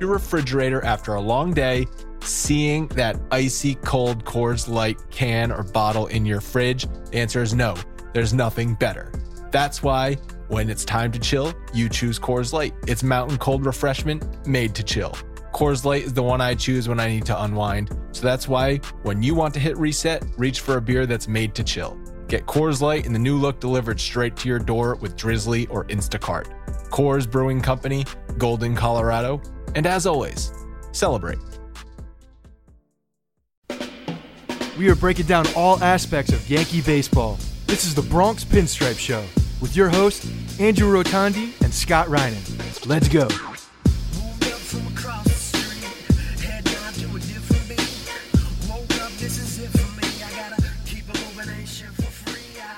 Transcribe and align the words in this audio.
your 0.00 0.10
refrigerator 0.10 0.82
after 0.84 1.14
a 1.14 1.20
long 1.20 1.52
day, 1.52 1.86
seeing 2.22 2.88
that 2.88 3.20
icy 3.30 3.74
cold 3.76 4.24
Coors 4.24 4.68
Light 4.68 4.98
can 5.10 5.52
or 5.52 5.62
bottle 5.62 6.06
in 6.06 6.24
your 6.24 6.40
fridge? 6.40 6.86
The 7.10 7.18
answer 7.18 7.42
is 7.42 7.54
no, 7.54 7.76
there's 8.12 8.32
nothing 8.32 8.74
better. 8.74 9.12
That's 9.50 9.82
why 9.82 10.14
when 10.48 10.70
it's 10.70 10.84
time 10.84 11.12
to 11.12 11.18
chill, 11.18 11.54
you 11.72 11.88
choose 11.88 12.18
Coors 12.18 12.52
Light. 12.52 12.74
It's 12.86 13.02
mountain 13.02 13.38
cold 13.38 13.66
refreshment 13.66 14.46
made 14.46 14.74
to 14.74 14.82
chill. 14.82 15.16
Coors 15.52 15.84
Light 15.84 16.04
is 16.04 16.14
the 16.14 16.22
one 16.22 16.40
I 16.40 16.54
choose 16.54 16.88
when 16.88 16.98
I 16.98 17.08
need 17.08 17.26
to 17.26 17.42
unwind. 17.42 17.96
So 18.12 18.22
that's 18.22 18.48
why 18.48 18.78
when 19.02 19.22
you 19.22 19.34
want 19.34 19.52
to 19.54 19.60
hit 19.60 19.76
reset, 19.76 20.24
reach 20.36 20.60
for 20.60 20.76
a 20.76 20.80
beer 20.80 21.06
that's 21.06 21.28
made 21.28 21.54
to 21.56 21.64
chill. 21.64 21.98
Get 22.28 22.46
Coors 22.46 22.80
Light 22.80 23.06
in 23.06 23.12
the 23.12 23.18
new 23.18 23.36
look 23.36 23.60
delivered 23.60 24.00
straight 24.00 24.36
to 24.36 24.48
your 24.48 24.60
door 24.60 24.94
with 24.96 25.16
Drizly 25.16 25.66
or 25.68 25.84
Instacart. 25.86 26.46
Coors 26.90 27.28
Brewing 27.30 27.60
Company, 27.60 28.04
Golden, 28.38 28.74
Colorado. 28.74 29.40
And 29.74 29.86
as 29.86 30.06
always, 30.06 30.52
celebrate. 30.92 31.38
We 34.78 34.88
are 34.88 34.96
breaking 34.96 35.26
down 35.26 35.46
all 35.54 35.82
aspects 35.82 36.32
of 36.32 36.48
Yankee 36.48 36.80
baseball. 36.80 37.38
This 37.66 37.84
is 37.84 37.94
the 37.94 38.02
Bronx 38.02 38.44
Pinstripe 38.44 38.98
Show 38.98 39.24
with 39.60 39.76
your 39.76 39.88
hosts, 39.90 40.30
Andrew 40.58 40.90
Rotondi 40.92 41.60
and 41.62 41.72
Scott 41.72 42.06
Reinen. 42.08 42.86
Let's 42.86 43.08
go. 43.08 43.28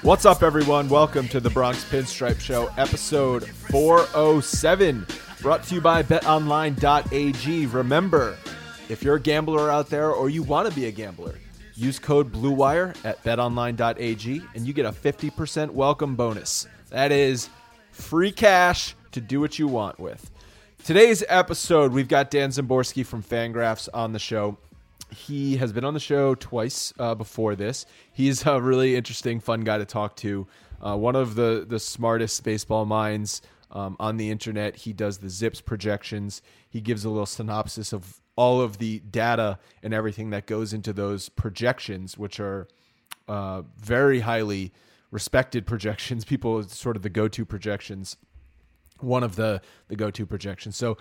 What's 0.03 0.26
up, 0.26 0.42
everyone? 0.42 0.88
Welcome 0.88 1.28
to 1.28 1.38
the 1.38 1.48
Bronx 1.48 1.84
Pinstripe 1.84 2.41
Show, 2.41 2.72
episode 2.76 3.44
407, 3.44 5.06
brought 5.42 5.64
to 5.64 5.75
you 5.75 5.80
by 5.80 6.04
betonline.ag. 6.04 7.66
Remember, 7.66 8.38
if 8.88 9.03
you're 9.03 9.16
a 9.16 9.20
gambler 9.20 9.70
out 9.70 9.88
there 9.91 10.12
or 10.12 10.30
you 10.30 10.44
want 10.44 10.69
to 10.69 10.75
be 10.75 10.86
a 10.86 10.91
gambler, 10.92 11.34
use 11.75 11.98
code 11.98 12.30
BLUEWIRE 12.30 12.94
at 13.04 13.22
betonline.ag 13.25 14.42
and 14.54 14.66
you 14.66 14.72
get 14.72 14.86
a 14.86 14.92
50% 14.92 15.70
welcome 15.70 16.14
bonus. 16.14 16.69
That 16.91 17.10
is 17.10 17.50
free 17.91 18.30
cash 18.30 18.94
to 19.10 19.20
do 19.20 19.41
what 19.41 19.58
you 19.58 19.66
want 19.66 19.98
with. 19.98 20.30
Today's 20.84 21.25
episode, 21.28 21.92
we've 21.92 22.09
got 22.09 22.30
Dan 22.30 22.50
Szymborski 22.50 23.04
from 23.04 23.24
FanGraphs 23.24 23.88
on 23.92 24.12
the 24.12 24.20
show 24.20 24.59
he 25.12 25.56
has 25.59 25.72
been 25.72 25.84
on 25.84 25.92
the 25.92 26.00
show 26.00 26.34
twice 26.34 26.94
uh, 26.98 27.14
before 27.14 27.54
this. 27.54 27.84
He's 28.12 28.47
a 28.47 28.60
really 28.60 28.97
interesting, 28.97 29.41
fun 29.41 29.60
guy 29.60 29.78
to 29.78 29.84
talk 29.84 30.16
to. 30.16 30.47
Uh, 30.80 30.97
one 30.97 31.14
of 31.14 31.34
the 31.34 31.64
the 31.69 31.78
smartest 31.78 32.42
baseball 32.42 32.86
minds 32.86 33.42
um, 33.72 33.97
on 33.99 34.16
the 34.16 34.31
internet. 34.31 34.77
He 34.77 34.93
does 34.93 35.19
the 35.19 35.28
ZiPS 35.28 35.65
projections. 35.65 36.43
He 36.69 36.81
gives 36.81 37.05
a 37.05 37.10
little 37.10 37.27
synopsis 37.27 37.93
of 37.93 38.21
all 38.37 38.60
of 38.60 38.78
the 38.78 39.00
data 39.00 39.59
and 39.83 39.93
everything 39.93 40.31
that 40.31 40.47
goes 40.47 40.72
into 40.72 40.93
those 40.93 41.28
projections, 41.28 42.16
which 42.16 42.41
are 42.41 42.69
uh, 43.28 43.62
very 43.78 44.21
highly 44.21 44.72
respected 45.10 45.66
projections. 45.66 46.24
People 46.24 46.63
sort 46.65 46.97
of 46.97 47.03
the 47.03 47.10
go 47.10 47.28
to 47.28 47.45
projections. 47.45 48.16
One 49.01 49.24
of 49.24 49.36
the 49.36 49.60
the 49.89 49.97
go 49.97 50.10
to 50.10 50.27
projections. 50.27 50.77
So 50.77 50.97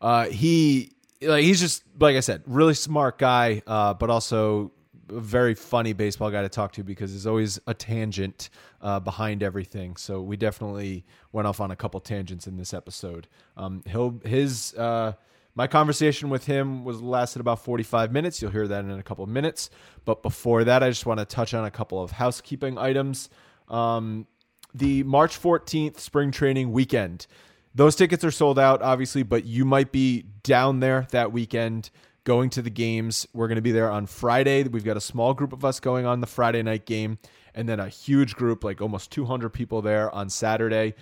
uh, 0.00 0.26
he 0.26 0.92
like 1.20 1.42
he's 1.42 1.60
just 1.60 1.82
like 1.98 2.16
I 2.16 2.20
said, 2.20 2.42
really 2.46 2.74
smart 2.74 3.18
guy, 3.18 3.62
uh, 3.66 3.94
but 3.94 4.08
also 4.08 4.72
a 5.10 5.20
very 5.20 5.54
funny 5.54 5.92
baseball 5.92 6.30
guy 6.30 6.42
to 6.42 6.48
talk 6.48 6.72
to 6.72 6.82
because 6.82 7.12
there's 7.12 7.26
always 7.26 7.58
a 7.66 7.74
tangent 7.74 8.50
uh, 8.80 9.00
behind 9.00 9.42
everything. 9.42 9.96
So 9.96 10.20
we 10.20 10.36
definitely 10.36 11.04
went 11.32 11.46
off 11.46 11.60
on 11.60 11.70
a 11.70 11.76
couple 11.76 12.00
tangents 12.00 12.46
in 12.46 12.56
this 12.56 12.72
episode. 12.74 13.28
Um, 13.56 13.82
he'll 13.86 14.20
his 14.24 14.74
uh, 14.74 15.12
my 15.54 15.66
conversation 15.66 16.30
with 16.30 16.46
him 16.46 16.84
was 16.84 17.02
lasted 17.02 17.40
about 17.40 17.64
45 17.64 18.12
minutes. 18.12 18.40
You'll 18.40 18.52
hear 18.52 18.68
that 18.68 18.84
in 18.84 18.90
a 18.90 19.02
couple 19.02 19.24
of 19.24 19.30
minutes. 19.30 19.70
But 20.04 20.22
before 20.22 20.64
that, 20.64 20.82
I 20.82 20.88
just 20.88 21.06
want 21.06 21.18
to 21.20 21.26
touch 21.26 21.54
on 21.54 21.64
a 21.64 21.70
couple 21.70 22.02
of 22.02 22.12
housekeeping 22.12 22.78
items. 22.78 23.28
Um, 23.68 24.26
the 24.72 25.02
March 25.02 25.40
14th 25.40 25.98
spring 25.98 26.30
training 26.30 26.72
weekend. 26.72 27.26
Those 27.74 27.94
tickets 27.94 28.24
are 28.24 28.30
sold 28.30 28.58
out, 28.58 28.82
obviously, 28.82 29.22
but 29.22 29.44
you 29.44 29.64
might 29.64 29.92
be 29.92 30.24
down 30.42 30.80
there 30.80 31.06
that 31.10 31.32
weekend 31.32 31.90
going 32.30 32.48
to 32.48 32.62
the 32.62 32.70
games. 32.70 33.26
We're 33.32 33.48
going 33.48 33.56
to 33.56 33.60
be 33.60 33.72
there 33.72 33.90
on 33.90 34.06
Friday. 34.06 34.62
We've 34.62 34.84
got 34.84 34.96
a 34.96 35.00
small 35.00 35.34
group 35.34 35.52
of 35.52 35.64
us 35.64 35.80
going 35.80 36.06
on 36.06 36.20
the 36.20 36.28
Friday 36.28 36.62
night 36.62 36.86
game. 36.86 37.18
and 37.56 37.68
then 37.68 37.80
a 37.80 37.88
huge 37.88 38.36
group, 38.36 38.62
like 38.62 38.80
almost 38.80 39.10
200 39.10 39.48
people 39.48 39.82
there 39.82 40.14
on 40.14 40.30
Saturday. 40.30 40.94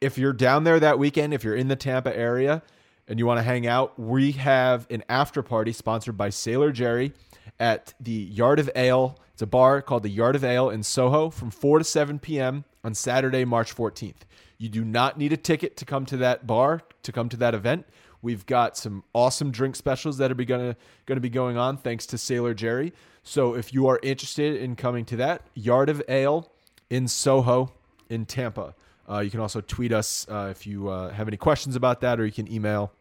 If 0.00 0.16
you're 0.16 0.32
down 0.32 0.64
there 0.64 0.80
that 0.80 0.98
weekend, 0.98 1.34
if 1.34 1.44
you're 1.44 1.54
in 1.54 1.68
the 1.68 1.76
Tampa 1.76 2.16
area 2.16 2.62
and 3.06 3.18
you 3.18 3.26
want 3.26 3.36
to 3.36 3.42
hang 3.42 3.66
out, 3.66 3.98
we 3.98 4.32
have 4.32 4.86
an 4.88 5.04
after 5.10 5.42
party 5.42 5.74
sponsored 5.74 6.16
by 6.16 6.30
Sailor 6.30 6.72
Jerry 6.72 7.12
at 7.60 7.92
the 8.00 8.10
Yard 8.10 8.58
of 8.58 8.70
Ale. 8.74 9.18
It's 9.34 9.42
a 9.42 9.46
bar 9.46 9.82
called 9.82 10.04
the 10.04 10.08
Yard 10.08 10.36
of 10.36 10.42
Ale 10.42 10.70
in 10.70 10.82
Soho 10.82 11.28
from 11.28 11.50
4 11.50 11.80
to 11.80 11.84
7 11.84 12.18
p.m. 12.18 12.64
on 12.82 12.94
Saturday, 12.94 13.44
March 13.44 13.76
14th. 13.76 14.22
You 14.56 14.70
do 14.70 14.86
not 14.86 15.18
need 15.18 15.34
a 15.34 15.36
ticket 15.36 15.76
to 15.76 15.84
come 15.84 16.06
to 16.06 16.16
that 16.16 16.46
bar, 16.46 16.80
to 17.02 17.12
come 17.12 17.28
to 17.28 17.36
that 17.36 17.54
event. 17.54 17.84
We've 18.22 18.46
got 18.46 18.76
some 18.76 19.04
awesome 19.12 19.50
drink 19.50 19.76
specials 19.76 20.18
that 20.18 20.30
are 20.30 20.34
going 20.34 20.76
to 21.06 21.20
be 21.20 21.28
going 21.28 21.58
on 21.58 21.76
thanks 21.76 22.06
to 22.06 22.18
Sailor 22.18 22.54
Jerry. 22.54 22.92
So 23.24 23.54
if 23.54 23.74
you 23.74 23.88
are 23.88 23.98
interested 24.02 24.56
in 24.56 24.76
coming 24.76 25.04
to 25.06 25.16
that, 25.16 25.42
Yard 25.54 25.88
of 25.88 26.02
Ale 26.08 26.50
in 26.88 27.08
Soho 27.08 27.72
in 28.08 28.26
Tampa. 28.26 28.76
Uh, 29.08 29.18
you 29.18 29.30
can 29.30 29.40
also 29.40 29.60
tweet 29.60 29.92
us 29.92 30.24
uh, 30.30 30.46
if 30.50 30.64
you 30.66 30.88
uh, 30.88 31.10
have 31.10 31.26
any 31.26 31.36
questions 31.36 31.74
about 31.74 32.00
that, 32.00 32.20
or 32.20 32.26
you 32.26 32.32
can 32.32 32.50
email 32.50 32.92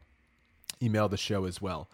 email 0.82 1.08
the 1.08 1.18
show 1.18 1.46
as 1.46 1.62
well. 1.62 1.88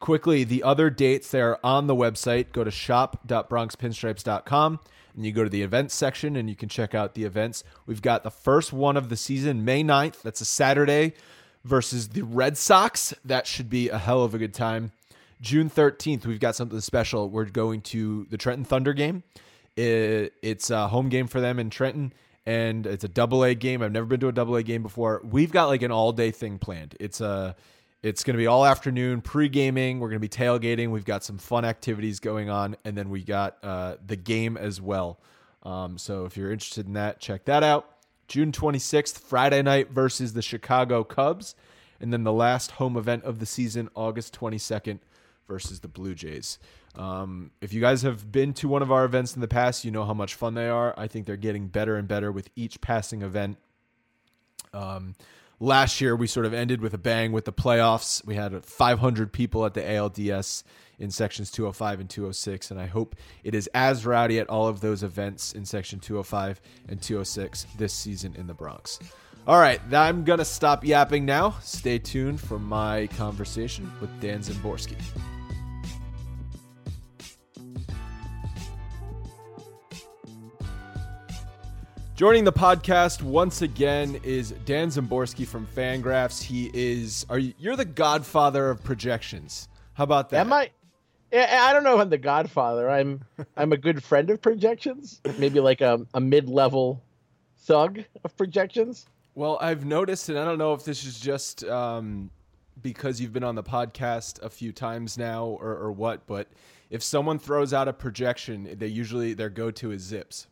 Quickly, 0.00 0.42
the 0.42 0.64
other 0.64 0.90
dates 0.90 1.30
they 1.30 1.40
are 1.40 1.60
on 1.62 1.86
the 1.86 1.94
website. 1.94 2.50
Go 2.50 2.64
to 2.64 2.72
shop.bronxpinstripes.com 2.72 4.80
and 5.14 5.24
you 5.24 5.30
go 5.30 5.44
to 5.44 5.50
the 5.50 5.62
events 5.62 5.94
section 5.94 6.34
and 6.34 6.50
you 6.50 6.56
can 6.56 6.68
check 6.68 6.92
out 6.92 7.14
the 7.14 7.22
events. 7.22 7.62
We've 7.86 8.02
got 8.02 8.24
the 8.24 8.30
first 8.30 8.72
one 8.72 8.96
of 8.96 9.10
the 9.10 9.16
season, 9.16 9.64
May 9.64 9.84
9th. 9.84 10.22
That's 10.22 10.40
a 10.40 10.44
Saturday 10.44 11.14
versus 11.64 12.08
the 12.08 12.22
Red 12.22 12.56
Sox. 12.56 13.14
That 13.24 13.46
should 13.46 13.70
be 13.70 13.88
a 13.88 13.98
hell 13.98 14.22
of 14.22 14.34
a 14.34 14.38
good 14.38 14.54
time. 14.54 14.92
June 15.40 15.68
13th, 15.68 16.24
we've 16.24 16.40
got 16.40 16.54
something 16.54 16.80
special. 16.80 17.28
We're 17.28 17.46
going 17.46 17.80
to 17.82 18.26
the 18.30 18.36
Trenton 18.36 18.64
Thunder 18.64 18.92
game. 18.92 19.24
It, 19.76 20.34
it's 20.42 20.70
a 20.70 20.88
home 20.88 21.08
game 21.08 21.26
for 21.26 21.40
them 21.40 21.58
in 21.58 21.70
Trenton, 21.70 22.12
and 22.46 22.86
it's 22.86 23.04
a 23.04 23.08
double 23.08 23.42
A 23.42 23.54
game. 23.54 23.82
I've 23.82 23.92
never 23.92 24.06
been 24.06 24.20
to 24.20 24.28
a 24.28 24.32
double 24.32 24.54
A 24.56 24.62
game 24.62 24.82
before. 24.82 25.20
We've 25.24 25.50
got 25.50 25.66
like 25.66 25.82
an 25.82 25.90
all 25.90 26.12
day 26.12 26.30
thing 26.30 26.58
planned. 26.58 26.96
It's 27.00 27.20
a 27.20 27.56
it's 28.02 28.24
going 28.24 28.34
to 28.34 28.38
be 28.38 28.46
all 28.46 28.66
afternoon 28.66 29.20
pre 29.20 29.48
gaming. 29.48 30.00
We're 30.00 30.08
going 30.08 30.20
to 30.20 30.28
be 30.28 30.28
tailgating. 30.28 30.90
We've 30.90 31.04
got 31.04 31.24
some 31.24 31.38
fun 31.38 31.64
activities 31.64 32.20
going 32.20 32.50
on, 32.50 32.76
and 32.84 32.96
then 32.96 33.10
we 33.10 33.22
got 33.22 33.58
uh, 33.62 33.96
the 34.04 34.16
game 34.16 34.56
as 34.56 34.80
well. 34.80 35.18
Um, 35.62 35.98
so 35.98 36.24
if 36.24 36.36
you're 36.36 36.52
interested 36.52 36.86
in 36.86 36.94
that, 36.94 37.20
check 37.20 37.44
that 37.46 37.62
out. 37.62 37.91
June 38.32 38.50
26th, 38.50 39.18
Friday 39.18 39.60
night 39.60 39.90
versus 39.90 40.32
the 40.32 40.40
Chicago 40.40 41.04
Cubs, 41.04 41.54
and 42.00 42.14
then 42.14 42.24
the 42.24 42.32
last 42.32 42.70
home 42.70 42.96
event 42.96 43.24
of 43.24 43.40
the 43.40 43.44
season, 43.44 43.90
August 43.94 44.34
22nd 44.40 45.00
versus 45.46 45.80
the 45.80 45.88
Blue 45.88 46.14
Jays. 46.14 46.58
Um, 46.94 47.50
if 47.60 47.74
you 47.74 47.82
guys 47.82 48.00
have 48.00 48.32
been 48.32 48.54
to 48.54 48.68
one 48.68 48.80
of 48.80 48.90
our 48.90 49.04
events 49.04 49.34
in 49.34 49.42
the 49.42 49.48
past, 49.48 49.84
you 49.84 49.90
know 49.90 50.06
how 50.06 50.14
much 50.14 50.34
fun 50.34 50.54
they 50.54 50.66
are. 50.66 50.94
I 50.96 51.08
think 51.08 51.26
they're 51.26 51.36
getting 51.36 51.66
better 51.66 51.94
and 51.96 52.08
better 52.08 52.32
with 52.32 52.48
each 52.56 52.80
passing 52.80 53.20
event. 53.20 53.58
Um, 54.72 55.14
last 55.60 56.00
year 56.00 56.16
we 56.16 56.26
sort 56.26 56.46
of 56.46 56.54
ended 56.54 56.80
with 56.80 56.94
a 56.94 56.98
bang 56.98 57.32
with 57.32 57.44
the 57.44 57.52
playoffs. 57.52 58.24
We 58.24 58.34
had 58.34 58.64
500 58.64 59.30
people 59.30 59.66
at 59.66 59.74
the 59.74 59.82
ALDS 59.82 60.62
in 60.98 61.10
sections 61.10 61.50
205 61.50 62.00
and 62.00 62.10
206, 62.10 62.70
and 62.70 62.80
I 62.80 62.86
hope 62.86 63.16
it 63.44 63.54
is 63.54 63.68
as 63.74 64.06
rowdy 64.06 64.38
at 64.38 64.48
all 64.48 64.68
of 64.68 64.80
those 64.80 65.02
events 65.02 65.52
in 65.52 65.64
section 65.64 65.98
205 66.00 66.60
and 66.88 67.00
206 67.00 67.66
this 67.78 67.92
season 67.92 68.34
in 68.36 68.46
the 68.46 68.54
Bronx. 68.54 68.98
All 69.46 69.58
right, 69.58 69.80
I'm 69.92 70.22
going 70.22 70.38
to 70.38 70.44
stop 70.44 70.84
yapping 70.84 71.24
now. 71.24 71.56
Stay 71.60 71.98
tuned 71.98 72.40
for 72.40 72.60
my 72.60 73.08
conversation 73.16 73.90
with 74.00 74.20
Dan 74.20 74.40
Szymborski. 74.40 74.96
Joining 82.14 82.44
the 82.44 82.52
podcast 82.52 83.20
once 83.20 83.62
again 83.62 84.20
is 84.22 84.52
Dan 84.64 84.90
Szymborski 84.90 85.44
from 85.44 85.66
FanGraphs. 85.66 86.40
He 86.40 86.70
is 86.72 87.26
are 87.28 87.38
you, 87.40 87.52
you're 87.58 87.74
the 87.74 87.84
godfather 87.84 88.70
of 88.70 88.84
projections. 88.84 89.66
How 89.94 90.04
about 90.04 90.30
that? 90.30 90.46
Am 90.46 90.52
I? 90.52 90.70
I 91.32 91.72
don't 91.72 91.84
know 91.84 91.94
if 91.94 92.00
I'm 92.00 92.10
the 92.10 92.18
godfather. 92.18 92.90
I'm 92.90 93.24
I'm 93.56 93.72
a 93.72 93.76
good 93.76 94.02
friend 94.02 94.28
of 94.30 94.42
projections. 94.42 95.20
Maybe 95.38 95.60
like 95.60 95.80
a, 95.80 96.06
a 96.14 96.20
mid-level 96.20 97.02
thug 97.60 98.00
of 98.24 98.36
projections. 98.36 99.06
Well, 99.34 99.58
I've 99.60 99.84
noticed, 99.86 100.28
and 100.28 100.38
I 100.38 100.44
don't 100.44 100.58
know 100.58 100.74
if 100.74 100.84
this 100.84 101.04
is 101.04 101.18
just 101.18 101.64
um, 101.64 102.30
because 102.82 103.20
you've 103.20 103.32
been 103.32 103.44
on 103.44 103.54
the 103.54 103.62
podcast 103.62 104.42
a 104.42 104.50
few 104.50 104.72
times 104.72 105.16
now 105.16 105.46
or, 105.46 105.70
or 105.70 105.92
what, 105.92 106.26
but 106.26 106.48
if 106.90 107.02
someone 107.02 107.38
throws 107.38 107.72
out 107.72 107.88
a 107.88 107.92
projection, 107.92 108.76
they 108.78 108.86
usually 108.86 109.32
their 109.32 109.48
go-to 109.48 109.92
is 109.92 110.12
ZiPS. 110.12 110.46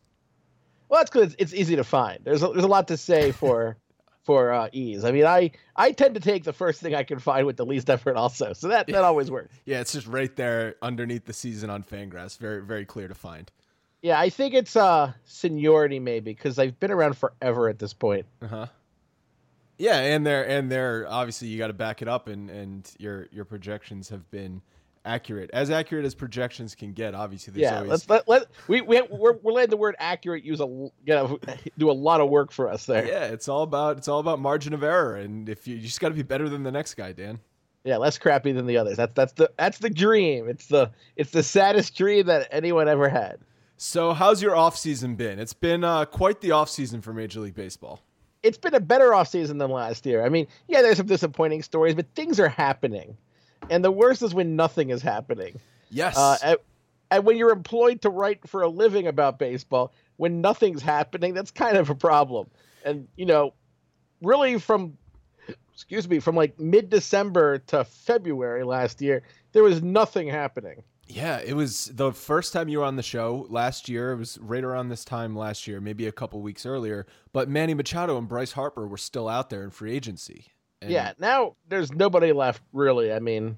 Well, 0.88 1.00
that's 1.00 1.10
because 1.10 1.36
it's, 1.38 1.54
easy 1.54 1.76
to 1.76 1.84
find. 1.84 2.20
There's 2.24 2.42
a, 2.42 2.48
there's 2.48 2.64
a 2.64 2.68
lot 2.68 2.88
to 2.88 2.96
say 2.96 3.30
for 3.30 3.76
for 4.22 4.52
uh, 4.52 4.68
ease. 4.72 5.04
I 5.04 5.12
mean, 5.12 5.24
I 5.24 5.50
I 5.76 5.92
tend 5.92 6.14
to 6.14 6.20
take 6.20 6.44
the 6.44 6.52
first 6.52 6.80
thing 6.80 6.94
I 6.94 7.02
can 7.02 7.18
find 7.18 7.46
with 7.46 7.56
the 7.56 7.66
least 7.66 7.88
effort, 7.90 8.16
also. 8.16 8.52
So 8.52 8.68
that 8.68 8.86
that 8.88 9.04
always 9.04 9.30
works. 9.36 9.54
yeah, 9.64 9.80
it's 9.80 9.92
just 9.92 10.06
right 10.06 10.34
there 10.36 10.76
underneath 10.82 11.24
the 11.24 11.32
season 11.32 11.70
on 11.70 11.82
FanGraphs. 11.82 12.38
Very 12.38 12.62
very 12.62 12.84
clear 12.84 13.08
to 13.08 13.14
find. 13.14 13.50
Yeah, 14.02 14.18
I 14.18 14.30
think 14.30 14.54
it's 14.54 14.76
uh 14.76 15.12
seniority 15.24 15.98
maybe 15.98 16.32
because 16.32 16.58
I've 16.58 16.78
been 16.80 16.90
around 16.90 17.16
forever 17.18 17.68
at 17.68 17.78
this 17.78 17.92
point. 17.92 18.26
Uh 18.42 18.46
huh. 18.46 18.66
Yeah, 19.78 19.96
and 19.98 20.26
they're 20.26 20.46
and 20.46 20.70
they're 20.70 21.06
obviously 21.08 21.48
you 21.48 21.56
got 21.58 21.68
to 21.68 21.72
back 21.72 22.02
it 22.02 22.08
up, 22.08 22.28
and 22.28 22.50
and 22.50 22.90
your 22.98 23.28
your 23.32 23.44
projections 23.46 24.10
have 24.10 24.30
been 24.30 24.60
accurate, 25.04 25.50
as 25.52 25.70
accurate 25.70 26.04
as 26.04 26.14
projections 26.14 26.74
can 26.74 26.92
get. 26.92 27.14
Obviously, 27.14 27.60
yeah. 27.60 27.76
Always... 27.76 27.90
Let's 27.90 28.08
let, 28.08 28.28
let 28.28 28.46
we 28.68 28.80
we 28.80 29.02
we're, 29.02 29.36
we're 29.42 29.52
letting 29.52 29.70
the 29.70 29.76
word 29.76 29.96
accurate 29.98 30.44
use 30.44 30.60
a 30.60 30.66
you 30.66 30.92
know, 31.06 31.38
do 31.78 31.90
a 31.90 31.92
lot 31.92 32.20
of 32.20 32.28
work 32.28 32.52
for 32.52 32.68
us 32.68 32.86
there. 32.86 33.06
Yeah, 33.06 33.24
it's 33.26 33.48
all 33.48 33.62
about 33.62 33.98
it's 33.98 34.08
all 34.08 34.20
about 34.20 34.40
margin 34.40 34.74
of 34.74 34.82
error, 34.82 35.16
and 35.16 35.48
if 35.48 35.66
you, 35.66 35.76
you 35.76 35.82
just 35.82 36.00
got 36.00 36.08
to 36.08 36.14
be 36.14 36.22
better 36.22 36.48
than 36.48 36.62
the 36.62 36.72
next 36.72 36.94
guy, 36.94 37.12
Dan. 37.12 37.40
Yeah, 37.84 37.96
less 37.96 38.18
crappy 38.18 38.52
than 38.52 38.66
the 38.66 38.76
others. 38.76 38.96
That's 38.96 39.14
that's 39.14 39.32
the 39.32 39.50
that's 39.56 39.78
the 39.78 39.90
dream. 39.90 40.48
It's 40.48 40.66
the 40.66 40.90
it's 41.16 41.30
the 41.30 41.42
saddest 41.42 41.96
dream 41.96 42.26
that 42.26 42.48
anyone 42.50 42.88
ever 42.88 43.08
had. 43.08 43.38
So, 43.78 44.12
how's 44.12 44.42
your 44.42 44.54
off 44.54 44.76
season 44.76 45.14
been? 45.14 45.38
It's 45.38 45.54
been 45.54 45.84
uh, 45.84 46.04
quite 46.04 46.42
the 46.42 46.50
off 46.50 46.68
season 46.68 47.00
for 47.00 47.14
Major 47.14 47.40
League 47.40 47.54
Baseball. 47.54 48.02
It's 48.42 48.58
been 48.58 48.74
a 48.74 48.80
better 48.80 49.14
off 49.14 49.28
season 49.28 49.56
than 49.56 49.70
last 49.70 50.04
year. 50.04 50.22
I 50.22 50.28
mean, 50.28 50.46
yeah, 50.68 50.82
there's 50.82 50.98
some 50.98 51.06
disappointing 51.06 51.62
stories, 51.62 51.94
but 51.94 52.06
things 52.14 52.38
are 52.38 52.48
happening. 52.48 53.16
And 53.68 53.84
the 53.84 53.90
worst 53.90 54.22
is 54.22 54.34
when 54.34 54.56
nothing 54.56 54.90
is 54.90 55.02
happening. 55.02 55.60
Yes. 55.90 56.16
Uh, 56.16 56.36
and, 56.42 56.56
and 57.10 57.24
when 57.24 57.36
you're 57.36 57.52
employed 57.52 58.02
to 58.02 58.10
write 58.10 58.48
for 58.48 58.62
a 58.62 58.68
living 58.68 59.06
about 59.06 59.38
baseball, 59.38 59.92
when 60.16 60.40
nothing's 60.40 60.82
happening, 60.82 61.34
that's 61.34 61.50
kind 61.50 61.76
of 61.76 61.90
a 61.90 61.94
problem. 61.94 62.48
And, 62.84 63.08
you 63.16 63.26
know, 63.26 63.52
really 64.22 64.58
from, 64.58 64.96
excuse 65.74 66.08
me, 66.08 66.20
from 66.20 66.36
like 66.36 66.58
mid 66.58 66.90
December 66.90 67.58
to 67.58 67.84
February 67.84 68.64
last 68.64 69.00
year, 69.00 69.22
there 69.52 69.62
was 69.62 69.82
nothing 69.82 70.28
happening. 70.28 70.82
Yeah, 71.06 71.40
it 71.40 71.54
was 71.54 71.86
the 71.86 72.12
first 72.12 72.52
time 72.52 72.68
you 72.68 72.78
were 72.78 72.84
on 72.84 72.94
the 72.94 73.02
show 73.02 73.46
last 73.50 73.88
year. 73.88 74.12
It 74.12 74.16
was 74.16 74.38
right 74.38 74.62
around 74.62 74.90
this 74.90 75.04
time 75.04 75.34
last 75.34 75.66
year, 75.66 75.80
maybe 75.80 76.06
a 76.06 76.12
couple 76.12 76.40
weeks 76.40 76.64
earlier. 76.64 77.04
But 77.32 77.48
Manny 77.48 77.74
Machado 77.74 78.16
and 78.16 78.28
Bryce 78.28 78.52
Harper 78.52 78.86
were 78.86 78.96
still 78.96 79.28
out 79.28 79.50
there 79.50 79.64
in 79.64 79.70
free 79.70 79.92
agency. 79.92 80.52
And 80.82 80.90
yeah, 80.90 81.12
now 81.18 81.56
there's 81.68 81.92
nobody 81.92 82.32
left 82.32 82.62
really. 82.72 83.12
I 83.12 83.18
mean, 83.18 83.56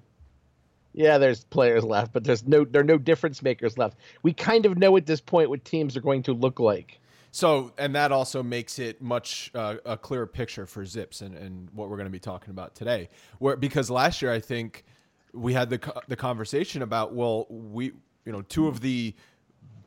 yeah, 0.92 1.18
there's 1.18 1.44
players 1.44 1.84
left, 1.84 2.12
but 2.12 2.24
there's 2.24 2.46
no 2.46 2.64
there 2.64 2.80
are 2.82 2.84
no 2.84 2.98
difference 2.98 3.42
makers 3.42 3.78
left. 3.78 3.96
We 4.22 4.32
kind 4.32 4.66
of 4.66 4.76
know 4.76 4.96
at 4.96 5.06
this 5.06 5.20
point 5.20 5.48
what 5.48 5.64
teams 5.64 5.96
are 5.96 6.00
going 6.00 6.22
to 6.24 6.32
look 6.32 6.58
like. 6.58 6.98
So, 7.34 7.72
and 7.78 7.94
that 7.94 8.12
also 8.12 8.42
makes 8.42 8.78
it 8.78 9.00
much 9.00 9.50
uh, 9.54 9.76
a 9.86 9.96
clearer 9.96 10.26
picture 10.26 10.66
for 10.66 10.84
ZiPS 10.84 11.22
and, 11.22 11.34
and 11.34 11.70
what 11.70 11.88
we're 11.88 11.96
going 11.96 12.06
to 12.06 12.10
be 12.10 12.18
talking 12.18 12.50
about 12.50 12.74
today. 12.74 13.08
Where 13.38 13.56
because 13.56 13.88
last 13.88 14.20
year 14.20 14.32
I 14.32 14.40
think 14.40 14.84
we 15.32 15.54
had 15.54 15.70
the 15.70 16.02
the 16.08 16.16
conversation 16.16 16.82
about 16.82 17.14
well 17.14 17.46
we 17.48 17.92
you 18.26 18.32
know 18.32 18.42
two 18.42 18.68
of 18.68 18.80
the 18.80 19.14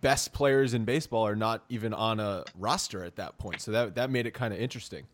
best 0.01 0.33
players 0.33 0.73
in 0.73 0.85
baseball 0.85 1.25
are 1.27 1.35
not 1.35 1.63
even 1.69 1.93
on 1.93 2.19
a 2.19 2.43
roster 2.57 3.03
at 3.03 3.17
that 3.17 3.37
point, 3.37 3.61
so 3.61 3.71
that 3.71 3.95
that 3.95 4.09
made 4.09 4.25
it 4.25 4.33
kind 4.33 4.53
of 4.53 4.59
interesting. 4.59 5.05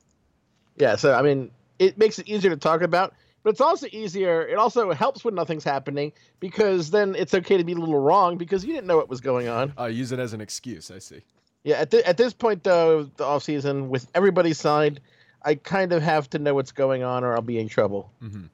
Yeah, 0.77 0.95
so 0.95 1.13
I 1.13 1.21
mean, 1.21 1.51
it 1.81 1.97
makes 1.97 2.19
it 2.19 2.27
easier 2.29 2.51
to 2.51 2.57
talk 2.57 2.81
about 2.81 3.13
but 3.43 3.49
it's 3.49 3.59
also 3.59 3.87
easier 3.91 4.47
it 4.47 4.57
also 4.57 4.91
helps 4.93 5.25
when 5.25 5.33
nothing's 5.33 5.63
happening 5.63 6.13
because 6.39 6.91
then 6.91 7.15
it's 7.15 7.33
okay 7.33 7.57
to 7.57 7.63
be 7.63 7.73
a 7.73 7.75
little 7.75 7.99
wrong 7.99 8.37
because 8.37 8.63
you 8.63 8.73
didn't 8.73 8.87
know 8.87 8.95
what 8.95 9.09
was 9.09 9.19
going 9.19 9.47
on 9.47 9.73
uh, 9.79 9.85
use 9.85 10.11
it 10.11 10.19
as 10.19 10.33
an 10.33 10.39
excuse 10.39 10.91
i 10.91 10.99
see 10.99 11.21
yeah 11.63 11.77
at, 11.77 11.89
the, 11.89 12.07
at 12.07 12.17
this 12.17 12.33
point 12.33 12.63
though 12.63 13.03
the 13.17 13.25
off 13.25 13.43
season 13.43 13.89
with 13.89 14.07
everybody 14.13 14.53
signed 14.53 15.01
i 15.41 15.55
kind 15.55 15.91
of 15.91 16.03
have 16.03 16.29
to 16.29 16.39
know 16.39 16.53
what's 16.53 16.71
going 16.71 17.03
on 17.03 17.23
or 17.23 17.33
i'll 17.33 17.41
be 17.41 17.59
in 17.59 17.67
trouble 17.67 18.09
mm-hmm. 18.23 18.45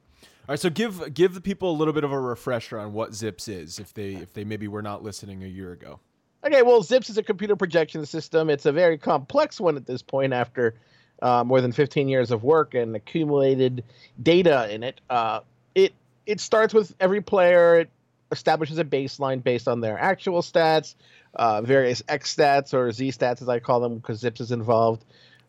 All 0.50 0.54
right, 0.54 0.60
so 0.62 0.70
give 0.70 1.14
give 1.14 1.34
the 1.34 1.42
people 1.42 1.70
a 1.70 1.76
little 1.76 1.94
bit 1.94 2.06
of 2.06 2.14
a 2.14 2.18
refresher 2.18 2.80
on 2.80 2.94
what 2.94 3.12
ZiPS 3.12 3.50
is, 3.50 3.80
if 3.80 3.94
they 3.94 4.14
if 4.14 4.32
they 4.32 4.46
maybe 4.46 4.70
were 4.70 4.82
not 4.82 5.04
listening 5.04 5.44
a 5.44 5.48
year 5.48 5.74
ago. 5.74 6.00
Okay, 6.46 6.62
well, 6.62 6.82
ZiPS 6.82 7.10
is 7.10 7.18
a 7.18 7.24
computer 7.24 7.58
projection 7.58 8.06
system. 8.06 8.50
It's 8.50 8.66
a 8.66 8.72
very 8.72 8.98
complex 8.98 9.60
one 9.60 9.76
at 9.76 9.86
this 9.86 10.02
point 10.02 10.32
after 10.32 10.76
uh, 11.22 11.44
more 11.44 11.62
than 11.62 11.72
15 11.72 12.08
years 12.08 12.32
of 12.32 12.44
work 12.44 12.74
and 12.74 12.96
accumulated 12.96 13.84
data 14.22 14.74
in 14.74 14.84
it. 14.84 15.02
Uh, 15.10 15.42
it 15.76 15.94
it 16.26 16.40
starts 16.40 16.74
with 16.74 16.94
every 17.00 17.22
player. 17.22 17.80
It 17.82 17.90
establishes 18.32 18.78
a 18.78 18.84
baseline 18.84 19.44
based 19.44 19.68
on 19.68 19.82
their 19.82 19.98
actual 19.98 20.42
stats, 20.42 20.96
uh, 21.34 21.62
various 21.62 22.04
X 22.08 22.36
stats 22.36 22.74
or 22.74 22.92
Z 22.92 23.10
stats, 23.10 23.42
as 23.42 23.50
I 23.50 23.60
call 23.60 23.80
them, 23.80 23.98
because 23.98 24.22
ZiPS 24.22 24.42
is 24.42 24.52
involved. 24.52 25.06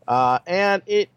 Uh, 0.07 0.39
and 0.47 0.81
it 0.87 1.09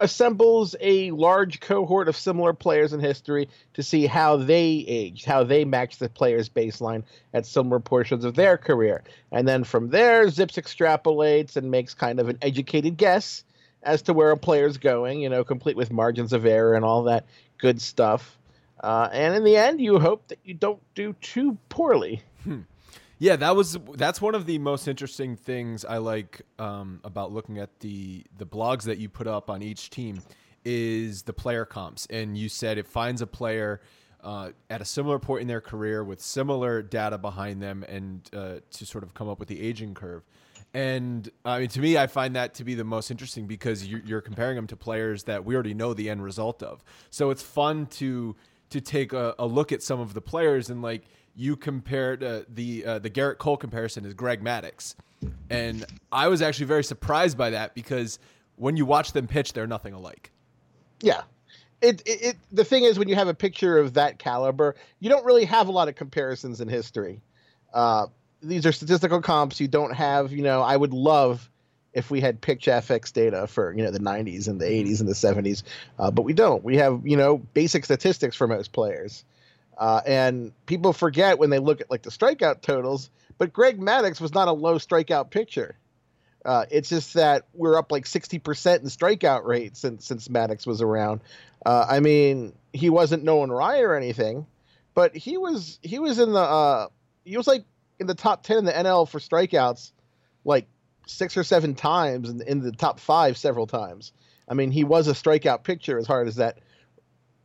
assembles 0.00 0.74
a 0.80 1.10
large 1.10 1.60
cohort 1.60 2.08
of 2.08 2.16
similar 2.16 2.54
players 2.54 2.94
in 2.94 3.00
history 3.00 3.48
to 3.74 3.82
see 3.82 4.06
how 4.06 4.36
they 4.36 4.84
aged, 4.88 5.26
how 5.26 5.44
they 5.44 5.64
match 5.66 5.98
the 5.98 6.08
player's 6.08 6.48
baseline 6.48 7.02
at 7.34 7.44
similar 7.44 7.78
portions 7.78 8.24
of 8.24 8.34
their 8.34 8.56
career. 8.56 9.04
And 9.30 9.46
then 9.46 9.62
from 9.62 9.90
there, 9.90 10.24
ZiPS 10.26 10.56
extrapolates 10.56 11.56
and 11.56 11.70
makes 11.70 11.92
kind 11.92 12.18
of 12.18 12.30
an 12.30 12.38
educated 12.40 12.96
guess 12.96 13.44
as 13.82 14.02
to 14.02 14.12
where 14.12 14.30
a 14.30 14.36
player's 14.36 14.76
going, 14.76 15.20
you 15.20 15.28
know, 15.28 15.44
complete 15.44 15.76
with 15.76 15.92
margins 15.92 16.32
of 16.32 16.44
error 16.44 16.74
and 16.74 16.84
all 16.84 17.04
that 17.04 17.26
good 17.58 17.80
stuff. 17.80 18.38
Uh, 18.82 19.08
and 19.12 19.34
in 19.34 19.44
the 19.44 19.56
end, 19.56 19.80
you 19.80 19.98
hope 19.98 20.26
that 20.28 20.38
you 20.44 20.54
don't 20.54 20.80
do 20.94 21.14
too 21.20 21.56
poorly. 21.68 22.22
Hmm. 22.44 22.60
Yeah, 23.18 23.36
that 23.36 23.54
was 23.54 23.78
that's 23.96 24.22
one 24.22 24.34
of 24.34 24.46
the 24.46 24.58
most 24.58 24.88
interesting 24.88 25.36
things 25.36 25.84
I 25.84 25.98
like 25.98 26.40
um, 26.58 27.00
about 27.04 27.32
looking 27.32 27.58
at 27.58 27.80
the 27.80 28.24
the 28.38 28.46
blogs 28.46 28.84
that 28.84 28.96
you 28.96 29.10
put 29.10 29.26
up 29.26 29.50
on 29.50 29.62
each 29.62 29.90
team 29.90 30.22
is 30.64 31.22
the 31.22 31.34
player 31.34 31.66
comps. 31.66 32.06
And 32.08 32.36
you 32.36 32.48
said 32.48 32.78
it 32.78 32.86
finds 32.86 33.20
a 33.20 33.26
player 33.26 33.82
uh, 34.22 34.50
at 34.68 34.80
a 34.80 34.84
similar 34.84 35.18
point 35.18 35.42
in 35.42 35.48
their 35.48 35.60
career 35.60 36.04
with 36.04 36.20
similar 36.20 36.82
data 36.82 37.18
behind 37.18 37.62
them, 37.62 37.84
and 37.88 38.28
uh, 38.34 38.56
to 38.70 38.86
sort 38.86 39.04
of 39.04 39.14
come 39.14 39.28
up 39.28 39.38
with 39.38 39.48
the 39.48 39.60
aging 39.60 39.94
curve. 39.94 40.22
And 40.72 41.28
I 41.44 41.60
mean, 41.60 41.68
to 41.68 41.80
me, 41.80 41.98
I 41.98 42.06
find 42.06 42.36
that 42.36 42.54
to 42.54 42.64
be 42.64 42.74
the 42.74 42.84
most 42.84 43.10
interesting 43.10 43.46
because 43.46 43.86
you're, 43.86 44.20
comparing 44.20 44.54
them 44.54 44.68
to 44.68 44.76
players 44.76 45.24
that 45.24 45.44
we 45.44 45.54
already 45.54 45.74
know 45.74 45.94
the 45.94 46.08
end 46.08 46.22
result 46.22 46.62
of. 46.62 46.84
So 47.10 47.30
it's 47.30 47.42
fun 47.42 47.86
to 47.86 48.36
to 48.70 48.80
take 48.80 49.12
a, 49.12 49.34
a 49.40 49.46
look 49.46 49.72
at 49.72 49.82
some 49.82 49.98
of 49.98 50.14
the 50.14 50.20
players 50.20 50.70
and 50.70 50.80
like 50.80 51.02
you 51.34 51.56
compared 51.56 52.22
uh, 52.22 52.42
the 52.48 52.84
uh, 52.84 52.98
the 53.00 53.10
Gerrit 53.10 53.38
Cole 53.38 53.56
comparison 53.56 54.04
is 54.04 54.14
Greg 54.14 54.42
Maddux, 54.42 54.94
and 55.48 55.84
I 56.12 56.28
was 56.28 56.42
actually 56.42 56.66
very 56.66 56.84
surprised 56.84 57.36
by 57.36 57.50
that 57.50 57.74
because 57.74 58.18
when 58.56 58.76
you 58.76 58.84
watch 58.84 59.12
them 59.12 59.26
pitch, 59.26 59.52
they're 59.52 59.66
nothing 59.66 59.94
alike. 59.94 60.30
Yeah, 61.00 61.22
it, 61.80 62.02
it, 62.06 62.22
it 62.22 62.36
the 62.52 62.64
thing 62.64 62.84
is 62.84 62.98
when 62.98 63.08
you 63.08 63.14
have 63.14 63.28
a 63.28 63.34
picture 63.34 63.78
of 63.78 63.94
that 63.94 64.18
caliber, 64.18 64.74
you 64.98 65.08
don't 65.08 65.24
really 65.24 65.44
have 65.44 65.68
a 65.68 65.72
lot 65.72 65.88
of 65.88 65.94
comparisons 65.94 66.60
in 66.60 66.68
history. 66.68 67.20
Uh, 67.72 68.06
these 68.42 68.66
are 68.66 68.72
statistical 68.72 69.20
comps. 69.20 69.60
You 69.60 69.68
don't 69.68 69.94
have, 69.94 70.32
you 70.32 70.42
know, 70.42 70.62
I 70.62 70.76
would 70.76 70.92
love 70.92 71.50
if 71.92 72.10
we 72.10 72.20
had 72.20 72.40
pitch 72.40 72.66
FX 72.66 73.12
data 73.12 73.46
for 73.46 73.72
you 73.72 73.82
know 73.82 73.90
the 73.90 73.98
90s 73.98 74.48
and 74.48 74.60
the 74.60 74.64
80s 74.64 75.00
and 75.00 75.08
the 75.08 75.14
70s, 75.14 75.62
uh, 75.98 76.10
but 76.10 76.22
we 76.22 76.32
don't. 76.32 76.62
We 76.62 76.76
have 76.76 77.00
you 77.04 77.16
know 77.16 77.38
basic 77.38 77.84
statistics 77.84 78.36
for 78.36 78.46
most 78.46 78.72
players. 78.72 79.24
Uh, 79.76 80.02
and 80.06 80.52
people 80.66 80.92
forget 80.92 81.38
when 81.38 81.48
they 81.48 81.58
look 81.58 81.80
at 81.80 81.90
like 81.90 82.02
the 82.02 82.10
strikeout 82.10 82.60
totals, 82.60 83.08
but 83.38 83.52
Greg 83.52 83.80
Maddux 83.80 84.20
was 84.20 84.34
not 84.34 84.46
a 84.46 84.52
low 84.52 84.76
strikeout 84.76 85.30
pitcher. 85.30 85.74
Uh, 86.44 86.64
it's 86.70 86.88
just 86.88 87.14
that 87.14 87.46
we're 87.52 87.76
up 87.76 87.92
like 87.92 88.04
60% 88.04 88.80
in 88.80 88.86
strikeout 88.86 89.44
rate 89.44 89.76
since 89.76 90.06
since 90.06 90.28
Maddux 90.28 90.66
was 90.66 90.80
around. 90.80 91.20
Uh, 91.64 91.86
I 91.88 92.00
mean, 92.00 92.54
he 92.72 92.88
wasn't 92.88 93.24
Nolan 93.24 93.52
Ryan 93.52 93.84
or 93.84 93.94
anything, 93.94 94.46
but 94.94 95.14
he 95.14 95.36
was 95.36 95.78
he 95.82 95.98
was 95.98 96.18
in 96.18 96.32
the 96.32 96.40
uh, 96.40 96.88
he 97.24 97.36
was 97.36 97.46
like 97.46 97.64
in 97.98 98.06
the 98.06 98.14
top 98.14 98.42
10 98.42 98.58
in 98.58 98.64
the 98.64 98.72
NL 98.72 99.08
for 99.08 99.18
strikeouts 99.18 99.92
like 100.44 100.66
six 101.06 101.36
or 101.36 101.44
seven 101.44 101.74
times 101.74 102.30
and 102.30 102.40
in, 102.42 102.60
the 102.60 102.72
top 102.72 103.00
5 103.00 103.36
several 103.36 103.66
times. 103.66 104.12
I 104.48 104.54
mean, 104.54 104.70
he 104.70 104.84
was 104.84 105.08
a 105.08 105.12
strikeout 105.12 105.62
pitcher 105.62 105.98
as 105.98 106.06
hard 106.06 106.28
as 106.28 106.36
that 106.36 106.58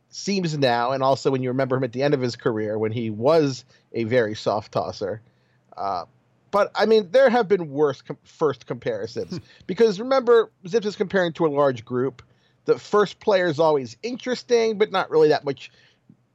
seems 0.08 0.56
now, 0.56 0.92
and 0.92 1.02
also 1.02 1.30
when 1.30 1.42
you 1.42 1.50
remember 1.50 1.76
him 1.76 1.84
at 1.84 1.92
the 1.92 2.02
end 2.02 2.14
of 2.14 2.20
his 2.20 2.36
career 2.36 2.78
when 2.78 2.92
he 2.92 3.10
was 3.10 3.64
a 3.92 4.04
very 4.04 4.34
soft 4.34 4.72
tosser. 4.72 5.20
But 6.50 6.70
I 6.74 6.86
mean, 6.86 7.10
there 7.10 7.28
have 7.28 7.48
been 7.48 7.70
worse 7.70 8.02
com- 8.02 8.18
first 8.24 8.66
comparisons 8.66 9.30
hmm. 9.30 9.44
because 9.66 10.00
remember, 10.00 10.50
ZiPS 10.66 10.86
is 10.86 10.96
comparing 10.96 11.32
to 11.34 11.46
a 11.46 11.48
large 11.48 11.84
group. 11.84 12.22
The 12.64 12.78
first 12.78 13.20
player 13.20 13.46
is 13.46 13.60
always 13.60 13.96
interesting, 14.02 14.78
but 14.78 14.90
not 14.90 15.10
really 15.10 15.28
that 15.28 15.44
much 15.44 15.70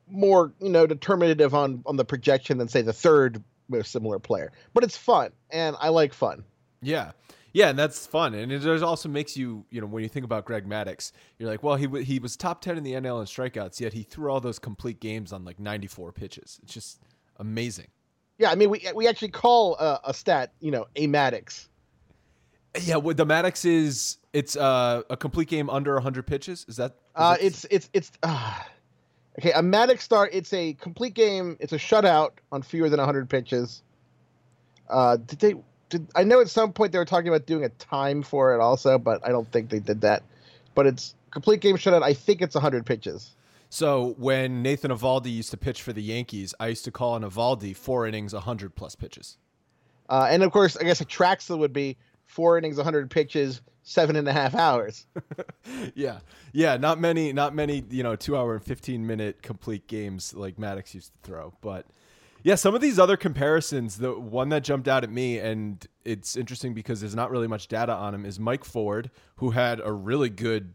more, 0.09 0.53
you 0.59 0.69
know, 0.69 0.85
determinative 0.85 1.53
on 1.53 1.83
on 1.85 1.95
the 1.95 2.05
projection 2.05 2.57
than 2.57 2.67
say 2.67 2.81
the 2.81 2.93
third 2.93 3.43
most 3.69 3.91
similar 3.91 4.19
player. 4.19 4.51
But 4.73 4.83
it's 4.83 4.97
fun, 4.97 5.31
and 5.49 5.75
I 5.79 5.89
like 5.89 6.13
fun. 6.13 6.43
Yeah. 6.81 7.11
Yeah, 7.53 7.69
and 7.69 7.77
that's 7.77 8.07
fun, 8.07 8.33
and 8.33 8.49
it 8.49 8.83
also 8.83 9.09
makes 9.09 9.35
you, 9.35 9.65
you 9.69 9.81
know, 9.81 9.87
when 9.87 10.03
you 10.03 10.09
think 10.09 10.23
about 10.23 10.45
Greg 10.45 10.65
Maddux, 10.65 11.11
you're 11.37 11.49
like, 11.49 11.61
well, 11.61 11.75
he 11.75 11.85
w- 11.85 12.05
he 12.05 12.17
was 12.17 12.37
top 12.37 12.61
ten 12.61 12.77
in 12.77 12.83
the 12.83 12.93
NL 12.93 13.19
in 13.19 13.25
strikeouts, 13.25 13.81
yet 13.81 13.91
he 13.91 14.03
threw 14.03 14.31
all 14.31 14.39
those 14.39 14.57
complete 14.57 15.01
games 15.01 15.33
on 15.33 15.43
like 15.43 15.59
94 15.59 16.13
pitches. 16.13 16.61
It's 16.63 16.73
just 16.73 17.01
amazing. 17.39 17.87
Yeah, 18.41 18.49
I 18.49 18.55
mean, 18.55 18.71
we 18.71 18.83
we 18.95 19.07
actually 19.07 19.29
call 19.29 19.75
uh, 19.79 19.99
a 20.03 20.15
stat, 20.15 20.51
you 20.61 20.71
know, 20.71 20.87
a 20.95 21.05
Maddux. 21.05 21.67
Yeah, 22.81 22.95
the 22.95 23.23
Maddux 23.23 23.65
is, 23.65 24.17
it's 24.33 24.55
uh, 24.55 25.03
a 25.11 25.15
complete 25.15 25.47
game 25.47 25.69
under 25.69 25.93
100 25.93 26.25
pitches. 26.25 26.65
Is 26.67 26.77
that? 26.77 26.91
Is 26.91 26.97
uh, 27.15 27.33
that... 27.33 27.43
it's 27.43 27.65
it's 27.69 27.89
it's. 27.93 28.11
Uh, 28.23 28.55
okay, 29.37 29.51
a 29.51 29.61
Maddux 29.61 29.99
start. 29.99 30.31
It's 30.33 30.51
a 30.53 30.73
complete 30.73 31.13
game. 31.13 31.55
It's 31.59 31.71
a 31.71 31.77
shutout 31.77 32.31
on 32.51 32.63
fewer 32.63 32.89
than 32.89 32.97
100 32.97 33.29
pitches. 33.29 33.83
Uh, 34.89 35.17
did 35.17 35.37
they? 35.37 35.53
did 35.89 36.07
I 36.15 36.23
know 36.23 36.41
at 36.41 36.49
some 36.49 36.73
point 36.73 36.93
they 36.93 36.97
were 36.97 37.05
talking 37.05 37.27
about 37.27 37.45
doing 37.45 37.63
a 37.63 37.69
time 37.69 38.23
for 38.23 38.55
it 38.55 38.59
also, 38.59 38.97
but 38.97 39.23
I 39.23 39.29
don't 39.29 39.51
think 39.51 39.69
they 39.69 39.79
did 39.79 40.01
that. 40.01 40.23
But 40.73 40.87
it's 40.87 41.13
complete 41.29 41.61
game 41.61 41.77
shutout. 41.77 42.01
I 42.01 42.15
think 42.15 42.41
it's 42.41 42.55
100 42.55 42.87
pitches. 42.87 43.35
So 43.73 44.15
when 44.17 44.61
Nathan 44.61 44.91
Eovaldi 44.91 45.31
used 45.31 45.49
to 45.51 45.57
pitch 45.57 45.81
for 45.81 45.93
the 45.93 46.03
Yankees, 46.03 46.53
I 46.59 46.67
used 46.67 46.83
to 46.83 46.91
call 46.91 47.15
an 47.15 47.23
Eovaldi 47.23 47.73
four 47.73 48.05
innings, 48.05 48.33
100 48.33 48.75
plus 48.75 48.95
pitches. 48.95 49.37
Uh, 50.09 50.27
and 50.29 50.43
of 50.43 50.51
course, 50.51 50.75
I 50.75 50.83
guess 50.83 50.99
a 50.99 51.05
Trachsel 51.05 51.57
would 51.59 51.71
be 51.71 51.97
four 52.25 52.57
innings, 52.57 52.75
100 52.75 53.09
pitches, 53.09 53.61
seven 53.83 54.17
and 54.17 54.27
a 54.27 54.33
half 54.33 54.55
hours. 54.55 55.07
yeah, 55.95 56.19
yeah. 56.51 56.75
Not 56.75 56.99
many, 56.99 57.31
not 57.31 57.55
many. 57.55 57.81
You 57.89 58.03
know, 58.03 58.17
two 58.17 58.35
hour 58.35 58.55
and 58.55 58.63
15 58.63 59.07
minute 59.07 59.41
complete 59.41 59.87
games 59.87 60.33
like 60.33 60.57
Maddux 60.57 60.93
used 60.93 61.13
to 61.13 61.19
throw, 61.23 61.53
but 61.61 61.85
yeah, 62.43 62.55
some 62.55 62.75
of 62.75 62.81
these 62.81 62.99
other 62.99 63.15
comparisons, 63.15 63.99
the 63.99 64.19
one 64.19 64.49
that 64.49 64.65
jumped 64.65 64.89
out 64.89 65.05
at 65.05 65.11
me, 65.11 65.37
and 65.37 65.87
it's 66.03 66.35
interesting 66.35 66.73
because 66.73 66.99
there's 66.99 67.15
not 67.15 67.31
really 67.31 67.47
much 67.47 67.67
data 67.69 67.93
on 67.93 68.13
him, 68.13 68.25
is 68.25 68.39
Mike 68.39 68.65
Ford, 68.65 69.11
who 69.35 69.51
had 69.51 69.79
a 69.79 69.93
really 69.93 70.29
good 70.29 70.73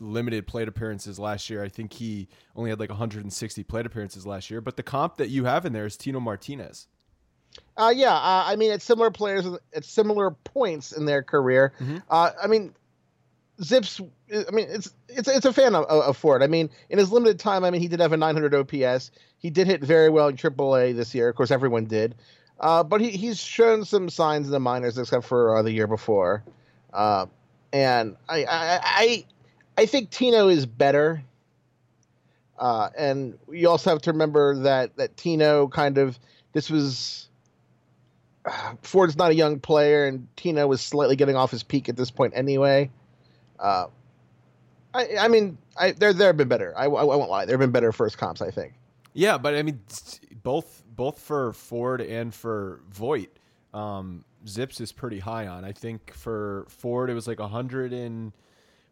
limited 0.00 0.46
plate 0.46 0.68
appearances 0.68 1.18
last 1.18 1.48
year. 1.48 1.62
I 1.62 1.68
think 1.68 1.92
he 1.92 2.28
only 2.56 2.70
had 2.70 2.80
like 2.80 2.90
160 2.90 3.62
plate 3.64 3.86
appearances 3.86 4.26
last 4.26 4.50
year. 4.50 4.60
But 4.60 4.76
the 4.76 4.82
comp 4.82 5.16
that 5.16 5.30
you 5.30 5.44
have 5.44 5.64
in 5.66 5.72
there 5.72 5.86
is 5.86 5.96
Tino 5.96 6.20
Martinez. 6.20 6.86
Uh, 7.76 7.92
yeah, 7.94 8.14
uh, 8.14 8.44
I 8.46 8.56
mean, 8.56 8.72
it's 8.72 8.84
similar 8.84 9.10
players 9.10 9.46
at 9.74 9.84
similar 9.84 10.30
points 10.30 10.92
in 10.92 11.04
their 11.04 11.22
career. 11.22 11.72
Mm-hmm. 11.80 11.98
Uh, 12.10 12.30
I 12.42 12.46
mean, 12.46 12.74
ZiPS, 13.60 14.08
I 14.32 14.50
mean, 14.50 14.66
it's 14.68 14.92
it's 15.08 15.28
it's 15.28 15.46
a 15.46 15.52
fan 15.52 15.74
of, 15.74 15.84
of 15.84 16.16
Ford. 16.16 16.42
I 16.42 16.48
mean, 16.48 16.70
in 16.90 16.98
his 16.98 17.12
limited 17.12 17.38
time, 17.38 17.64
I 17.64 17.70
mean, 17.70 17.80
he 17.80 17.88
did 17.88 18.00
have 18.00 18.12
a 18.12 18.16
900 18.16 18.54
OPS. 18.54 19.12
He 19.38 19.50
did 19.50 19.66
hit 19.68 19.82
very 19.82 20.10
well 20.10 20.28
in 20.28 20.36
AAA 20.36 20.96
this 20.96 21.14
year. 21.14 21.28
Of 21.28 21.36
course, 21.36 21.50
everyone 21.50 21.84
did. 21.84 22.16
Uh, 22.58 22.82
but 22.82 23.00
he, 23.00 23.10
he's 23.10 23.38
shown 23.38 23.84
some 23.84 24.08
signs 24.08 24.46
in 24.46 24.52
the 24.52 24.60
minors, 24.60 24.98
except 24.98 25.24
for 25.24 25.56
uh, 25.56 25.62
the 25.62 25.72
year 25.72 25.86
before. 25.86 26.44
Uh, 26.92 27.26
and 27.72 28.16
I, 28.28 28.44
I, 28.44 28.80
I, 28.82 29.24
I 29.76 29.86
think 29.86 30.10
Tino 30.10 30.48
is 30.48 30.66
better. 30.66 31.22
Uh, 32.58 32.88
and 32.96 33.38
you 33.50 33.68
also 33.68 33.90
have 33.90 34.02
to 34.02 34.12
remember 34.12 34.62
that 34.62 34.96
that 34.96 35.16
Tino 35.16 35.66
kind 35.68 35.98
of 35.98 36.18
this 36.52 36.70
was 36.70 37.28
Ford's 38.82 39.16
not 39.16 39.30
a 39.30 39.34
young 39.34 39.58
player, 39.58 40.06
and 40.06 40.28
Tino 40.36 40.66
was 40.66 40.80
slightly 40.80 41.16
getting 41.16 41.36
off 41.36 41.50
his 41.50 41.62
peak 41.62 41.88
at 41.88 41.96
this 41.96 42.10
point 42.10 42.34
anyway. 42.36 42.90
Uh, 43.58 43.86
I, 44.92 45.08
I 45.20 45.28
mean, 45.28 45.58
I, 45.76 45.92
there 45.92 46.12
there 46.12 46.28
have 46.28 46.36
been 46.36 46.48
better. 46.48 46.72
I, 46.76 46.84
I, 46.84 46.88
won't 46.88 47.30
lie. 47.30 47.44
There 47.44 47.54
have 47.54 47.60
been 47.60 47.72
better 47.72 47.92
first 47.92 48.18
comps. 48.18 48.40
I 48.42 48.50
think. 48.50 48.74
Yeah, 49.14 49.38
but 49.38 49.54
I 49.54 49.62
mean, 49.62 49.80
both 50.42 50.82
both 50.94 51.18
for 51.18 51.52
Ford 51.52 52.00
and 52.00 52.32
for 52.32 52.80
Voit, 52.90 53.30
um, 53.72 54.24
ZiPS 54.46 54.80
is 54.80 54.92
pretty 54.92 55.18
high 55.18 55.46
on. 55.46 55.64
I 55.64 55.72
think 55.72 56.12
for 56.12 56.66
Ford 56.68 57.10
it 57.10 57.14
was 57.14 57.26
like 57.26 57.40
hundred 57.40 57.92
and 57.92 58.28
it 58.28 58.34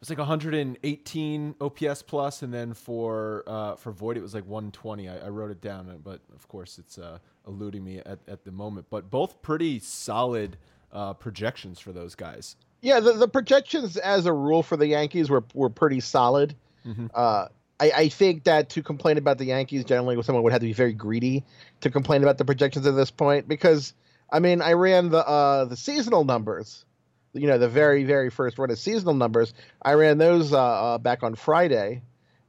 was 0.02 0.11
like 0.11 0.18
118 0.18 1.54
OPS 1.61 2.02
plus, 2.02 2.42
and 2.42 2.52
then 2.52 2.75
for 2.75 3.44
uh, 3.47 3.76
for 3.76 3.92
Voit 3.92 4.16
it 4.16 4.21
was 4.21 4.35
like 4.35 4.44
120. 4.44 5.09
I, 5.09 5.18
I 5.18 5.28
wrote 5.28 5.52
it 5.52 5.61
down, 5.61 6.00
but 6.02 6.21
of 6.35 6.49
course 6.49 6.78
it's 6.78 6.99
uh, 6.99 7.18
eluding 7.47 7.85
me 7.85 7.99
at, 7.99 8.18
at 8.26 8.44
the 8.44 8.50
moment. 8.50 8.88
But 8.90 9.11
both 9.11 9.40
pretty 9.42 9.78
solid 9.78 10.56
uh, 10.92 11.14
projections 11.14 11.78
for 11.78 11.92
those 11.92 12.16
guys. 12.16 12.56
Yeah, 12.80 12.99
the, 12.99 13.12
the 13.12 13.28
projections 13.28 13.97
as 13.97 14.26
a 14.26 14.32
rule 14.32 14.64
for 14.64 14.76
the 14.76 14.88
Yankees 14.88 15.30
were 15.30 15.44
were 15.54 15.71
pretty 15.71 16.00
solid. 16.00 16.56
Mm-hmm. 16.85 17.06
Uh, 17.14 17.47
I, 17.78 17.92
I, 17.94 18.09
think 18.09 18.42
that 18.44 18.71
to 18.71 18.82
complain 18.82 19.18
about 19.18 19.38
the 19.38 19.44
Yankees 19.44 19.85
generally, 19.85 20.21
someone 20.25 20.42
would 20.42 20.52
have 20.52 20.62
to 20.62 20.66
be 20.66 20.73
very 20.73 20.92
greedy 20.92 21.44
to 21.80 21.90
complain 21.90 22.25
about 22.25 22.38
the 22.38 22.44
projections 22.44 22.88
at 22.88 22.97
this 22.97 23.12
point 23.12 23.47
because 23.47 23.94
I 24.32 24.40
mean 24.40 24.61
I 24.61 24.73
ran 24.73 25.11
the 25.11 25.25
uh, 25.25 25.66
the 25.66 25.76
seasonal 25.76 26.25
numbers, 26.25 26.85
you 27.33 27.47
know 27.47 27.59
the 27.59 27.69
very 27.69 28.05
very 28.05 28.31
first 28.31 28.59
run 28.59 28.71
of 28.71 28.79
seasonal 28.79 29.15
numbers. 29.15 29.55
I 29.83 29.93
ran 29.95 30.19
those 30.19 30.53
uh, 30.53 30.59
uh, 30.61 30.99
back 30.99 31.23
on 31.23 31.35
Friday, 31.35 32.03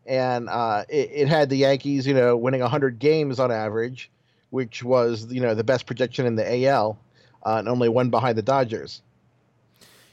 and 0.06 0.50
uh, 0.50 0.84
it, 0.90 1.10
it, 1.14 1.28
had 1.28 1.50
the 1.50 1.58
Yankees 1.58 2.06
you 2.06 2.14
know 2.14 2.36
winning 2.38 2.62
100 2.62 3.00
games 3.00 3.40
on 3.40 3.52
average, 3.52 4.12
which 4.50 4.84
was 4.84 5.32
you 5.32 5.42
know 5.42 5.56
the 5.56 5.64
best 5.64 5.86
projection 5.86 6.26
in 6.26 6.36
the 6.36 6.66
AL. 6.66 6.98
uh, 7.46 7.58
and 7.58 7.68
only 7.68 7.90
one 7.90 8.10
behind 8.10 8.38
the 8.38 8.42
Dodgers. 8.42 9.02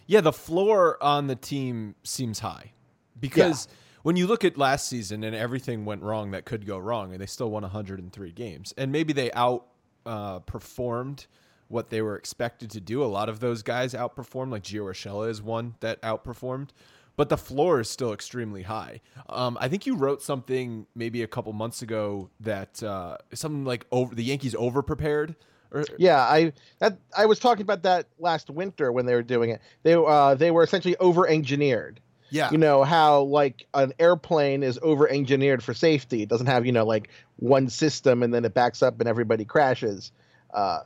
Yeah, 0.06 0.20
the 0.20 0.32
floor 0.32 1.02
on 1.02 1.28
the 1.28 1.36
team 1.36 1.94
seems 2.02 2.40
high 2.40 2.72
because 3.20 3.68
yeah. 3.68 3.76
when 4.02 4.16
you 4.16 4.26
look 4.26 4.44
at 4.44 4.58
last 4.58 4.88
season 4.88 5.22
and 5.22 5.36
everything 5.36 5.84
went 5.84 6.02
wrong 6.02 6.32
that 6.32 6.44
could 6.44 6.66
go 6.66 6.78
wrong, 6.78 7.12
and 7.12 7.20
they 7.20 7.26
still 7.26 7.50
won 7.50 7.62
103 7.62 8.32
games, 8.32 8.74
and 8.76 8.90
maybe 8.90 9.12
they 9.12 9.30
out 9.32 9.66
uh, 10.06 10.40
performed 10.40 11.26
what 11.70 11.90
they 11.90 12.02
were 12.02 12.16
expected 12.16 12.70
to 12.72 12.80
do. 12.80 13.02
A 13.02 13.06
lot 13.06 13.28
of 13.28 13.40
those 13.40 13.62
guys 13.62 13.94
outperformed, 13.94 14.50
like 14.50 14.62
Gio 14.62 14.84
Urshela 14.84 15.28
is 15.28 15.40
one 15.40 15.74
that 15.80 16.02
outperformed, 16.02 16.70
but 17.16 17.28
the 17.28 17.36
floor 17.36 17.80
is 17.80 17.88
still 17.88 18.12
extremely 18.12 18.62
high. 18.62 19.00
Um, 19.28 19.56
I 19.60 19.68
think 19.68 19.86
you 19.86 19.96
wrote 19.96 20.22
something 20.22 20.86
maybe 20.94 21.22
a 21.22 21.26
couple 21.26 21.52
months 21.52 21.80
ago 21.80 22.30
that 22.40 22.82
uh, 22.82 23.16
something 23.32 23.64
like 23.64 23.86
over 23.90 24.14
the 24.14 24.24
Yankees 24.24 24.54
over 24.54 24.82
prepared 24.82 25.36
or, 25.72 25.84
yeah, 25.98 26.20
I 26.20 26.52
that 26.78 26.98
I 27.16 27.26
was 27.26 27.38
talking 27.38 27.62
about 27.62 27.82
that 27.84 28.06
last 28.18 28.50
winter 28.50 28.90
when 28.90 29.06
they 29.06 29.14
were 29.14 29.22
doing 29.22 29.50
it. 29.50 29.60
They 29.82 29.94
uh 29.94 30.34
they 30.34 30.50
were 30.50 30.62
essentially 30.62 30.96
over 30.96 31.28
engineered. 31.28 32.00
Yeah. 32.30 32.50
You 32.50 32.58
know 32.58 32.84
how 32.84 33.22
like 33.22 33.66
an 33.74 33.92
airplane 33.98 34.62
is 34.62 34.78
over 34.82 35.08
engineered 35.08 35.62
for 35.62 35.74
safety. 35.74 36.22
It 36.22 36.28
doesn't 36.28 36.46
have, 36.46 36.64
you 36.66 36.72
know, 36.72 36.84
like 36.84 37.10
one 37.36 37.68
system 37.68 38.22
and 38.22 38.32
then 38.32 38.44
it 38.44 38.54
backs 38.54 38.82
up 38.82 39.00
and 39.00 39.08
everybody 39.08 39.44
crashes. 39.44 40.12
Uh 40.52 40.80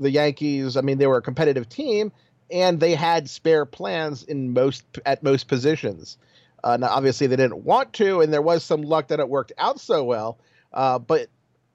the 0.00 0.10
Yankees, 0.10 0.76
I 0.76 0.80
mean, 0.80 0.98
they 0.98 1.06
were 1.06 1.18
a 1.18 1.22
competitive 1.22 1.68
team 1.68 2.12
and 2.50 2.80
they 2.80 2.94
had 2.94 3.30
spare 3.30 3.64
plans 3.64 4.22
in 4.22 4.52
most 4.52 4.84
at 5.06 5.22
most 5.22 5.46
positions. 5.46 6.18
Uh, 6.62 6.76
now, 6.76 6.88
obviously, 6.88 7.26
they 7.26 7.36
didn't 7.36 7.64
want 7.64 7.92
to, 7.94 8.20
and 8.20 8.32
there 8.32 8.42
was 8.42 8.64
some 8.64 8.82
luck 8.82 9.08
that 9.08 9.20
it 9.20 9.28
worked 9.28 9.52
out 9.56 9.80
so 9.80 10.04
well. 10.04 10.38
Uh, 10.72 10.98
but 10.98 11.28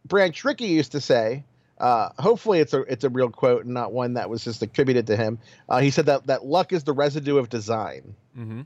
Branch 0.03 0.44
Rickey 0.44 0.67
used 0.67 0.91
to 0.91 1.01
say 1.01 1.44
uh, 1.77 2.10
hopefully, 2.17 2.60
it's 2.60 2.74
a 2.74 2.82
it's 2.82 3.03
a 3.03 3.10
real 3.10 3.29
quote 3.29 3.65
and 3.65 3.74
not 3.74 3.91
one 3.91 4.13
that 4.13 4.29
was 4.29 4.44
just 4.44 4.62
attributed 4.62 5.08
to 5.08 5.15
him. 5.15 5.39
Uh, 5.67 5.79
he 5.79 5.91
said 5.91 6.05
that 6.05 6.27
that 6.27 6.46
luck 6.46 6.72
is 6.72 6.84
the 6.84 6.94
residue 6.94 7.38
of 7.38 7.50
design, 7.50 8.15
mm-hmm. 8.38 8.62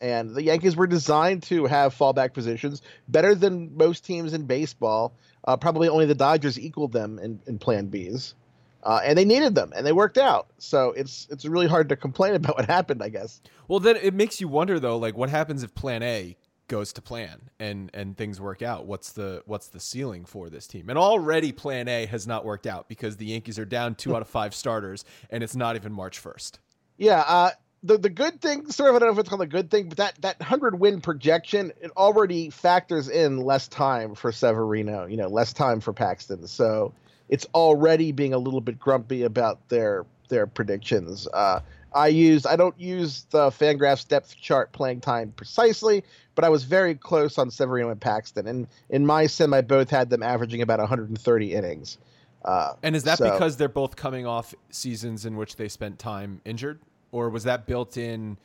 and 0.00 0.34
the 0.34 0.42
Yankees 0.42 0.76
were 0.76 0.86
designed 0.86 1.42
to 1.44 1.64
have 1.64 1.96
fallback 1.96 2.34
positions 2.34 2.82
better 3.08 3.34
than 3.34 3.76
most 3.76 4.04
teams 4.04 4.34
in 4.34 4.44
baseball. 4.44 5.14
Uh, 5.42 5.56
probably 5.56 5.88
only 5.88 6.04
the 6.04 6.14
Dodgers 6.14 6.58
equaled 6.58 6.92
them 6.92 7.18
in, 7.18 7.40
in 7.46 7.58
Plan 7.58 7.90
Bs, 7.90 8.34
uh, 8.82 9.00
and 9.04 9.16
they 9.16 9.24
needed 9.24 9.54
them, 9.54 9.72
and 9.74 9.86
they 9.86 9.92
worked 9.92 10.18
out. 10.18 10.48
So 10.58 10.92
it's 10.92 11.26
it's 11.30 11.44
really 11.44 11.66
hard 11.66 11.88
to 11.90 11.96
complain 11.96 12.34
about 12.36 12.56
what 12.56 12.66
happened, 12.66 13.02
I 13.02 13.08
guess. 13.08 13.40
Well, 13.68 13.80
then 13.80 13.96
it 13.96 14.14
makes 14.14 14.40
you 14.40 14.48
wonder 14.48 14.80
though, 14.80 14.98
like 14.98 15.16
what 15.16 15.30
happens 15.30 15.62
if 15.62 15.74
Plan 15.74 16.02
A 16.02 16.36
goes 16.68 16.92
to 16.92 17.02
plan 17.02 17.50
and 17.58 17.90
and 17.92 18.16
things 18.16 18.40
work 18.40 18.62
out 18.62 18.86
what's 18.86 19.10
the 19.10 19.42
what's 19.44 19.66
the 19.66 19.80
ceiling 19.80 20.24
for 20.24 20.48
this 20.48 20.68
team 20.68 20.88
and 20.88 20.96
already 20.96 21.50
plan 21.50 21.88
a 21.88 22.06
has 22.06 22.28
not 22.28 22.44
worked 22.44 22.64
out 22.64 22.88
because 22.88 23.16
the 23.16 23.24
yankees 23.24 23.58
are 23.58 23.64
down 23.64 23.92
two 23.92 24.14
out 24.14 24.22
of 24.22 24.28
five 24.28 24.54
starters 24.54 25.04
and 25.30 25.42
it's 25.42 25.56
not 25.56 25.74
even 25.74 25.92
march 25.92 26.22
1st 26.22 26.58
yeah 26.96 27.24
uh 27.26 27.50
the, 27.82 27.96
the 27.96 28.10
good 28.10 28.40
thing, 28.40 28.70
sort 28.70 28.90
of, 28.90 28.96
I 28.96 28.98
don't 28.98 29.08
know 29.08 29.12
if 29.14 29.18
it's 29.20 29.28
called 29.28 29.40
a 29.40 29.46
good 29.46 29.70
thing, 29.70 29.88
but 29.88 29.98
that, 29.98 30.20
that 30.20 30.38
100 30.38 30.78
win 30.78 31.00
projection, 31.00 31.72
it 31.80 31.90
already 31.96 32.50
factors 32.50 33.08
in 33.08 33.38
less 33.38 33.68
time 33.68 34.14
for 34.14 34.32
Severino, 34.32 35.06
you 35.06 35.16
know, 35.16 35.28
less 35.28 35.52
time 35.52 35.80
for 35.80 35.92
Paxton. 35.92 36.46
So 36.46 36.92
it's 37.30 37.46
already 37.54 38.12
being 38.12 38.34
a 38.34 38.38
little 38.38 38.60
bit 38.60 38.78
grumpy 38.78 39.22
about 39.22 39.66
their 39.70 40.04
their 40.28 40.46
predictions. 40.46 41.26
Uh, 41.32 41.60
I 41.94 42.08
used 42.08 42.46
I 42.46 42.56
don't 42.56 42.78
use 42.78 43.26
the 43.30 43.50
FanGraphs 43.50 44.06
depth 44.06 44.36
chart 44.36 44.72
playing 44.72 45.00
time 45.00 45.32
precisely, 45.34 46.04
but 46.34 46.44
I 46.44 46.48
was 46.48 46.64
very 46.64 46.94
close 46.94 47.38
on 47.38 47.50
Severino 47.50 47.90
and 47.90 48.00
Paxton, 48.00 48.46
and 48.46 48.66
in 48.90 49.06
my 49.06 49.26
sim, 49.26 49.54
I 49.54 49.62
both 49.62 49.88
had 49.88 50.10
them 50.10 50.22
averaging 50.22 50.60
about 50.60 50.80
130 50.80 51.54
innings. 51.54 51.98
Uh, 52.44 52.74
and 52.82 52.96
is 52.96 53.04
that 53.04 53.18
so, 53.18 53.30
because 53.30 53.56
they're 53.56 53.68
both 53.68 53.96
coming 53.96 54.26
off 54.26 54.54
seasons 54.70 55.24
in 55.26 55.36
which 55.36 55.56
they 55.56 55.68
spent 55.68 55.98
time 55.98 56.40
injured, 56.44 56.80
or 57.12 57.30
was 57.30 57.44
that 57.44 57.66
built 57.66 57.96
in? 57.96 58.36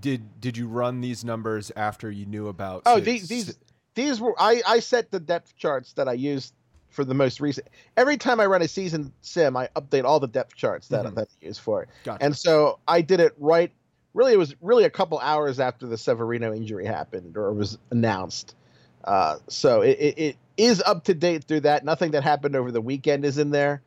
Did 0.00 0.40
did 0.40 0.56
you 0.56 0.66
run 0.66 1.00
these 1.00 1.24
numbers 1.24 1.72
after 1.76 2.10
you 2.10 2.26
knew 2.26 2.48
about? 2.48 2.82
Oh, 2.84 3.00
these 3.00 3.28
these 3.28 3.56
these 3.94 4.20
were 4.20 4.34
I 4.38 4.60
I 4.66 4.80
set 4.80 5.10
the 5.10 5.20
depth 5.20 5.56
charts 5.56 5.92
that 5.94 6.08
I 6.08 6.14
used 6.14 6.52
for 6.94 7.04
the 7.04 7.14
most 7.14 7.40
recent. 7.40 7.66
Every 7.96 8.16
time 8.16 8.40
I 8.40 8.46
run 8.46 8.62
a 8.62 8.68
season 8.68 9.12
sim, 9.20 9.56
I 9.56 9.68
update 9.76 10.04
all 10.04 10.20
the 10.20 10.28
depth 10.28 10.54
charts 10.54 10.88
that, 10.88 11.04
mm-hmm. 11.04 11.16
that 11.16 11.28
I 11.42 11.46
use 11.46 11.58
for 11.58 11.82
it. 11.82 11.88
Gotcha. 12.04 12.24
And 12.24 12.36
so 12.36 12.78
I 12.86 13.00
did 13.00 13.20
it 13.20 13.34
right. 13.38 13.70
Really, 14.14 14.32
it 14.32 14.38
was 14.38 14.54
really 14.60 14.84
a 14.84 14.90
couple 14.90 15.18
hours 15.18 15.58
after 15.58 15.86
the 15.86 15.98
Severino 15.98 16.54
injury 16.54 16.86
happened 16.86 17.36
or 17.36 17.52
was 17.52 17.78
announced. 17.90 18.54
Uh, 19.02 19.38
so 19.48 19.80
it, 19.80 19.98
it, 19.98 20.18
it 20.18 20.36
is 20.56 20.80
up 20.82 21.04
to 21.04 21.14
date 21.14 21.44
through 21.44 21.60
that. 21.60 21.84
Nothing 21.84 22.12
that 22.12 22.22
happened 22.22 22.54
over 22.54 22.70
the 22.70 22.80
weekend 22.80 23.24
is 23.24 23.38
in 23.38 23.50
there, 23.50 23.82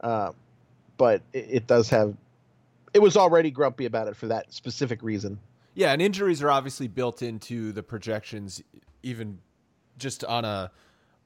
uh, 0.00 0.32
but 0.96 1.20
it, 1.32 1.46
it 1.50 1.66
does 1.66 1.90
have. 1.90 2.14
It 2.94 3.00
was 3.00 3.16
already 3.16 3.50
grumpy 3.50 3.86
about 3.86 4.06
it 4.06 4.16
for 4.16 4.28
that 4.28 4.52
specific 4.52 5.02
reason. 5.02 5.38
Yeah, 5.74 5.92
and 5.92 6.00
injuries 6.00 6.42
are 6.42 6.50
obviously 6.50 6.86
built 6.86 7.22
into 7.22 7.72
the 7.72 7.82
projections, 7.82 8.62
even 9.02 9.38
just 9.98 10.24
on 10.24 10.44
a 10.44 10.70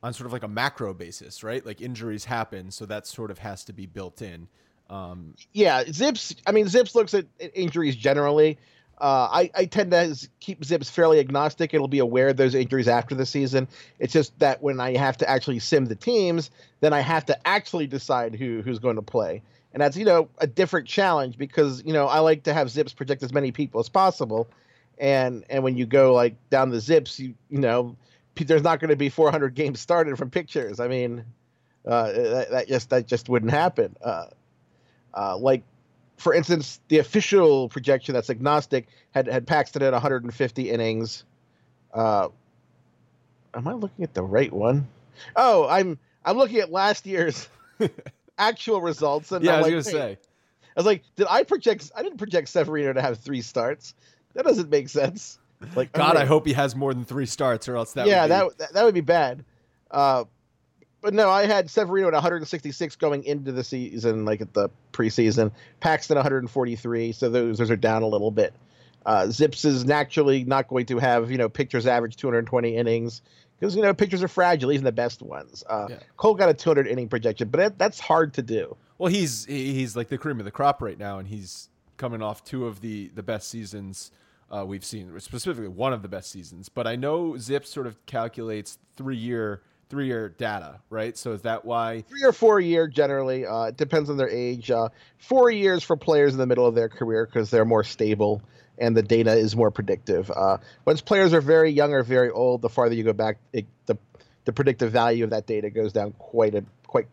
on 0.03 0.13
sort 0.13 0.27
of 0.27 0.33
like 0.33 0.43
a 0.43 0.49
macro 0.49 0.95
basis, 0.95 1.43
right? 1.43 1.65
Like 1.65 1.81
injuries 1.81 2.25
happen, 2.25 2.71
so 2.71 2.87
that 2.87 3.07
sort 3.07 3.31
of 3.31 3.39
has 3.39 3.65
to 3.65 3.73
be 3.73 3.87
built 3.87 4.23
in. 4.23 4.49
Um, 4.89 5.35
yeah, 5.53 5.85
ZiPS. 5.85 6.37
I 6.47 6.53
mean, 6.53 6.67
ZiPS 6.67 6.95
looks 6.95 7.15
at 7.15 7.27
injuries 7.55 7.97
generally. 7.97 8.59
Uh, 8.99 9.29
I, 9.31 9.51
I 9.55 9.65
tend 9.67 9.91
to 9.91 10.29
keep 10.41 10.63
ZiPS 10.63 10.91
fairly 10.91 11.19
agnostic. 11.19 11.75
It'll 11.75 11.89
be 11.89 11.99
aware 11.99 12.29
of 12.29 12.37
those 12.39 12.55
injuries 12.55 12.89
after 12.89 13.15
the 13.15 13.27
season. 13.27 13.69
It's 13.99 14.13
just 14.13 14.39
that 14.39 14.63
when 14.63 14.81
I 14.81 14.97
have 14.97 15.19
to 15.19 15.29
actually 15.29 15.59
sim 15.59 15.85
the 15.87 15.95
teams, 15.95 16.51
then 16.81 16.95
I 16.95 17.01
have 17.01 17.27
to 17.27 17.47
actually 17.47 17.87
decide 17.87 18.35
who 18.35 18.63
who's 18.63 18.79
going 18.79 18.97
to 18.97 19.03
play, 19.03 19.43
and 19.75 19.83
that's 19.83 19.97
you 19.97 20.07
know 20.07 20.29
a 20.39 20.47
different 20.47 20.89
challenge 20.89 21.37
because 21.37 21.83
you 21.85 21.93
know 21.93 22.07
I 22.07 22.21
like 22.21 22.45
to 22.45 22.55
have 22.55 22.69
ZiPS 22.69 22.97
project 22.97 23.23
as 23.23 23.35
many 23.35 23.53
people 23.53 23.81
as 23.81 23.91
possible, 23.91 24.49
and 24.99 25.45
and 25.51 25.63
when 25.63 25.77
you 25.77 25.85
go 25.85 26.15
like 26.15 26.37
down 26.49 26.71
the 26.71 26.79
ZiPS, 26.79 27.19
you 27.19 27.35
you 27.51 27.59
know 27.59 27.97
there's 28.45 28.63
not 28.63 28.81
going 28.81 28.91
to 28.91 28.97
be 28.97 29.09
400 29.09 29.55
games 29.55 29.81
started 29.81 30.17
from 30.19 30.31
pictures. 30.31 30.81
I 30.81 30.89
mean, 30.89 31.25
uh, 31.87 32.13
that, 32.13 32.51
that, 32.51 32.69
just 32.69 32.91
that 32.91 33.07
just 33.07 33.29
wouldn't 33.29 33.53
happen. 33.53 33.97
Uh, 34.03 34.27
uh, 35.15 35.37
like, 35.37 35.63
for 36.17 36.35
instance, 36.35 36.81
the 36.89 36.99
official 36.99 37.69
projection 37.69 38.15
that's 38.15 38.31
agnostic 38.31 38.87
had 39.13 39.27
had 39.27 39.47
Paxton 39.47 39.83
at 39.83 39.93
150 39.93 40.71
innings. 40.71 41.25
Uh, 41.93 42.29
am 43.55 43.69
I 43.69 43.73
looking 43.73 44.05
at 44.05 44.15
the 44.15 44.23
right 44.23 44.53
one? 44.53 44.87
Oh, 45.35 45.67
I'm 45.69 45.99
I'm 46.25 46.37
looking 46.37 46.59
at 46.59 46.71
last 46.71 47.07
year's 47.07 47.49
actual 48.39 48.81
results. 48.81 49.33
And 49.33 49.45
yeah, 49.45 49.53
I'm 49.53 49.57
I 49.57 49.61
was 49.61 49.87
like, 49.87 49.95
gonna 49.95 50.07
say. 50.07 50.19
I 50.77 50.81
was 50.81 50.87
like, 50.87 51.05
did 51.17 51.27
I 51.31 51.43
project? 51.45 51.91
I 51.97 52.03
didn't 52.03 52.19
project 52.19 52.49
Severino 52.49 52.93
to 52.93 53.01
have 53.01 53.19
three 53.19 53.41
starts. 53.41 53.95
That 54.35 54.45
doesn't 54.45 54.69
make 54.69 54.91
sense. 54.91 55.39
Like 55.75 55.93
God, 55.93 56.17
I, 56.17 56.23
I 56.23 56.25
hope 56.25 56.47
he 56.47 56.53
has 56.53 56.77
more 56.77 56.93
than 56.93 57.05
three 57.05 57.27
starts, 57.27 57.69
or 57.69 57.77
else 57.77 57.93
that 57.95 58.07
yeah, 58.07 58.43
would 58.43 58.51
be... 58.51 58.55
that 58.59 58.73
that 58.75 58.85
would 58.85 58.95
be 58.95 59.01
bad. 59.01 59.45
Uh, 59.91 60.25
but 61.01 61.15
no, 61.15 61.31
I 61.31 61.47
had 61.47 61.71
Severino 61.71 62.09
at 62.09 62.15
166 62.15 62.97
going 62.97 63.25
into 63.25 63.53
the 63.53 63.63
season, 63.63 64.25
like 64.25 64.41
at 64.41 64.53
the 64.55 64.71
preseason. 64.93 65.53
Paxton 65.81 66.17
143, 66.17 67.13
so 67.13 67.29
those 67.29 67.59
those 67.59 67.71
are 67.71 67.77
down 67.77 68.03
a 68.03 68.09
little 68.09 68.31
bit. 68.31 68.55
Uh, 69.05 69.27
ZiPS 69.27 69.65
is 69.65 69.85
naturally 69.85 70.45
not 70.45 70.67
going 70.69 70.87
to 70.87 70.99
have 70.99 71.31
you 71.31 71.39
know 71.39 71.49
pitchers 71.49 71.87
average 71.87 72.17
220 72.17 72.77
innings 72.77 73.23
because 73.59 73.77
you 73.77 73.83
know 73.83 73.95
pitchers 73.95 74.23
are 74.23 74.29
fragile, 74.29 74.73
even 74.73 74.85
the 74.85 74.93
best 74.93 75.23
ones. 75.23 75.65
Uh, 75.69 75.87
yeah. 75.91 75.99
Cole 76.17 76.35
got 76.35 76.49
a 76.49 76.55
200 76.55 76.87
inning 76.87 77.09
projection, 77.09 77.49
but 77.49 77.59
that, 77.59 77.79
that's 77.79 78.01
hard 78.01 78.35
to 78.35 78.43
do. 78.43 78.77
Well, 78.99 79.13
he's 79.13 79.45
he's 79.45 79.97
like 79.97 80.09
the 80.09 80.19
cream 80.19 80.39
of 80.39 80.45
the 80.45 80.51
crop 80.51 80.83
right 80.83 80.99
now, 80.99 81.19
and 81.19 81.29
he's 81.29 81.69
coming 81.97 82.23
off 82.23 82.45
two 82.45 82.67
of 82.67 82.81
the 82.81 83.11
the 83.15 83.23
best 83.23 83.49
seasons 83.49 84.11
uh, 84.51 84.65
we've 84.67 84.85
seen, 84.85 85.19
specifically 85.21 85.69
one 85.69 85.93
of 85.93 86.03
the 86.03 86.09
best 86.09 86.31
seasons. 86.31 86.69
But 86.69 86.87
I 86.87 86.97
know 86.97 87.37
Zip 87.37 87.67
sort 87.67 87.87
of 87.87 88.05
calculates 88.07 88.79
three 88.97 89.17
year 89.17 89.63
three 89.89 90.07
year 90.07 90.31
data, 90.31 90.81
right? 90.91 91.17
So 91.17 91.33
is 91.33 91.43
that 91.43 91.65
why 91.65 92.03
three 92.09 92.25
or 92.25 92.33
four 92.33 92.61
year 92.61 92.89
generally? 92.89 93.47
Uh, 93.47 93.65
it 93.65 93.77
depends 93.77 94.11
on 94.11 94.17
their 94.17 94.29
age. 94.29 94.71
Uh, 94.71 94.89
four 95.19 95.51
years 95.51 95.83
for 95.83 95.97
players 95.97 96.33
in 96.33 96.39
the 96.39 96.47
middle 96.47 96.67
of 96.67 96.75
their 96.75 96.89
career 96.89 97.27
because 97.27 97.51
they're 97.51 97.65
more 97.65 97.85
stable 97.85 98.43
and 98.79 98.97
the 98.97 99.03
data 99.03 99.33
is 99.33 99.57
more 99.57 99.71
predictive. 99.71 100.31
Uh, 100.31 100.59
once 100.85 101.01
players 101.01 101.33
are 101.33 101.41
very 101.41 101.71
young 101.71 101.93
or 101.93 102.03
very 102.03 102.31
old, 102.31 102.63
the 102.63 102.69
farther 102.69 102.95
you 102.95 103.05
go 103.05 103.13
back, 103.13 103.39
it, 103.53 103.67
the 103.87 103.97
the 104.45 104.53
predictive 104.53 104.93
value 104.93 105.25
of 105.25 105.31
that 105.31 105.47
data 105.47 105.71
goes 105.71 105.93
down 105.93 106.13
quite 106.13 106.55
a 106.55 106.65
quite 106.87 107.07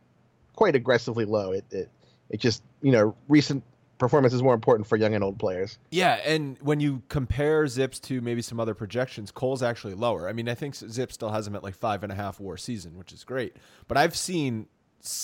quite 0.55 0.75
aggressively 0.75 1.25
low. 1.25 1.51
It 1.51 1.65
it 1.71 1.89
it 2.29 2.39
just 2.39 2.63
you 2.81 2.91
know 2.91 3.15
recent 3.27 3.63
performance 4.03 4.33
is 4.33 4.43
more 4.43 4.53
important 4.53 4.85
for 4.85 4.97
young 4.97 5.13
and 5.15 5.23
old 5.23 5.39
players. 5.39 5.79
Yeah, 5.89 6.19
and 6.25 6.57
when 6.61 6.81
you 6.81 7.01
compare 7.07 7.63
ZiPS 7.63 8.01
to 8.01 8.19
maybe 8.19 8.41
some 8.41 8.59
other 8.59 8.73
projections, 8.73 9.31
Cole's 9.31 9.63
actually 9.63 9.93
lower. 9.93 10.27
I 10.27 10.33
mean, 10.33 10.49
I 10.49 10.55
think 10.55 10.75
ZiPS 10.75 11.13
still 11.13 11.31
has 11.31 11.47
him 11.47 11.55
at 11.55 11.63
like 11.63 11.75
five 11.75 12.03
and 12.03 12.11
a 12.11 12.15
half 12.15 12.39
WAR 12.39 12.57
season, 12.57 12.97
which 12.97 13.13
is 13.13 13.23
great. 13.23 13.55
But 13.87 13.97
I've 13.97 14.15
seen 14.15 14.67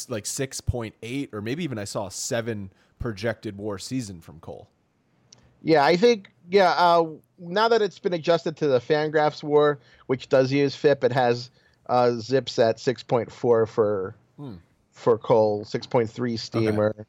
like 0.07 0.25
six 0.25 0.61
point 0.61 0.95
eight, 1.03 1.29
or 1.33 1.41
maybe 1.41 1.63
even 1.63 1.77
I 1.77 1.83
saw 1.83 2.07
seven 2.07 2.71
projected 2.99 3.57
WAR 3.57 3.77
season 3.79 4.21
from 4.21 4.39
Cole. 4.39 4.69
Yeah, 5.61 5.83
I 5.83 5.97
think 5.97 6.31
yeah. 6.49 6.71
Uh, 6.71 7.07
now 7.37 7.67
that 7.67 7.81
it's 7.81 7.99
been 7.99 8.13
adjusted 8.13 8.55
to 8.57 8.67
the 8.67 8.79
FanGraphs 8.79 9.43
WAR, 9.43 9.79
which 10.07 10.29
does 10.29 10.53
use 10.53 10.73
FIP, 10.73 11.03
it 11.03 11.11
has 11.11 11.49
uh, 11.87 12.11
ZiPS 12.15 12.69
at 12.69 12.79
six 12.79 13.03
point 13.03 13.29
four 13.29 13.65
for 13.65 14.15
hmm. 14.37 14.55
for 14.93 15.17
Cole, 15.17 15.65
six 15.65 15.85
point 15.85 16.09
three 16.09 16.37
Steamer. 16.37 16.91
Okay 16.97 17.03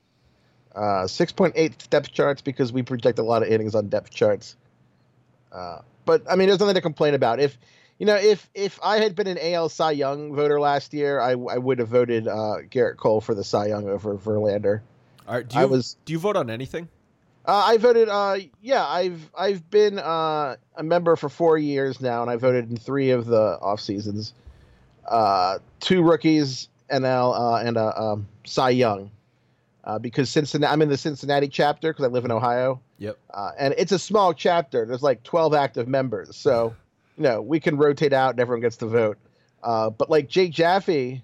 Uh, 0.74 1.04
6.8 1.04 1.90
depth 1.90 2.12
charts 2.12 2.42
because 2.42 2.72
we 2.72 2.82
project 2.82 3.18
a 3.18 3.22
lot 3.22 3.42
of 3.42 3.48
innings 3.48 3.74
on 3.74 3.88
depth 3.88 4.10
charts. 4.10 4.56
Uh, 5.50 5.80
but 6.04 6.22
I 6.30 6.36
mean, 6.36 6.48
there's 6.48 6.60
nothing 6.60 6.76
to 6.76 6.80
complain 6.80 7.14
about. 7.14 7.40
If 7.40 7.58
you 7.98 8.06
know, 8.06 8.14
if 8.14 8.48
if 8.54 8.78
I 8.82 8.98
had 8.98 9.14
been 9.14 9.26
an 9.26 9.38
AL 9.40 9.68
Cy 9.68 9.92
Young 9.92 10.34
voter 10.34 10.60
last 10.60 10.94
year, 10.94 11.20
I, 11.20 11.32
I 11.32 11.58
would 11.58 11.80
have 11.80 11.88
voted 11.88 12.28
uh, 12.28 12.58
Gerrit 12.70 12.96
Cole 12.96 13.20
for 13.20 13.34
the 13.34 13.44
Cy 13.44 13.66
Young 13.66 13.88
over 13.88 14.16
Verlander. 14.16 14.80
All 15.26 15.34
right, 15.34 15.46
do 15.46 15.56
you, 15.56 15.62
I 15.62 15.64
was 15.66 15.96
do 16.04 16.12
you 16.12 16.18
vote 16.18 16.36
on 16.36 16.50
anything? 16.50 16.88
uh, 17.46 17.64
I 17.66 17.78
voted. 17.78 18.08
Uh, 18.08 18.36
yeah, 18.60 18.86
I've 18.86 19.30
I've 19.36 19.68
been 19.70 19.98
uh, 19.98 20.56
a 20.76 20.82
member 20.82 21.16
for 21.16 21.28
four 21.28 21.58
years 21.58 22.00
now, 22.00 22.22
and 22.22 22.30
I 22.30 22.36
voted 22.36 22.70
in 22.70 22.76
three 22.76 23.10
of 23.10 23.26
the 23.26 23.58
off 23.60 23.80
seasons. 23.80 24.34
Uh, 25.06 25.58
two 25.80 26.02
rookies, 26.02 26.68
NL, 26.90 27.34
uh, 27.38 27.66
and 27.66 27.76
uh, 27.76 27.92
um, 27.96 28.28
Cy 28.44 28.70
Young, 28.70 29.10
uh, 29.84 29.98
because 29.98 30.30
Cincinnati. 30.30 30.72
I'm 30.72 30.82
in 30.82 30.88
the 30.88 30.96
Cincinnati 30.96 31.48
chapter 31.48 31.92
because 31.92 32.04
I 32.04 32.08
live 32.08 32.24
in 32.24 32.30
Ohio, 32.30 32.80
Yep. 32.98 33.18
uh, 33.32 33.50
and 33.58 33.74
it's 33.78 33.92
a 33.92 33.98
small 33.98 34.34
chapter. 34.34 34.84
There's 34.86 35.02
like 35.02 35.22
12 35.22 35.54
active 35.54 35.88
members, 35.88 36.36
so 36.36 36.74
you 37.16 37.22
know 37.24 37.40
we 37.42 37.60
can 37.60 37.76
rotate 37.76 38.12
out 38.12 38.30
and 38.30 38.40
everyone 38.40 38.60
gets 38.60 38.76
to 38.78 38.86
vote. 38.86 39.18
Uh, 39.62 39.90
but 39.90 40.08
like 40.10 40.28
Jay 40.28 40.48
Jaffe 40.48 41.22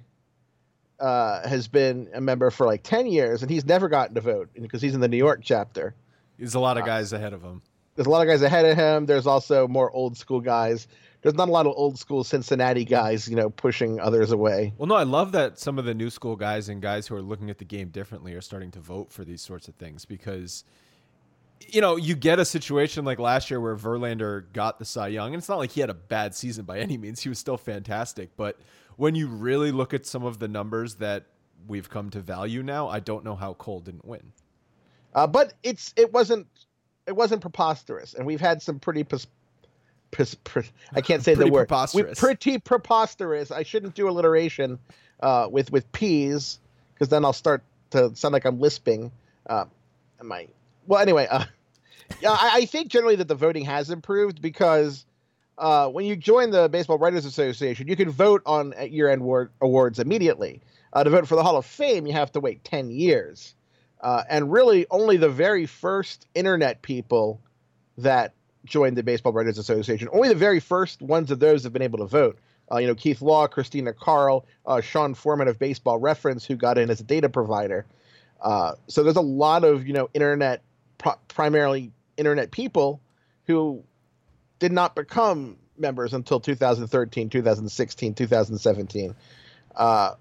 uh, 1.00 1.46
has 1.48 1.68
been 1.68 2.08
a 2.14 2.20
member 2.20 2.50
for 2.50 2.66
like 2.66 2.82
10 2.82 3.06
years, 3.06 3.42
and 3.42 3.50
he's 3.50 3.64
never 3.64 3.88
gotten 3.88 4.14
to 4.14 4.20
vote 4.20 4.48
because 4.60 4.80
he's 4.82 4.94
in 4.94 5.00
the 5.00 5.08
New 5.08 5.16
York 5.16 5.40
chapter. 5.42 5.94
There's 6.38 6.54
a 6.54 6.60
lot 6.60 6.76
of 6.78 6.84
guys 6.84 7.12
ahead 7.12 7.32
of 7.32 7.42
him. 7.42 7.62
There's 7.94 8.06
a 8.06 8.10
lot 8.10 8.20
of 8.20 8.28
guys 8.28 8.42
ahead 8.42 8.66
of 8.66 8.76
him. 8.76 9.06
There's 9.06 9.26
also 9.26 9.66
more 9.66 9.90
old 9.90 10.18
school 10.18 10.40
guys. 10.40 10.86
There's 11.26 11.34
not 11.34 11.48
a 11.48 11.50
lot 11.50 11.66
of 11.66 11.72
old 11.74 11.98
school 11.98 12.22
Cincinnati 12.22 12.84
guys, 12.84 13.28
you 13.28 13.34
know, 13.34 13.50
pushing 13.50 13.98
others 13.98 14.30
away. 14.30 14.72
Well, 14.78 14.86
no, 14.86 14.94
I 14.94 15.02
love 15.02 15.32
that 15.32 15.58
some 15.58 15.76
of 15.76 15.84
the 15.84 15.92
new 15.92 16.08
school 16.08 16.36
guys 16.36 16.68
and 16.68 16.80
guys 16.80 17.08
who 17.08 17.16
are 17.16 17.20
looking 17.20 17.50
at 17.50 17.58
the 17.58 17.64
game 17.64 17.88
differently 17.88 18.32
are 18.34 18.40
starting 18.40 18.70
to 18.70 18.78
vote 18.78 19.10
for 19.10 19.24
these 19.24 19.42
sorts 19.42 19.66
of 19.66 19.74
things 19.74 20.04
because, 20.04 20.62
you 21.66 21.80
know, 21.80 21.96
you 21.96 22.14
get 22.14 22.38
a 22.38 22.44
situation 22.44 23.04
like 23.04 23.18
last 23.18 23.50
year 23.50 23.60
where 23.60 23.74
Verlander 23.74 24.44
got 24.52 24.78
the 24.78 24.84
Cy 24.84 25.08
Young, 25.08 25.34
and 25.34 25.40
it's 25.40 25.48
not 25.48 25.58
like 25.58 25.72
he 25.72 25.80
had 25.80 25.90
a 25.90 25.94
bad 25.94 26.32
season 26.32 26.64
by 26.64 26.78
any 26.78 26.96
means. 26.96 27.20
He 27.20 27.28
was 27.28 27.40
still 27.40 27.58
fantastic. 27.58 28.30
But 28.36 28.60
when 28.94 29.16
you 29.16 29.26
really 29.26 29.72
look 29.72 29.92
at 29.92 30.06
some 30.06 30.22
of 30.22 30.38
the 30.38 30.46
numbers 30.46 30.94
that 30.94 31.24
we've 31.66 31.90
come 31.90 32.08
to 32.10 32.20
value 32.20 32.62
now, 32.62 32.86
I 32.86 33.00
don't 33.00 33.24
know 33.24 33.34
how 33.34 33.54
Cole 33.54 33.80
didn't 33.80 34.04
win. 34.04 34.30
Uh, 35.12 35.26
but 35.26 35.54
it's 35.64 35.92
it 35.96 36.12
wasn't 36.12 36.46
it 37.04 37.16
wasn't 37.16 37.40
preposterous, 37.40 38.14
and 38.14 38.24
we've 38.24 38.40
had 38.40 38.62
some 38.62 38.78
pretty. 38.78 39.02
Pres- 39.02 39.26
I 40.94 41.00
can't 41.00 41.22
say 41.22 41.34
the 41.34 41.46
word. 41.48 41.68
Preposterous. 41.68 42.18
pretty 42.18 42.58
preposterous. 42.58 43.50
I 43.50 43.62
shouldn't 43.62 43.94
do 43.94 44.08
alliteration 44.08 44.78
uh, 45.20 45.48
with 45.50 45.70
with 45.70 45.90
p's 45.92 46.58
because 46.94 47.08
then 47.08 47.24
I'll 47.24 47.32
start 47.32 47.62
to 47.90 48.14
sound 48.14 48.32
like 48.32 48.44
I'm 48.44 48.60
lisping. 48.60 49.12
Uh, 49.48 49.66
am 50.20 50.32
I? 50.32 50.48
Well, 50.86 51.00
anyway, 51.00 51.26
uh, 51.30 51.44
yeah, 52.20 52.30
I, 52.30 52.50
I 52.54 52.64
think 52.66 52.88
generally 52.88 53.16
that 53.16 53.28
the 53.28 53.34
voting 53.34 53.64
has 53.64 53.90
improved 53.90 54.40
because 54.40 55.04
uh, 55.58 55.88
when 55.88 56.04
you 56.04 56.16
join 56.16 56.50
the 56.50 56.68
Baseball 56.68 56.98
Writers 56.98 57.24
Association, 57.24 57.88
you 57.88 57.96
can 57.96 58.10
vote 58.10 58.42
on 58.46 58.74
year-end 58.90 59.22
award, 59.22 59.50
awards 59.60 59.98
immediately. 59.98 60.60
Uh, 60.92 61.04
to 61.04 61.10
vote 61.10 61.28
for 61.28 61.36
the 61.36 61.42
Hall 61.42 61.56
of 61.56 61.66
Fame, 61.66 62.06
you 62.06 62.12
have 62.12 62.32
to 62.32 62.40
wait 62.40 62.64
ten 62.64 62.90
years, 62.90 63.54
uh, 64.00 64.22
and 64.30 64.50
really 64.50 64.86
only 64.90 65.16
the 65.16 65.28
very 65.28 65.66
first 65.66 66.26
internet 66.34 66.80
people 66.80 67.40
that 67.98 68.32
joined 68.66 68.96
the 68.96 69.02
Baseball 69.02 69.32
Writers 69.32 69.58
Association, 69.58 70.08
only 70.12 70.28
the 70.28 70.34
very 70.34 70.60
first 70.60 71.00
ones 71.00 71.30
of 71.30 71.38
those 71.38 71.62
have 71.64 71.72
been 71.72 71.82
able 71.82 71.98
to 71.98 72.06
vote. 72.06 72.38
Uh, 72.70 72.78
you 72.78 72.86
know, 72.86 72.94
Keith 72.94 73.22
Law, 73.22 73.46
Christina 73.46 73.92
Kahrl, 73.92 74.44
uh, 74.66 74.80
Sean 74.80 75.14
Forman 75.14 75.46
of 75.48 75.58
Baseball 75.58 75.98
Reference, 75.98 76.44
who 76.44 76.56
got 76.56 76.78
in 76.78 76.90
as 76.90 77.00
a 77.00 77.04
data 77.04 77.28
provider. 77.28 77.86
Uh, 78.42 78.72
so 78.88 79.02
there's 79.02 79.16
a 79.16 79.20
lot 79.20 79.64
of 79.64 79.86
you 79.86 79.92
know 79.94 80.08
internet, 80.14 80.62
pro- 80.98 81.14
primarily 81.28 81.92
internet 82.16 82.50
people, 82.50 83.00
who 83.46 83.82
did 84.58 84.72
not 84.72 84.94
become 84.96 85.56
members 85.78 86.12
until 86.12 86.40
2013, 86.40 87.28
2016, 87.30 88.14
2017. 88.14 89.14
Uh, 89.74 90.14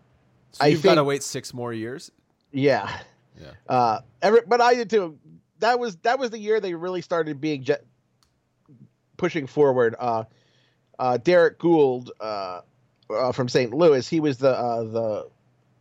So 0.52 0.64
I 0.64 0.68
you've 0.68 0.84
got 0.84 0.96
to 0.96 1.04
wait 1.04 1.24
six 1.24 1.54
more 1.54 1.74
years. 1.74 2.12
yeah. 2.52 2.90
Yeah. 3.42 3.52
Uh, 3.68 4.00
every, 4.22 4.42
but 4.48 4.62
I 4.62 4.76
did 4.76 4.90
too. 4.90 5.18
That 5.60 5.78
was 5.80 5.98
that 5.98 6.20
was 6.20 6.30
the 6.30 6.38
year 6.40 6.62
they 6.62 6.74
really 6.74 7.02
started 7.02 7.42
being 7.42 7.64
je- 7.64 7.76
pushing 9.18 9.48
forward. 9.48 9.96
Uh, 9.98 10.24
uh, 10.98 11.18
Derrick 11.18 11.60
Goold 11.60 12.12
uh, 12.20 12.62
from 13.34 13.50
St. 13.50 13.74
Louis, 13.74 14.08
he 14.08 14.20
was 14.20 14.38
the 14.38 14.52
the 14.52 15.30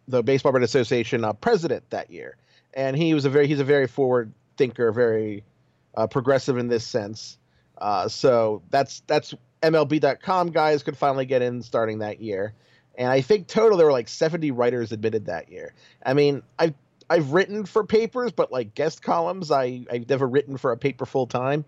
the 0.06 0.22
Baseball 0.22 0.52
Writers 0.52 0.70
Association 0.70 1.24
president 1.40 1.88
that 1.90 2.10
year, 2.10 2.36
and 2.74 2.96
he 2.96 3.14
was 3.14 3.24
a 3.24 3.30
very 3.30 3.46
he's 3.46 3.60
a 3.60 3.64
very 3.64 3.86
forward 3.86 4.32
thinker, 4.56 4.92
very 4.92 5.44
progressive 6.10 6.58
in 6.58 6.68
this 6.68 6.84
sense. 6.84 7.38
So 8.08 8.62
that's 8.70 9.02
that's 9.06 9.34
MLB.com 9.62 10.50
guys 10.50 10.82
could 10.82 10.96
finally 10.96 11.24
get 11.24 11.42
in 11.42 11.62
starting 11.62 12.00
that 12.00 12.20
year, 12.20 12.54
and 12.96 13.08
I 13.08 13.20
think 13.20 13.46
total 13.46 13.78
there 13.78 13.86
were 13.86 13.92
like 13.92 14.08
70 14.08 14.50
writers 14.50 14.92
admitted 14.92 15.26
that 15.26 15.50
year. 15.50 15.74
I 16.04 16.14
mean, 16.14 16.42
I've 16.58 16.74
I've 17.08 17.32
written 17.32 17.66
for 17.66 17.84
papers, 17.84 18.32
but 18.32 18.50
like 18.50 18.74
guest 18.74 19.02
columns, 19.02 19.50
I 19.50 19.84
I've 19.90 20.08
never 20.08 20.26
written 20.26 20.56
for 20.56 20.72
a 20.72 20.76
paper 20.76 21.06
full 21.06 21.26
time. 21.26 21.64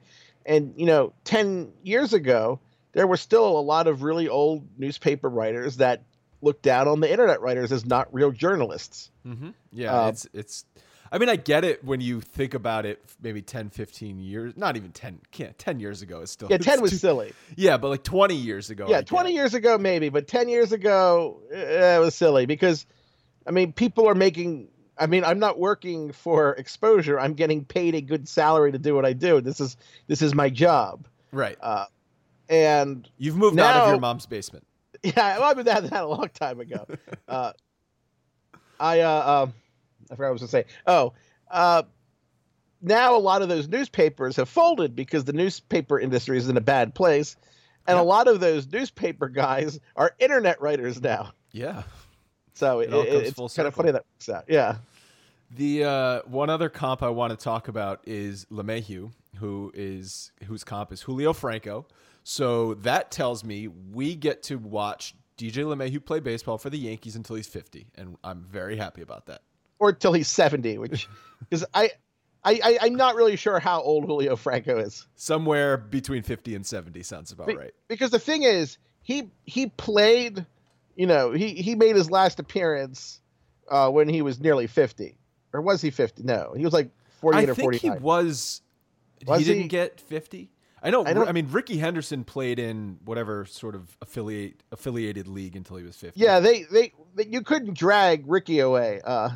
And 0.47 0.75
you 0.77 0.87
know, 0.87 1.13
10 1.25 1.73
years 1.83 2.13
ago, 2.13 2.61
there 2.93 3.07
were 3.07 3.17
still 3.17 3.59
a 3.59 3.61
lot 3.61 3.87
of 3.89 4.03
really 4.03 4.29
old 4.29 4.67
newspaper 4.79 5.29
writers 5.29 5.79
that 5.79 6.03
looked 6.41 6.63
down 6.63 6.87
on 6.89 7.01
the 7.01 7.11
internet 7.11 7.41
writers 7.41 7.73
as 7.73 7.85
not 7.85 8.13
real 8.15 8.31
journalists. 8.31 9.11
Mm-hmm. 9.27 9.51
Yeah, 9.73 9.93
Uh, 10.05 10.09
it's 10.09 10.27
it's. 10.33 10.65
I 11.11 11.19
mean, 11.19 11.29
I 11.29 11.37
get 11.37 11.63
it 11.65 11.85
when 11.85 12.01
you 12.01 12.21
think 12.21 12.55
about 12.55 12.85
it. 12.85 13.01
Maybe 13.23 13.41
10, 13.41 13.71
15 13.71 14.19
years, 14.19 14.55
not 14.57 14.77
even 14.77 14.91
10, 14.91 15.21
can't, 15.31 15.57
10 15.57 15.79
years 15.79 16.03
ago 16.03 16.21
is 16.23 16.31
still. 16.33 16.49
Yeah, 16.51 16.59
10 16.59 16.81
was 16.83 16.91
too- 16.91 16.97
silly. 16.97 17.33
Yeah, 17.57 17.77
but 17.77 17.89
like 17.91 18.03
twenty 18.03 18.35
years 18.37 18.71
ago. 18.71 18.87
Yeah, 18.89 18.99
get 19.03 19.07
20 19.07 19.33
years 19.33 19.55
ago 19.55 19.79
maybe, 19.79 20.09
but 20.09 20.27
10 20.27 20.49
years 20.49 20.73
ago 20.73 21.41
eh, 21.53 21.97
it 21.97 22.01
was 22.01 22.15
silly 22.15 22.47
because 22.47 22.87
I 23.47 23.53
mean, 23.53 23.73
people 23.73 24.09
are 24.09 24.15
making 24.17 24.69
I 24.99 25.07
mean, 25.07 25.25
I'm 25.25 25.39
not 25.39 25.59
working 25.59 26.13
for 26.13 26.55
exposure. 26.55 27.21
I'm 27.21 27.35
getting 27.35 27.65
paid 27.65 27.95
a 27.95 28.01
good 28.01 28.29
salary 28.29 28.73
to 28.73 28.79
do 28.79 28.95
what 28.95 29.05
I 29.05 29.13
do. 29.13 29.41
This 29.41 29.61
is 29.61 29.77
this 30.07 30.23
is 30.23 30.35
my 30.35 30.49
job. 30.49 31.07
Right. 31.33 31.57
Uh, 31.61 31.87
and 32.49 33.09
You've 33.19 33.37
moved 33.37 33.59
out 33.59 33.83
of 33.83 33.89
your 33.89 34.01
mom's 34.01 34.27
basement. 34.27 34.67
Yeah, 35.03 35.39
well, 35.39 35.51
I've 35.51 35.57
been 35.57 35.67
that 35.67 35.91
that 35.91 36.03
a 36.03 36.07
long 36.07 36.31
time 36.31 36.59
ago. 36.59 36.85
uh, 37.29 37.53
I 38.81 39.01
uh, 39.01 39.43
um, 39.45 39.55
I 40.11 40.17
forgot 40.17 40.19
what 40.19 40.27
I 40.27 40.31
was 40.31 40.41
going 40.41 40.49
to 40.49 40.51
say. 40.51 40.65
Oh, 40.87 41.13
uh, 41.51 41.83
now 42.81 43.15
a 43.15 43.19
lot 43.21 43.43
of 43.43 43.49
those 43.49 43.69
newspapers 43.69 44.37
have 44.37 44.49
folded 44.49 44.97
because 44.97 45.25
the 45.25 45.33
newspaper 45.33 46.01
industry 46.01 46.39
is 46.39 46.49
in 46.49 46.57
a 46.57 46.63
bad 46.63 46.95
place, 46.95 47.37
and 47.87 47.99
a 47.99 48.03
lot 48.03 48.27
of 48.27 48.41
those 48.41 48.67
newspaper 48.67 49.29
guys 49.29 49.79
are 49.95 50.13
internet 50.19 50.61
writers 50.61 51.01
now. 51.01 51.33
Yeah. 51.53 51.83
So 52.57 52.81
It 52.81 52.93
it, 52.93 53.37
it's 53.39 53.55
kind 53.55 53.69
of 53.69 53.75
funny 53.75 53.91
that 53.93 54.05
works 54.15 54.29
out. 54.29 54.45
Yeah. 54.49 54.77
The 55.55 55.85
uh, 55.85 56.21
one 56.27 56.51
other 56.51 56.69
comp 56.69 57.03
I 57.03 57.11
want 57.11 57.31
to 57.31 57.37
talk 57.37 57.69
about 57.69 58.01
is 58.05 58.47
LeMahieu, 58.47 59.13
who 59.37 59.71
is 59.75 60.33
whose 60.45 60.65
comp 60.65 60.93
is 60.93 61.03
Julio 61.03 61.33
Franco. 61.33 61.87
So 62.25 62.75
that 62.75 63.13
tells 63.13 63.45
me 63.45 63.69
we 63.69 64.17
get 64.17 64.43
to 64.45 64.57
watch 64.57 65.15
DJ 65.39 65.65
LeMahieu 65.65 66.05
play 66.05 66.19
baseball 66.19 66.59
for 66.59 66.71
the 66.71 66.79
Yankees 66.79 67.15
until 67.15 67.37
he's 67.37 67.47
50, 67.47 67.87
and 67.95 68.17
I'm 68.25 68.43
very 68.43 68.77
happy 68.77 69.03
about 69.03 69.27
that. 69.27 69.43
Or 69.79 69.93
till 69.93 70.15
he's 70.15 70.29
seventy, 70.29 70.79
which 70.79 71.07
because 71.41 71.65
I, 71.75 71.91
I, 72.43 72.61
I, 72.65 72.79
I'm 72.83 72.95
not 72.95 73.15
really 73.15 73.37
sure 73.37 73.61
how 73.61 73.83
old 73.83 74.07
Julio 74.07 74.35
Franco 74.35 74.79
is. 74.79 75.07
Somewhere 75.17 75.77
between 75.77 76.23
50 76.23 76.55
and 76.55 76.65
70 76.65 77.03
sounds 77.03 77.33
about 77.33 77.49
Be- 77.49 77.57
right. 77.57 77.75
Because 77.89 78.11
the 78.11 78.19
thing 78.19 78.45
is, 78.45 78.79
he 79.03 79.31
he 79.45 79.67
played, 79.67 80.47
you 80.97 81.07
know, 81.07 81.33
he 81.33 81.51
he 81.51 81.75
made 81.75 81.95
his 81.95 82.11
last 82.11 82.41
appearance 82.41 83.21
uh, 83.71 83.91
when 83.91 84.09
he 84.09 84.23
was 84.23 84.41
nearly 84.41 84.67
fifty, 84.67 85.17
or 85.53 85.61
was 85.61 85.81
he 85.83 85.91
fifty? 85.91 86.23
No, 86.23 86.55
he 86.57 86.65
was 86.65 86.73
like 86.73 86.91
forty-eight 87.21 87.49
I 87.49 87.53
or 87.53 87.55
think 87.55 87.75
he 87.75 87.91
was. 87.91 88.63
Was 89.27 89.39
he 89.39 89.45
didn't 89.45 89.69
get 89.69 89.99
50. 90.01 90.51
I 90.83 90.91
know. 90.91 91.05
I 91.05 91.29
I, 91.29 91.33
mean, 91.33 91.49
Rickey 91.51 91.79
Henderson 91.79 92.23
played 92.23 92.59
in 92.59 92.99
whatever 93.05 93.45
sort 93.47 93.75
of 93.75 93.97
affiliate 94.03 94.63
affiliated 94.71 95.27
league 95.27 95.57
until 95.57 95.77
he 95.77 95.85
was 95.85 95.97
50. 95.97 96.21
Yeah, 96.21 96.39
they, 96.41 96.63
they 96.65 96.93
they 97.15 97.27
you 97.27 97.43
couldn't 97.43 97.77
drag 97.77 98.25
Rickey 98.27 98.61
away. 98.61 99.01
Uh, 99.03 99.31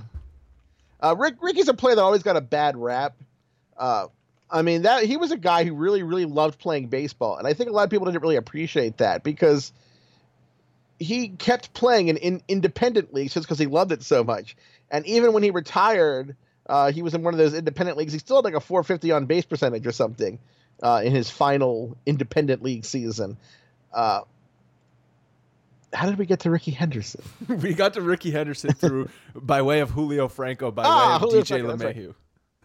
uh, 1.01 1.17
Rick 1.19 1.37
Rickey's 1.41 1.69
a 1.69 1.75
player 1.75 1.97
that 1.97 2.03
always 2.03 2.23
got 2.23 2.37
a 2.37 2.41
bad 2.41 2.77
rap. 2.77 3.17
Uh, 3.77 4.07
I 4.51 4.63
mean 4.63 4.83
that 4.83 5.05
he 5.05 5.17
was 5.17 5.33
a 5.33 5.37
guy 5.37 5.65
who 5.65 5.75
really 5.75 6.03
really 6.03 6.27
loved 6.27 6.59
playing 6.61 6.89
baseball, 6.89 7.37
and 7.37 7.47
I 7.47 7.55
think 7.55 7.71
a 7.71 7.73
lot 7.73 7.85
of 7.85 7.91
people 7.91 8.05
didn't 8.07 8.23
really 8.23 8.37
appreciate 8.37 8.99
that 8.99 9.25
because 9.25 9.73
he 11.01 11.29
kept 11.29 11.73
playing 11.73 12.09
in, 12.09 12.17
in 12.19 12.43
independent 12.47 13.13
leagues 13.13 13.35
just 13.35 13.47
because 13.47 13.59
he 13.59 13.67
loved 13.67 13.91
it 13.91 14.03
so 14.03 14.23
much. 14.23 14.55
And 14.91 15.05
even 15.07 15.33
when 15.33 15.43
he 15.43 15.51
retired, 15.51 16.37
uh, 16.67 16.93
he 16.93 17.03
was 17.03 17.15
in 17.15 17.23
one 17.23 17.35
of 17.35 17.39
those 17.39 17.55
independent 17.55 17.97
leagues. 17.99 18.13
He 18.13 18.19
still 18.19 18.37
had 18.37 18.45
like 18.45 18.55
a 18.55 18.61
450 18.61 19.11
on 19.13 19.27
base 19.27 19.47
percentage 19.47 19.87
or 19.87 19.93
something 19.93 20.39
uh, 20.83 21.01
in 21.03 21.13
his 21.13 21.31
final 21.31 21.97
independent 22.07 22.63
league 22.63 22.85
season. 22.85 23.39
Uh, 23.93 24.21
how 25.93 26.09
did 26.09 26.19
we 26.19 26.27
get 26.27 26.41
to 26.41 26.51
Rickey 26.51 26.71
Henderson? 26.71 27.23
we 27.49 27.75
got 27.75 27.95
to 27.95 28.03
Rickey 28.03 28.31
Henderson 28.31 28.73
through 28.75 29.09
by 29.35 29.63
way 29.63 29.81
of 29.81 29.91
Julio 29.91 30.29
Franco, 30.29 30.71
by 30.71 30.85
Ah, 30.85 31.09
way 31.09 31.15
of 31.15 31.21
Julio 31.23 31.43
DJ 31.43 31.49
Franco, 31.65 31.85
right. 31.85 31.97
LeMahieu. 31.97 32.15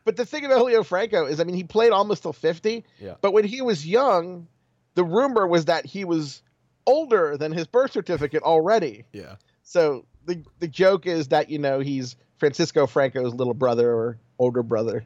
but 0.04 0.16
the 0.18 0.26
thing 0.26 0.46
about 0.46 0.60
Julio 0.60 0.84
Franco 0.84 1.26
is, 1.26 1.40
I 1.40 1.44
mean, 1.46 1.56
he 1.56 1.64
played 1.64 1.92
almost 1.92 2.22
till 2.22 2.34
50. 2.34 2.84
Yeah. 3.00 3.16
But 3.22 3.32
when 3.34 3.46
he 3.46 3.62
was 3.62 3.88
young, 3.88 4.48
the 4.94 5.04
rumor 5.04 5.48
was 5.48 5.66
that 5.66 5.86
he 5.86 6.04
was 6.06 6.42
older 6.86 7.38
than 7.38 7.52
his 7.52 7.68
birth 7.68 7.92
certificate 7.92 8.44
already. 8.44 9.06
Yeah. 9.12 9.36
So 9.64 10.06
the 10.26 10.44
the 10.60 10.68
joke 10.68 11.06
is 11.06 11.28
that 11.30 11.50
you 11.50 11.60
know 11.60 11.80
he's 11.80 12.16
Francisco 12.38 12.88
Franco's 12.88 13.34
little 13.34 13.54
brother 13.54 13.92
or 13.92 14.18
older 14.40 14.64
brother. 14.64 15.06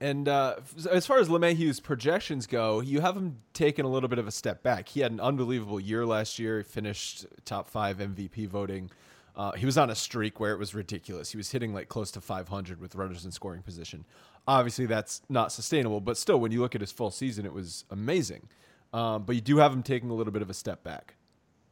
And 0.00 0.28
uh, 0.28 0.56
as 0.90 1.06
far 1.06 1.18
as 1.18 1.28
LeMahieu's 1.28 1.80
projections 1.80 2.46
go, 2.46 2.80
you 2.80 3.00
have 3.00 3.16
him 3.16 3.38
taking 3.54 3.84
a 3.84 3.88
little 3.88 4.08
bit 4.08 4.18
of 4.18 4.26
a 4.26 4.30
step 4.30 4.62
back. 4.62 4.88
He 4.88 5.00
had 5.00 5.12
an 5.12 5.20
unbelievable 5.20 5.80
year 5.80 6.04
last 6.04 6.38
year. 6.38 6.58
He 6.58 6.64
finished 6.64 7.26
top 7.44 7.70
five 7.70 7.98
MVP 7.98 8.48
voting. 8.48 8.90
Uh, 9.36 9.52
he 9.52 9.64
was 9.64 9.78
on 9.78 9.90
a 9.90 9.94
streak 9.94 10.38
where 10.38 10.52
it 10.52 10.58
was 10.58 10.74
ridiculous. 10.74 11.30
He 11.30 11.36
was 11.36 11.50
hitting 11.50 11.72
like 11.72 11.88
close 11.88 12.10
to 12.12 12.20
500 12.20 12.80
with 12.80 12.94
runners 12.94 13.24
in 13.24 13.32
scoring 13.32 13.62
position. 13.62 14.04
Obviously, 14.46 14.86
that's 14.86 15.22
not 15.28 15.52
sustainable, 15.52 16.00
but 16.00 16.18
still, 16.18 16.38
when 16.38 16.52
you 16.52 16.60
look 16.60 16.74
at 16.74 16.80
his 16.80 16.92
full 16.92 17.10
season, 17.10 17.46
it 17.46 17.52
was 17.52 17.84
amazing. 17.90 18.48
Um, 18.94 19.24
but 19.24 19.34
you 19.34 19.40
do 19.40 19.56
have 19.56 19.72
him 19.72 19.82
taking 19.82 20.10
a 20.10 20.14
little 20.14 20.32
bit 20.32 20.42
of 20.42 20.50
a 20.50 20.54
step 20.54 20.84
back. 20.84 21.16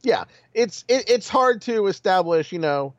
Yeah, 0.01 0.25
it's 0.53 0.83
it, 0.89 1.09
it's 1.09 1.29
hard 1.29 1.61
to 1.63 1.87
establish. 1.87 2.51
You 2.51 2.59
know, 2.59 2.93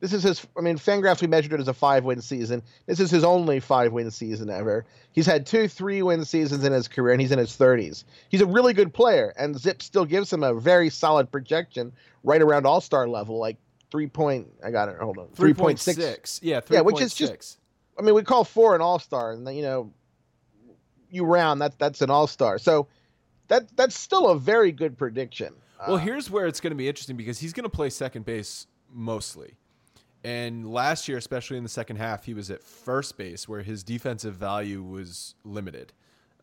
this 0.00 0.12
is 0.12 0.22
his. 0.22 0.46
I 0.54 0.60
mean, 0.60 0.76
FanGraphs 0.76 1.22
we 1.22 1.28
measured 1.28 1.54
it 1.54 1.60
as 1.60 1.68
a 1.68 1.72
five 1.72 2.04
win 2.04 2.20
season. 2.20 2.62
This 2.84 3.00
is 3.00 3.10
his 3.10 3.24
only 3.24 3.58
five 3.58 3.92
win 3.92 4.10
season 4.10 4.50
ever. 4.50 4.84
He's 5.12 5.24
had 5.24 5.46
two 5.46 5.66
three 5.66 6.02
win 6.02 6.26
seasons 6.26 6.62
in 6.62 6.74
his 6.74 6.88
career, 6.88 7.12
and 7.12 7.22
he's 7.22 7.32
in 7.32 7.38
his 7.38 7.56
thirties. 7.56 8.04
He's 8.28 8.42
a 8.42 8.46
really 8.46 8.74
good 8.74 8.92
player, 8.92 9.32
and 9.38 9.58
Zip 9.58 9.80
still 9.80 10.04
gives 10.04 10.30
him 10.30 10.42
a 10.42 10.52
very 10.52 10.90
solid 10.90 11.32
projection, 11.32 11.92
right 12.22 12.42
around 12.42 12.66
All 12.66 12.82
Star 12.82 13.08
level, 13.08 13.38
like 13.38 13.56
three 13.90 14.08
point. 14.08 14.48
I 14.62 14.70
got 14.70 14.90
it. 14.90 14.96
Hold 15.00 15.16
on, 15.16 15.28
three 15.28 15.54
point 15.54 15.80
six. 15.80 16.38
Yeah, 16.42 16.60
yeah, 16.68 16.82
which 16.82 17.00
is 17.00 17.14
just. 17.14 17.58
I 17.98 18.02
mean, 18.02 18.14
we 18.14 18.22
call 18.22 18.44
four 18.44 18.74
an 18.74 18.82
All 18.82 18.98
Star, 18.98 19.32
and 19.32 19.46
then, 19.46 19.54
you 19.54 19.62
know, 19.62 19.92
you 21.10 21.24
round 21.24 21.62
that's 21.62 21.76
that's 21.76 22.02
an 22.02 22.10
All 22.10 22.26
Star. 22.26 22.58
So 22.58 22.86
that 23.50 23.76
that's 23.76 23.98
still 23.98 24.28
a 24.30 24.38
very 24.38 24.72
good 24.72 24.96
prediction. 24.96 25.52
Well, 25.86 25.96
Uh, 25.96 25.98
here's 25.98 26.30
where 26.30 26.46
it's 26.46 26.60
going 26.60 26.72
to 26.72 26.76
be 26.76 26.88
interesting 26.88 27.16
because 27.16 27.38
he's 27.38 27.52
going 27.52 27.64
to 27.64 27.70
play 27.70 27.90
second 27.90 28.24
base 28.24 28.66
mostly. 28.92 29.54
And 30.24 30.70
last 30.70 31.08
year, 31.08 31.16
especially 31.16 31.56
in 31.56 31.62
the 31.62 31.68
second 31.70 31.96
half, 31.96 32.24
he 32.24 32.34
was 32.34 32.50
at 32.50 32.62
first 32.62 33.16
base 33.16 33.48
where 33.48 33.62
his 33.62 33.82
defensive 33.82 34.34
value 34.34 34.82
was 34.82 35.34
limited. 35.44 35.92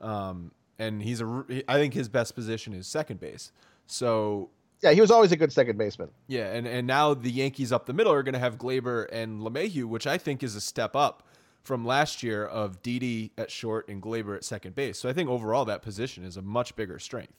Um, 0.01 0.51
and 0.79 1.01
he's 1.03 1.21
a, 1.21 1.45
I 1.67 1.75
think 1.75 1.93
his 1.93 2.09
best 2.09 2.33
position 2.35 2.73
is 2.73 2.87
second 2.87 3.19
base. 3.19 3.51
So 3.85 4.49
yeah, 4.81 4.91
he 4.91 5.01
was 5.01 5.09
always 5.11 5.31
a 5.31 5.35
good 5.37 5.51
second 5.51 5.77
baseman. 5.77 6.09
yeah, 6.27 6.51
and, 6.53 6.67
and 6.67 6.85
now 6.87 7.13
the 7.13 7.31
Yankees 7.31 7.71
up 7.71 7.85
the 7.85 7.93
middle 7.93 8.13
are 8.13 8.21
going 8.23 8.33
to 8.33 8.39
have 8.39 8.57
Gleyber 8.57 9.07
and 9.11 9.41
LeMahieu, 9.41 9.85
which 9.85 10.05
I 10.07 10.17
think 10.17 10.43
is 10.43 10.55
a 10.55 10.61
step 10.61 10.95
up 10.95 11.23
from 11.67 11.85
last 11.85 12.23
year 12.23 12.45
of 12.45 12.81
Didi 12.81 13.33
at 13.37 13.51
short 13.51 13.89
and 13.89 14.01
Gleyber 14.01 14.37
at 14.37 14.45
second 14.45 14.73
base. 14.73 14.97
So 14.97 15.09
I 15.09 15.13
think 15.13 15.29
overall 15.29 15.65
that 15.65 15.81
position 15.81 16.23
is 16.23 16.37
a 16.37 16.41
much 16.41 16.75
bigger 16.77 16.97
strength. 16.97 17.33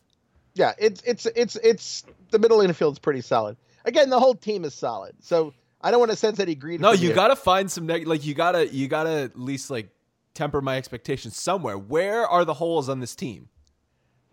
Yeah, 0.55 0.75
it's 0.79 1.03
it's 1.03 1.25
it's 1.27 1.57
it's 1.57 2.05
the 2.31 2.39
middle 2.39 2.61
infield's 2.61 2.99
pretty 2.99 3.23
solid. 3.23 3.57
Again, 3.87 4.11
the 4.11 4.21
whole 4.21 4.35
team 4.35 4.65
is 4.65 4.75
solid. 4.75 5.15
So 5.21 5.55
I 5.81 5.91
don't 5.91 5.99
want 5.99 6.11
to 6.11 6.17
sense 6.17 6.41
any 6.41 6.55
greed. 6.55 6.81
No, 6.81 6.93
you 6.93 7.15
got 7.15 7.29
to 7.29 7.37
find 7.37 7.71
some 7.71 7.87
neg- 7.87 8.07
like 8.07 8.27
you 8.27 8.35
got 8.35 8.53
to 8.53 8.69
you 8.69 8.87
got 8.87 9.05
to 9.05 9.11
at 9.11 9.39
least 9.39 9.71
like 9.71 9.89
temper 10.35 10.61
my 10.61 10.77
expectations 10.77 11.41
somewhere. 11.41 11.79
Where 11.79 12.27
are 12.27 12.45
the 12.45 12.55
holes 12.55 12.89
on 12.89 13.01
this 13.01 13.15
team? 13.15 13.49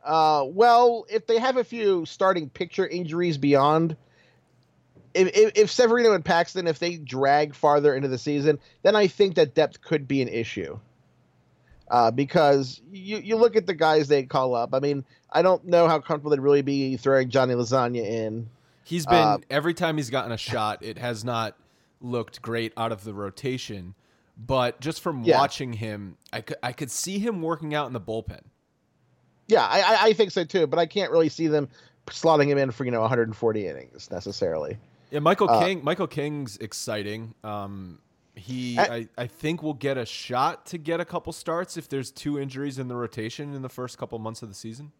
Uh, 0.03 0.43
well, 0.45 1.05
if 1.09 1.25
they 1.25 1.39
have 1.39 1.57
a 1.57 1.63
few 1.63 2.05
starting 2.05 2.49
pitcher 2.49 2.85
injuries 2.85 3.37
beyond, 3.37 3.95
if, 5.15 5.35
if, 5.35 5.51
if 5.55 5.71
Severino 5.71 6.13
and 6.13 6.23
Paxton, 6.23 6.67
if 6.67 6.77
they 6.77 6.97
drag 6.97 7.55
farther 7.55 7.95
into 7.95 8.07
the 8.09 8.17
season, 8.17 8.59
then 8.83 8.95
I 8.95 9.07
think 9.07 9.35
that 9.35 9.55
depth 9.55 9.81
could 9.81 10.07
be 10.07 10.21
an 10.21 10.27
issue. 10.27 10.77
Uh, 11.89 12.11
because 12.11 12.81
you, 12.91 13.17
you 13.17 13.35
look 13.35 13.55
at 13.55 13.65
the 13.67 13.73
guys 13.73 14.07
they 14.07 14.23
call 14.23 14.55
up. 14.55 14.73
I 14.73 14.79
mean, 14.79 15.05
I 15.31 15.41
don't 15.41 15.65
know 15.65 15.87
how 15.87 15.99
comfortable 15.99 16.31
they'd 16.31 16.39
really 16.39 16.63
be 16.63 16.97
throwing 16.97 17.29
Johnny 17.29 17.53
Lasagna 17.53 18.03
in. 18.03 18.49
He's 18.83 19.05
been 19.05 19.15
Uh, 19.15 19.37
every 19.49 19.73
time 19.73 19.97
he's 19.97 20.09
gotten 20.09 20.31
a 20.31 20.37
shot, 20.37 20.83
it 20.83 20.97
has 20.97 21.23
not 21.23 21.55
looked 22.01 22.41
great 22.41 22.73
out 22.75 22.91
of 22.91 23.03
the 23.03 23.13
rotation. 23.13 23.93
But 24.37 24.81
just 24.81 24.99
from 25.01 25.23
Yeah. 25.23 25.37
watching 25.37 25.73
him, 25.73 26.17
I 26.33 26.41
could 26.41 26.57
I 26.61 26.73
could 26.73 26.91
see 26.91 27.19
him 27.19 27.41
working 27.41 27.73
out 27.73 27.87
in 27.87 27.93
the 27.93 28.01
bullpen. 28.01 28.41
Yeah, 29.47 29.65
I, 29.65 29.81
I, 29.81 29.97
I 30.07 30.13
think 30.13 30.31
so 30.31 30.43
too, 30.43 30.65
but 30.67 30.79
I 30.79 30.87
can't 30.87 31.11
really 31.11 31.29
see 31.29 31.47
them 31.47 31.69
slotting 32.07 32.47
him 32.47 32.57
in 32.57 32.71
for 32.71 32.83
you 32.83 32.91
know 32.91 33.01
140 33.01 33.67
innings 33.67 34.09
necessarily. 34.11 34.77
Yeah, 35.11 35.19
Michael 35.19 35.49
Uh, 35.49 35.59
King. 35.63 35.83
Michael 35.83 36.07
King's 36.07 36.57
exciting. 36.57 37.33
Um, 37.43 37.99
he, 38.35 38.77
I- 38.77 38.83
I, 38.95 39.07
I 39.17 39.27
think, 39.27 39.63
will 39.63 39.73
get 39.73 39.97
a 39.97 40.05
shot 40.05 40.65
to 40.67 40.77
get 40.77 40.99
a 40.99 41.05
couple 41.05 41.31
starts 41.33 41.77
if 41.77 41.87
there's 41.87 42.11
two 42.11 42.37
injuries 42.39 42.79
in 42.79 42.87
the 42.87 42.95
rotation 42.95 43.53
in 43.53 43.61
the 43.61 43.69
first 43.69 43.97
couple 43.97 44.19
months 44.19 44.41
of 44.41 44.49
the 44.49 44.55
season. 44.55 44.91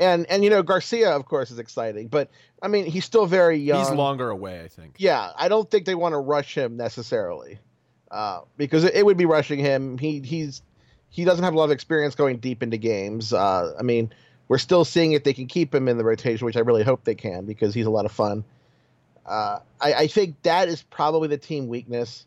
And 0.00 0.26
and 0.28 0.42
you 0.42 0.50
know 0.50 0.60
Garcia, 0.64 1.10
of 1.10 1.24
course, 1.26 1.52
is 1.52 1.60
exciting, 1.60 2.08
but 2.08 2.28
I 2.60 2.66
mean 2.66 2.84
he's 2.84 3.04
still 3.04 3.26
very 3.26 3.58
young. 3.58 3.78
He's 3.78 3.90
longer 3.92 4.28
away, 4.28 4.60
I 4.60 4.66
think. 4.66 4.96
Yeah, 4.98 5.30
I 5.36 5.46
don't 5.46 5.70
think 5.70 5.86
they 5.86 5.94
want 5.94 6.14
to 6.14 6.18
rush 6.18 6.56
him 6.56 6.76
necessarily, 6.76 7.60
uh, 8.10 8.40
because 8.56 8.82
it, 8.82 8.94
it 8.96 9.06
would 9.06 9.16
be 9.16 9.24
rushing 9.24 9.60
him. 9.60 9.96
He 9.96 10.18
he's 10.18 10.62
he 11.10 11.24
doesn't 11.24 11.44
have 11.44 11.54
a 11.54 11.56
lot 11.56 11.66
of 11.66 11.70
experience 11.70 12.16
going 12.16 12.38
deep 12.38 12.60
into 12.60 12.76
games. 12.76 13.32
Uh, 13.32 13.72
I 13.78 13.84
mean, 13.84 14.12
we're 14.48 14.58
still 14.58 14.84
seeing 14.84 15.12
if 15.12 15.22
they 15.22 15.32
can 15.32 15.46
keep 15.46 15.72
him 15.72 15.86
in 15.86 15.96
the 15.96 16.02
rotation, 16.04 16.44
which 16.44 16.56
I 16.56 16.60
really 16.60 16.82
hope 16.82 17.04
they 17.04 17.14
can 17.14 17.44
because 17.44 17.72
he's 17.72 17.86
a 17.86 17.90
lot 17.90 18.04
of 18.04 18.10
fun. 18.10 18.42
Uh, 19.26 19.60
I, 19.80 19.94
I 19.94 20.06
think 20.06 20.42
that 20.42 20.68
is 20.68 20.82
probably 20.82 21.28
the 21.28 21.38
team 21.38 21.68
weakness 21.68 22.26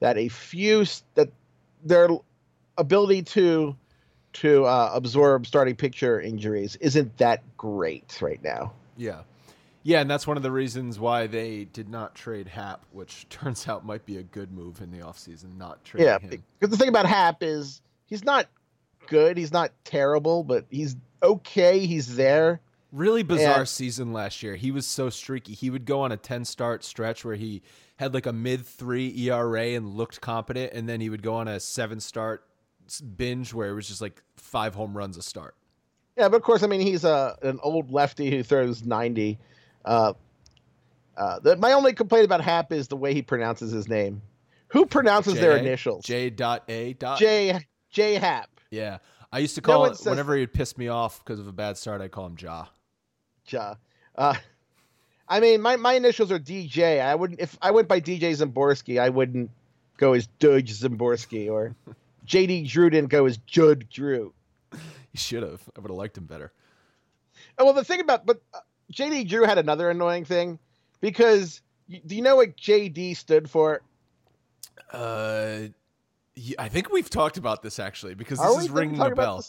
that 0.00 0.16
a 0.16 0.28
few 0.28 0.84
that 1.14 1.30
their 1.84 2.08
ability 2.78 3.22
to 3.22 3.76
to 4.34 4.64
uh, 4.64 4.90
absorb 4.92 5.46
starting 5.46 5.74
pitcher 5.76 6.20
injuries 6.20 6.76
isn't 6.76 7.16
that 7.18 7.42
great 7.56 8.20
right 8.20 8.42
now. 8.42 8.72
Yeah. 8.96 9.22
Yeah, 9.82 10.00
and 10.00 10.10
that's 10.10 10.26
one 10.26 10.36
of 10.36 10.42
the 10.42 10.50
reasons 10.50 10.98
why 10.98 11.28
they 11.28 11.64
did 11.64 11.88
not 11.88 12.14
trade 12.16 12.48
Happ, 12.48 12.84
which 12.92 13.26
turns 13.30 13.66
out 13.68 13.86
might 13.86 14.04
be 14.04 14.18
a 14.18 14.22
good 14.22 14.52
move 14.52 14.80
in 14.82 14.90
the 14.90 14.98
offseason, 14.98 15.56
not 15.56 15.82
trading 15.84 16.08
Yeah, 16.08 16.18
him. 16.18 16.42
because 16.58 16.70
the 16.70 16.76
thing 16.76 16.88
about 16.88 17.06
Happ 17.06 17.42
is 17.42 17.80
he's 18.06 18.24
not 18.24 18.46
good, 19.06 19.36
he's 19.38 19.52
not 19.52 19.70
terrible, 19.84 20.42
but 20.42 20.66
he's 20.70 20.96
okay. 21.22 21.86
He's 21.86 22.16
there. 22.16 22.60
Really 22.96 23.22
bizarre 23.22 23.58
Yeah. 23.58 23.64
season 23.64 24.14
last 24.14 24.42
year. 24.42 24.56
He 24.56 24.70
was 24.70 24.86
so 24.86 25.10
streaky. 25.10 25.52
He 25.52 25.68
would 25.68 25.84
go 25.84 26.00
on 26.00 26.12
a 26.12 26.16
10 26.16 26.46
start 26.46 26.82
stretch 26.82 27.26
where 27.26 27.34
he 27.34 27.60
had 27.96 28.14
like 28.14 28.24
a 28.24 28.32
mid 28.32 28.64
3 28.64 29.12
ERA 29.28 29.74
and 29.74 29.94
looked 29.94 30.22
competent 30.22 30.72
and 30.72 30.88
then 30.88 31.02
he 31.02 31.10
would 31.10 31.22
go 31.22 31.34
on 31.34 31.46
a 31.46 31.60
7 31.60 32.00
start 32.00 32.44
binge 33.16 33.52
where 33.52 33.68
it 33.68 33.74
was 33.74 33.86
just 33.86 34.00
like 34.00 34.22
5 34.36 34.74
home 34.74 34.96
runs 34.96 35.18
a 35.18 35.22
start. 35.22 35.54
Yeah, 36.16 36.30
but 36.30 36.38
of 36.38 36.42
course, 36.42 36.62
I 36.62 36.68
mean 36.68 36.80
he's 36.80 37.04
a 37.04 37.36
an 37.42 37.60
old 37.62 37.90
lefty 37.90 38.30
who 38.30 38.42
throws 38.42 38.82
ninety. 38.82 39.38
Uh, 39.84 40.14
uh, 41.18 41.38
the, 41.40 41.56
my 41.56 41.74
only 41.74 41.92
complaint 41.92 42.24
about 42.24 42.40
Happ 42.40 42.72
is 42.72 42.88
the 42.88 42.96
way 42.96 43.12
he 43.12 43.20
pronounces 43.20 43.70
his 43.72 43.86
name. 43.88 44.22
Who 44.68 44.86
pronounces 44.86 45.34
their 45.34 45.58
initials? 45.58 46.06
J 46.06 46.30
dot 46.30 46.64
A 46.68 46.94
dot. 46.94 47.18
J 47.18 47.60
J 47.90 48.14
Happ. 48.14 48.48
Yeah. 48.70 48.98
I 49.30 49.40
used 49.40 49.56
to 49.56 49.60
call 49.60 49.80
one 49.80 49.92
it 49.92 49.98
whenever 50.04 50.34
he'd 50.36 50.54
piss 50.54 50.78
me 50.78 50.88
off 50.88 51.22
because 51.22 51.38
of 51.38 51.46
a 51.48 51.52
bad 51.52 51.76
start, 51.76 52.00
I'd 52.00 52.12
call 52.12 52.24
him 52.26 52.36
Ja. 52.40 52.64
Ja. 53.48 53.76
Uh, 54.16 54.34
I 55.28 55.40
mean, 55.40 55.60
my, 55.60 55.76
my 55.76 55.94
initials 55.94 56.30
are 56.30 56.38
DJ. 56.38 57.00
I 57.00 57.14
wouldn't 57.14 57.40
if 57.40 57.58
I 57.60 57.70
went 57.70 57.88
by 57.88 58.00
DJ 58.00 58.32
Szymborski, 58.32 59.00
I 59.00 59.08
wouldn't 59.08 59.50
go 59.98 60.12
as 60.12 60.26
Dudge 60.38 60.72
Szymborski 60.80 61.50
or 61.50 61.74
JD 62.26 62.68
Drew 62.68 62.90
didn't 62.90 63.10
go 63.10 63.26
as 63.26 63.38
Judd 63.38 63.88
Drew. 63.90 64.32
You 64.72 64.78
should 65.14 65.42
have. 65.42 65.62
I 65.76 65.80
would 65.80 65.90
have 65.90 65.96
liked 65.96 66.16
him 66.18 66.26
better. 66.26 66.52
Oh, 67.58 67.64
well, 67.64 67.74
the 67.74 67.84
thing 67.84 68.00
about 68.00 68.26
but 68.26 68.40
uh, 68.54 68.60
JD 68.92 69.28
Drew 69.28 69.44
had 69.44 69.58
another 69.58 69.90
annoying 69.90 70.24
thing 70.24 70.58
because 71.00 71.60
y- 71.88 72.02
do 72.06 72.14
you 72.14 72.22
know 72.22 72.36
what 72.36 72.56
JD 72.56 73.16
stood 73.16 73.50
for? 73.50 73.82
Uh, 74.92 75.68
yeah, 76.34 76.56
I 76.58 76.68
think 76.68 76.92
we've 76.92 77.10
talked 77.10 77.36
about 77.38 77.62
this 77.62 77.78
actually 77.78 78.14
because 78.14 78.38
this 78.38 78.56
we 78.56 78.64
is 78.64 78.70
ringing 78.70 79.00
a 79.00 79.10
bell. 79.10 79.44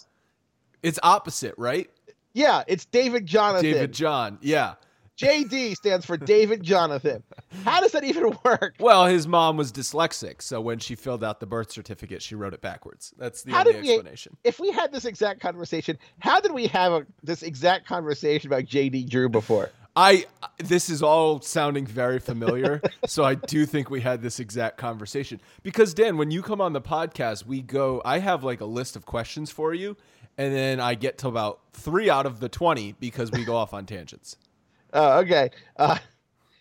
It's 0.81 0.99
opposite, 1.03 1.55
right? 1.57 1.89
Yeah, 2.37 2.63
it's 2.67 2.85
David 2.85 3.25
Jonathan. 3.25 3.63
David 3.71 3.93
John. 3.93 4.37
Yeah. 4.41 4.75
JD 5.17 5.75
stands 5.75 6.05
for 6.05 6.15
David 6.17 6.61
Jonathan. 6.61 7.23
How 7.65 7.79
does 7.79 7.93
that 7.93 8.03
even 8.03 8.37
work? 8.45 8.75
Well, 8.79 9.07
his 9.07 9.27
mom 9.27 9.57
was 9.57 9.71
dyslexic, 9.71 10.43
so 10.43 10.61
when 10.61 10.77
she 10.77 10.93
filled 10.93 11.23
out 11.23 11.39
the 11.39 11.47
birth 11.47 11.71
certificate, 11.71 12.21
she 12.21 12.35
wrote 12.35 12.53
it 12.53 12.61
backwards. 12.61 13.15
That's 13.17 13.41
the 13.41 13.53
How 13.53 13.61
only 13.65 13.81
we- 13.81 13.89
explanation. 13.95 14.37
If 14.43 14.59
we 14.59 14.69
had 14.69 14.91
this 14.91 15.05
exact 15.05 15.41
conversation, 15.41 15.97
how 16.19 16.39
did 16.39 16.51
we 16.51 16.67
have 16.67 16.91
a, 16.91 17.07
this 17.23 17.41
exact 17.41 17.87
conversation 17.87 18.47
about 18.51 18.65
JD 18.65 19.09
Drew 19.09 19.29
before? 19.29 19.71
I 19.95 20.27
this 20.59 20.91
is 20.91 21.01
all 21.01 21.41
sounding 21.41 21.87
very 21.87 22.19
familiar, 22.19 22.83
so 23.07 23.23
I 23.23 23.33
do 23.33 23.65
think 23.65 23.89
we 23.89 23.99
had 24.01 24.21
this 24.21 24.39
exact 24.39 24.77
conversation. 24.77 25.41
Because 25.63 25.95
Dan, 25.95 26.17
when 26.17 26.29
you 26.29 26.43
come 26.43 26.61
on 26.61 26.73
the 26.73 26.81
podcast, 26.81 27.47
we 27.47 27.63
go 27.63 27.99
I 28.05 28.19
have 28.19 28.43
like 28.43 28.61
a 28.61 28.65
list 28.65 28.95
of 28.95 29.07
questions 29.07 29.49
for 29.49 29.73
you, 29.73 29.97
and 30.37 30.53
then 30.53 30.79
I 30.79 30.95
get 30.95 31.17
to 31.19 31.27
about 31.27 31.59
3 31.73 32.09
out 32.09 32.25
of 32.25 32.39
the 32.39 32.49
20 32.49 32.93
because 32.99 33.31
we 33.31 33.43
go 33.43 33.55
off 33.55 33.73
on 33.73 33.85
tangents. 33.85 34.37
Oh, 34.93 35.19
okay. 35.19 35.51
Uh, 35.75 35.97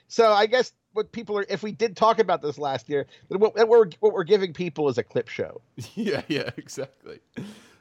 so 0.08 0.32
I 0.32 0.46
guess 0.46 0.72
what 0.96 1.12
people 1.12 1.38
are. 1.38 1.46
If 1.48 1.62
we 1.62 1.70
did 1.70 1.96
talk 1.96 2.18
about 2.18 2.42
this 2.42 2.58
last 2.58 2.88
year, 2.88 3.06
then 3.28 3.38
what, 3.38 3.54
what 3.54 3.68
we're 3.68 3.86
what 4.00 4.12
we're 4.12 4.24
giving 4.24 4.52
people 4.52 4.88
is 4.88 4.98
a 4.98 5.04
clip 5.04 5.28
show. 5.28 5.60
yeah, 5.94 6.22
yeah, 6.26 6.50
exactly. 6.56 7.20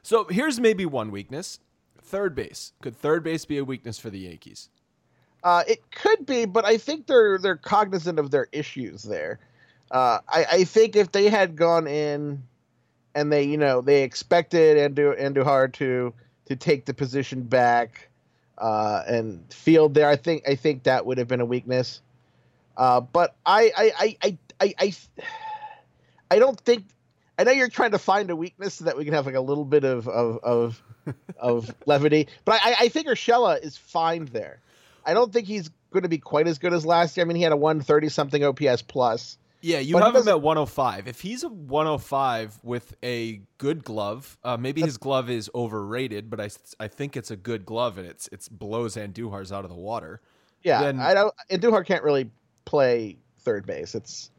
So 0.03 0.25
here's 0.25 0.59
maybe 0.59 0.85
one 0.85 1.09
weakness: 1.09 1.59
third 1.99 2.35
base. 2.35 2.73
Could 2.81 2.95
third 2.95 3.23
base 3.23 3.45
be 3.45 3.57
a 3.57 3.65
weakness 3.65 3.97
for 3.97 4.09
the 4.09 4.19
Yankees? 4.19 4.69
Uh, 5.43 5.63
it 5.67 5.91
could 5.91 6.25
be, 6.25 6.45
but 6.45 6.65
I 6.65 6.77
think 6.77 7.07
they're 7.07 7.37
they're 7.37 7.57
cognizant 7.57 8.19
of 8.19 8.31
their 8.31 8.47
issues 8.51 9.03
there. 9.03 9.39
Uh, 9.91 10.19
I, 10.27 10.45
I 10.51 10.63
think 10.63 10.95
if 10.95 11.11
they 11.11 11.29
had 11.29 11.55
gone 11.55 11.87
in 11.87 12.43
and 13.15 13.31
they 13.31 13.43
you 13.43 13.57
know 13.57 13.81
they 13.81 14.03
expected 14.03 14.77
Andu 14.77 15.19
Andujar 15.19 15.73
to 15.73 16.13
to 16.45 16.55
take 16.55 16.85
the 16.85 16.93
position 16.93 17.41
back 17.41 18.09
uh, 18.57 19.03
and 19.07 19.51
field 19.51 19.93
there, 19.93 20.07
I 20.07 20.15
think 20.15 20.47
I 20.47 20.55
think 20.55 20.83
that 20.83 21.05
would 21.05 21.17
have 21.17 21.27
been 21.27 21.41
a 21.41 21.45
weakness. 21.45 22.01
Uh, 22.77 23.01
but 23.01 23.35
I 23.45 23.71
I, 23.75 24.17
I 24.21 24.37
I 24.61 24.73
I 24.79 24.95
I 26.31 26.39
don't 26.39 26.59
think 26.59 26.85
I 27.37 27.43
know 27.43 27.51
you're 27.51 27.69
trying 27.69 27.91
to 27.91 27.99
find 27.99 28.29
a 28.29 28.35
weakness 28.35 28.75
so 28.75 28.85
that 28.85 28.97
we 28.97 29.05
can 29.05 29.13
have 29.13 29.25
like 29.25 29.35
a 29.35 29.41
little 29.41 29.65
bit 29.65 29.83
of 29.83 30.07
of 30.07 30.39
of, 30.43 30.83
of 31.37 31.75
levity, 31.85 32.27
but 32.45 32.59
I, 32.63 32.75
I 32.81 32.89
think 32.89 33.07
Urshela 33.07 33.61
is 33.61 33.77
fine 33.77 34.25
there. 34.25 34.59
I 35.05 35.13
don't 35.13 35.31
think 35.31 35.47
he's 35.47 35.69
going 35.91 36.03
to 36.03 36.09
be 36.09 36.17
quite 36.17 36.47
as 36.47 36.57
good 36.57 36.73
as 36.73 36.85
last 36.85 37.15
year. 37.15 37.25
I 37.25 37.27
mean, 37.27 37.37
he 37.37 37.43
had 37.43 37.51
a 37.51 37.57
130 37.57 38.09
something 38.09 38.43
OPS 38.43 38.81
plus. 38.81 39.37
Yeah, 39.65 39.79
you 39.79 39.97
have 39.97 40.15
him 40.15 40.27
at 40.27 40.41
105. 40.41 41.07
If 41.07 41.21
he's 41.21 41.43
a 41.43 41.49
105 41.49 42.59
with 42.61 42.95
a 43.01 43.41
good 43.57 43.83
glove, 43.83 44.37
uh, 44.43 44.57
maybe 44.57 44.81
his 44.81 44.97
glove 44.97 45.27
is 45.27 45.49
overrated, 45.55 46.29
but 46.29 46.39
I, 46.39 46.49
I 46.79 46.87
think 46.87 47.17
it's 47.17 47.31
a 47.31 47.35
good 47.35 47.65
glove 47.65 47.97
and 47.97 48.07
it's 48.07 48.29
it's 48.31 48.47
blows 48.47 48.95
Andujar's 48.95 49.51
out 49.51 49.63
of 49.63 49.71
the 49.71 49.75
water. 49.75 50.21
Yeah, 50.61 50.83
then, 50.83 50.99
I 50.99 51.15
don't. 51.15 51.33
Andujar 51.49 51.83
can't 51.83 52.03
really 52.03 52.29
play 52.65 53.17
third 53.39 53.65
base. 53.65 53.95
It's 53.95 54.29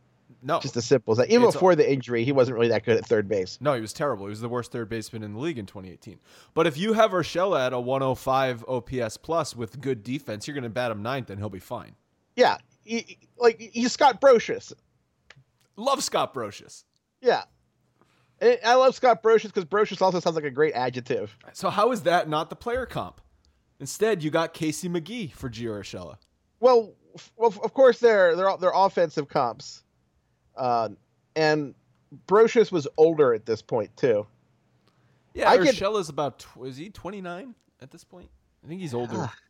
no, 0.42 0.60
just 0.60 0.76
as 0.76 0.84
simple 0.84 1.10
as 1.10 1.18
that. 1.18 1.28
Even 1.28 1.42
before 1.42 1.72
a, 1.72 1.76
the 1.76 1.92
injury, 1.92 2.22
he 2.22 2.30
wasn't 2.30 2.56
really 2.56 2.68
that 2.68 2.84
good 2.84 2.96
at 2.96 3.04
third 3.04 3.28
base. 3.28 3.58
No, 3.60 3.74
he 3.74 3.80
was 3.80 3.92
terrible. 3.92 4.26
He 4.26 4.30
was 4.30 4.40
the 4.40 4.48
worst 4.48 4.70
third 4.70 4.88
baseman 4.88 5.24
in 5.24 5.32
the 5.32 5.40
league 5.40 5.58
in 5.58 5.66
2018. 5.66 6.20
But 6.54 6.68
if 6.68 6.78
you 6.78 6.92
have 6.92 7.10
Urshela 7.10 7.66
at 7.66 7.72
a 7.72 7.80
105 7.80 8.64
OPS 8.68 9.16
plus 9.16 9.56
with 9.56 9.80
good 9.80 10.04
defense, 10.04 10.46
you're 10.46 10.54
going 10.54 10.62
to 10.62 10.70
bat 10.70 10.92
him 10.92 11.02
ninth, 11.02 11.30
and 11.30 11.40
he'll 11.40 11.48
be 11.48 11.58
fine. 11.58 11.96
Yeah, 12.36 12.58
he, 12.84 13.18
like 13.38 13.58
he's 13.58 13.90
Scott 13.90 14.20
Brosius. 14.20 14.72
Love 15.76 16.02
Scott 16.02 16.34
Brosius. 16.34 16.84
Yeah. 17.20 17.44
And 18.40 18.58
I 18.64 18.74
love 18.74 18.94
Scott 18.94 19.22
Brosius 19.22 19.44
because 19.44 19.64
Brosius 19.64 20.02
also 20.02 20.20
sounds 20.20 20.36
like 20.36 20.44
a 20.44 20.50
great 20.50 20.74
adjective. 20.74 21.36
So 21.52 21.70
how 21.70 21.92
is 21.92 22.02
that 22.02 22.28
not 22.28 22.50
the 22.50 22.56
player 22.56 22.86
comp? 22.86 23.20
Instead, 23.80 24.22
you 24.22 24.30
got 24.30 24.54
Casey 24.54 24.88
McGehee 24.88 25.32
for 25.32 25.48
Gio 25.48 25.80
Urshela. 25.80 26.16
Well, 26.60 26.94
well, 27.36 27.54
of 27.62 27.74
course 27.74 27.98
they're 27.98 28.36
they're 28.36 28.56
they're 28.58 28.72
offensive 28.74 29.28
comps, 29.28 29.82
uh, 30.56 30.90
and 31.34 31.74
Brosius 32.26 32.72
was 32.72 32.86
older 32.96 33.34
at 33.34 33.46
this 33.46 33.62
point 33.62 33.94
too. 33.96 34.26
Yeah, 35.34 35.50
I 35.50 35.58
Urshela's 35.58 36.08
about 36.08 36.46
is 36.62 36.76
he 36.76 36.90
twenty 36.90 37.20
nine 37.20 37.54
at 37.80 37.90
this 37.90 38.04
point? 38.04 38.28
I 38.64 38.68
think 38.68 38.80
he's 38.80 38.94
older. 38.94 39.30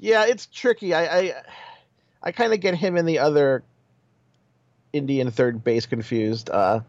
Yeah, 0.00 0.26
it's 0.26 0.46
tricky. 0.46 0.94
I 0.94 1.18
I, 1.18 1.34
I 2.22 2.30
kind 2.30 2.52
of 2.52 2.60
get 2.60 2.76
him 2.76 2.96
and 2.96 3.08
the 3.08 3.18
other 3.18 3.64
Indian 4.92 5.30
third 5.30 5.62
base 5.64 5.86
confused. 5.86 6.50
Uh, 6.50 6.80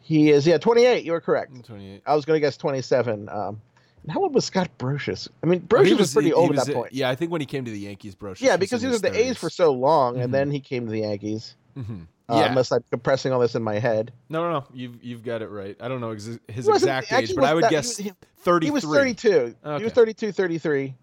he 0.00 0.30
is 0.30 0.46
yeah 0.46 0.58
28. 0.58 1.04
You 1.04 1.12
were 1.12 1.20
correct. 1.20 1.64
28. 1.64 2.02
I 2.06 2.14
was 2.14 2.24
going 2.24 2.36
to 2.36 2.40
guess 2.40 2.56
27. 2.56 3.28
Um, 3.28 3.60
how 4.08 4.20
old 4.22 4.34
was 4.34 4.44
Scott 4.44 4.68
Brosius? 4.78 5.28
I 5.42 5.46
mean, 5.46 5.60
Brosius 5.62 5.76
oh, 5.76 5.90
was, 5.90 5.98
was, 5.98 6.12
pretty 6.12 6.28
he, 6.28 6.34
old 6.34 6.50
he 6.50 6.56
was, 6.56 6.60
at 6.60 6.66
that 6.66 6.74
point. 6.74 6.92
Yeah, 6.92 7.08
I 7.08 7.14
think 7.14 7.30
when 7.30 7.40
he 7.40 7.46
came 7.46 7.64
to 7.64 7.70
the 7.70 7.78
Yankees, 7.78 8.14
Brosius. 8.14 8.42
Yeah, 8.42 8.56
because 8.56 8.82
he 8.82 8.88
was 8.88 9.02
at 9.02 9.12
the 9.12 9.18
A's 9.18 9.38
for 9.38 9.48
so 9.48 9.72
long, 9.72 10.14
mm-hmm. 10.14 10.22
and 10.22 10.34
then 10.34 10.50
he 10.50 10.60
came 10.60 10.84
to 10.84 10.92
the 10.92 11.00
Yankees. 11.00 11.56
Mm-hmm. 11.76 12.02
Uh, 12.28 12.36
yeah. 12.36 12.46
Unless 12.46 12.72
I'm 12.72 12.84
compressing 12.90 13.32
all 13.32 13.40
this 13.40 13.54
in 13.54 13.62
my 13.62 13.78
head. 13.78 14.12
No, 14.30 14.42
no, 14.42 14.50
no. 14.60 14.66
You've 14.72 15.02
you've 15.02 15.22
got 15.22 15.42
it 15.42 15.48
right. 15.48 15.76
I 15.80 15.88
don't 15.88 16.00
know 16.00 16.10
ex- 16.10 16.38
his 16.48 16.68
exact 16.68 17.12
age, 17.12 17.34
but 17.34 17.44
I 17.44 17.52
would 17.52 17.64
that, 17.64 17.70
guess 17.70 17.98
he, 17.98 18.12
33. 18.38 18.66
He 18.66 18.70
was 18.70 18.84
32. 18.84 19.56
Okay. 19.64 19.78
He 19.78 19.84
was 19.84 19.92
32, 19.92 20.32
33. 20.32 20.94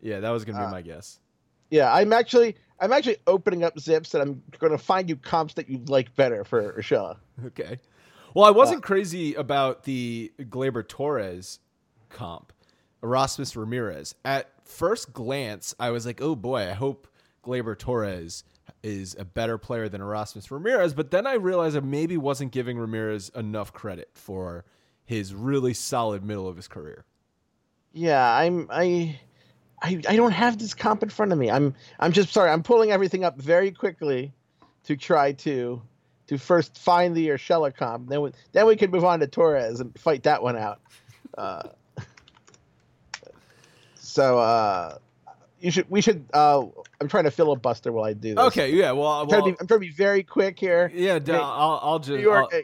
Yeah, 0.00 0.20
that 0.20 0.30
was 0.30 0.44
going 0.44 0.56
to 0.56 0.62
be 0.62 0.66
uh, 0.66 0.70
my 0.70 0.82
guess. 0.82 1.20
Yeah, 1.70 1.92
I'm 1.92 2.12
actually 2.12 2.56
I'm 2.80 2.92
actually 2.92 3.18
opening 3.26 3.64
up 3.64 3.76
ZiPS 3.76 4.14
and 4.14 4.22
I'm 4.22 4.42
going 4.58 4.72
to 4.72 4.78
find 4.78 5.08
you 5.08 5.16
comps 5.16 5.54
that 5.54 5.68
you 5.68 5.78
like 5.86 6.14
better 6.16 6.44
for 6.44 6.72
Urshela. 6.72 7.16
Okay. 7.46 7.78
Well, 8.34 8.44
I 8.44 8.50
wasn't 8.50 8.78
uh, 8.78 8.86
crazy 8.86 9.34
about 9.34 9.84
the 9.84 10.32
Gleyber 10.40 10.86
Torres 10.86 11.60
comp, 12.10 12.52
Aramis 13.02 13.54
Ramirez. 13.54 14.14
At 14.24 14.50
first 14.64 15.12
glance, 15.12 15.74
I 15.78 15.90
was 15.90 16.04
like, 16.04 16.20
oh 16.20 16.34
boy, 16.34 16.68
I 16.68 16.72
hope 16.72 17.06
Gleyber 17.44 17.78
Torres 17.78 18.42
is 18.82 19.14
a 19.18 19.24
better 19.24 19.56
player 19.56 19.88
than 19.88 20.00
Aramis 20.00 20.50
Ramirez. 20.50 20.94
But 20.94 21.10
then 21.10 21.26
I 21.26 21.34
realized 21.34 21.76
I 21.76 21.80
maybe 21.80 22.16
wasn't 22.16 22.50
giving 22.52 22.78
Ramirez 22.78 23.30
enough 23.36 23.72
credit 23.72 24.10
for 24.14 24.64
his 25.04 25.34
really 25.34 25.74
solid 25.74 26.24
middle 26.24 26.48
of 26.48 26.56
his 26.56 26.66
career. 26.66 27.04
Yeah, 27.92 28.28
I'm 28.28 28.66
I 28.70 29.20
I, 29.82 30.00
I 30.08 30.16
don't 30.16 30.32
have 30.32 30.58
this 30.58 30.74
comp 30.74 31.02
in 31.02 31.08
front 31.08 31.32
of 31.32 31.38
me. 31.38 31.50
I'm 31.50 31.74
I'm 32.00 32.12
just 32.12 32.32
sorry. 32.32 32.50
I'm 32.50 32.62
pulling 32.62 32.90
everything 32.90 33.24
up 33.24 33.38
very 33.38 33.70
quickly 33.70 34.32
to 34.84 34.96
try 34.96 35.32
to 35.32 35.82
to 36.28 36.38
first 36.38 36.78
find 36.78 37.14
the 37.14 37.28
Urshela 37.28 37.74
comp. 37.74 38.08
Then 38.08 38.22
we, 38.22 38.32
then 38.52 38.66
we 38.66 38.76
can 38.76 38.90
move 38.90 39.04
on 39.04 39.20
to 39.20 39.26
Torres 39.26 39.80
and 39.80 39.96
fight 39.98 40.22
that 40.24 40.42
one 40.42 40.56
out. 40.56 40.80
Uh, 41.36 41.68
so 43.96 44.38
uh, 44.38 44.98
you 45.58 45.72
should 45.72 45.90
we 45.90 46.00
should. 46.00 46.24
Uh, 46.32 46.66
I'm 47.00 47.08
trying 47.08 47.24
to 47.24 47.32
filibuster 47.32 47.90
while 47.90 48.04
I 48.04 48.12
do 48.12 48.36
this. 48.36 48.44
Okay. 48.44 48.70
Yeah. 48.70 48.92
Well, 48.92 49.08
I'm, 49.08 49.28
trying, 49.28 49.40
to 49.40 49.46
be, 49.46 49.56
I'm 49.58 49.66
trying 49.66 49.80
to 49.80 49.86
be 49.86 49.90
very 49.90 50.22
quick 50.22 50.60
here. 50.60 50.92
Yeah. 50.94 51.18
I'll, 51.30 51.80
I'll 51.82 51.98
just. 51.98 52.20
York, 52.20 52.50
I'll, 52.52 52.60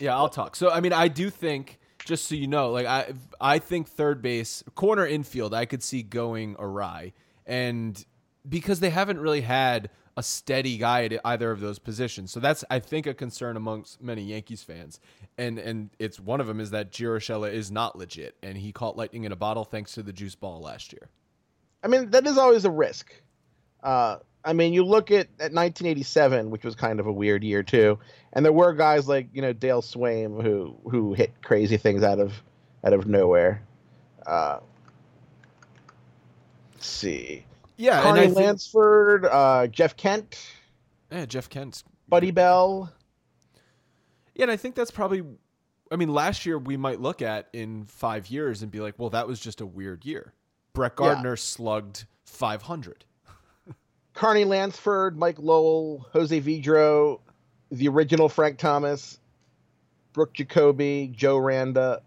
yeah, 0.00 0.16
I'll 0.16 0.30
talk. 0.30 0.56
So 0.56 0.70
I 0.70 0.80
mean, 0.80 0.94
I 0.94 1.08
do 1.08 1.28
think 1.28 1.77
just 2.08 2.26
so 2.26 2.34
you 2.34 2.48
know, 2.48 2.70
like 2.70 2.86
I 2.86 3.12
I 3.38 3.58
think 3.58 3.86
third 3.86 4.22
base, 4.22 4.64
corner 4.74 5.06
infield, 5.06 5.52
I 5.52 5.66
could 5.66 5.82
see 5.82 6.02
going 6.02 6.56
awry, 6.58 7.12
and 7.46 8.02
because 8.48 8.80
they 8.80 8.88
haven't 8.88 9.20
really 9.20 9.42
had 9.42 9.90
a 10.16 10.22
steady 10.22 10.78
guy 10.78 11.04
at 11.04 11.20
either 11.22 11.50
of 11.50 11.60
those 11.60 11.78
positions, 11.78 12.32
so 12.32 12.40
that's 12.40 12.64
I 12.70 12.78
think 12.78 13.06
a 13.06 13.12
concern 13.12 13.58
amongst 13.58 14.02
many 14.02 14.22
Yankees 14.22 14.62
fans, 14.62 15.00
and 15.36 15.58
and 15.58 15.90
it's 15.98 16.18
one 16.18 16.40
of 16.40 16.46
them 16.46 16.60
is 16.60 16.70
that 16.70 16.90
Gio 16.90 17.18
Urshela 17.18 17.52
is 17.52 17.70
not 17.70 17.96
legit, 17.96 18.36
and 18.42 18.56
he 18.56 18.72
caught 18.72 18.96
lightning 18.96 19.24
in 19.24 19.32
a 19.32 19.36
bottle 19.36 19.64
thanks 19.64 19.92
to 19.92 20.02
the 20.02 20.12
juice 20.12 20.34
ball 20.34 20.62
last 20.62 20.94
year. 20.94 21.10
I 21.84 21.88
mean, 21.88 22.10
that 22.10 22.26
is 22.26 22.38
always 22.38 22.64
a 22.64 22.70
risk. 22.70 23.12
Uh, 23.82 24.16
I 24.44 24.52
mean, 24.52 24.72
you 24.72 24.84
look 24.84 25.10
at, 25.10 25.26
at 25.40 25.52
1987, 25.52 26.50
which 26.50 26.64
was 26.64 26.74
kind 26.74 27.00
of 27.00 27.06
a 27.06 27.12
weird 27.12 27.42
year 27.42 27.62
too, 27.62 27.98
and 28.32 28.44
there 28.44 28.52
were 28.52 28.72
guys 28.72 29.08
like 29.08 29.28
you 29.32 29.42
know 29.42 29.52
Dale 29.52 29.82
Sveum 29.82 30.42
who 30.42 30.76
who 30.90 31.14
hit 31.14 31.32
crazy 31.42 31.76
things 31.76 32.02
out 32.02 32.18
of 32.18 32.32
out 32.84 32.92
of 32.92 33.06
nowhere. 33.06 33.62
Uh, 34.26 34.60
let's 36.74 36.86
see. 36.86 37.44
Yeah, 37.76 38.02
Carney 38.02 38.24
and 38.24 38.34
Lansford, 38.34 39.22
think... 39.22 39.34
uh, 39.34 39.66
Jeff 39.68 39.96
Kent. 39.96 40.50
Yeah, 41.10 41.26
Jeff 41.26 41.48
Kent. 41.48 41.84
Buddy 42.08 42.30
Bell. 42.30 42.92
Yeah, 44.34 44.44
and 44.44 44.50
I 44.50 44.56
think 44.56 44.74
that's 44.74 44.90
probably. 44.90 45.22
I 45.90 45.96
mean, 45.96 46.12
last 46.12 46.44
year 46.44 46.58
we 46.58 46.76
might 46.76 47.00
look 47.00 47.22
at 47.22 47.48
in 47.54 47.86
five 47.86 48.28
years 48.28 48.62
and 48.62 48.70
be 48.70 48.80
like, 48.80 48.98
well, 48.98 49.10
that 49.10 49.26
was 49.26 49.40
just 49.40 49.62
a 49.62 49.66
weird 49.66 50.04
year. 50.04 50.34
Brett 50.74 50.96
Gardner 50.96 51.30
yeah. 51.30 51.36
slugged 51.36 52.04
500. 52.26 53.06
Carney 54.18 54.44
Lansford, 54.44 55.16
Mike 55.16 55.38
Lowell, 55.38 56.04
Jose 56.12 56.40
Vidro, 56.40 57.20
the 57.70 57.86
original 57.86 58.28
Frank 58.28 58.58
Thomas, 58.58 59.20
Brook 60.12 60.34
Jacoby, 60.34 61.12
Joe 61.14 61.38
Randa, 61.38 62.02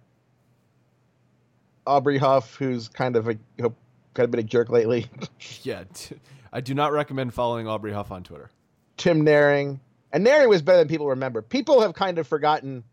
Aubrey 1.87 2.17
Huff, 2.17 2.55
who's 2.55 2.89
kind 2.89 3.15
of 3.15 3.29
a 3.29 3.35
kind 3.59 3.73
of 4.17 4.29
been 4.29 4.41
a 4.41 4.43
jerk 4.43 4.67
lately. 4.69 5.07
yeah, 5.63 5.85
t- 5.93 6.17
I 6.51 6.59
do 6.59 6.73
not 6.73 6.91
recommend 6.91 7.33
following 7.33 7.65
Aubrey 7.65 7.93
Huff 7.93 8.11
on 8.11 8.23
Twitter. 8.23 8.51
Tim 8.97 9.25
Naehring, 9.25 9.79
and 10.11 10.27
Naehring 10.27 10.49
was 10.49 10.61
better 10.61 10.79
than 10.79 10.89
people 10.89 11.07
remember. 11.07 11.41
People 11.41 11.79
have 11.79 11.93
kind 11.93 12.19
of 12.19 12.27
forgotten. 12.27 12.83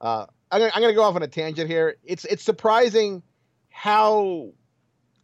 Uh, 0.00 0.26
I'm 0.50 0.58
gonna, 0.58 0.72
I'm 0.74 0.82
gonna 0.82 0.94
go 0.94 1.04
off 1.04 1.14
on 1.14 1.22
a 1.22 1.28
tangent 1.28 1.70
here. 1.70 1.94
It's 2.02 2.24
it's 2.24 2.42
surprising 2.42 3.22
how 3.70 4.50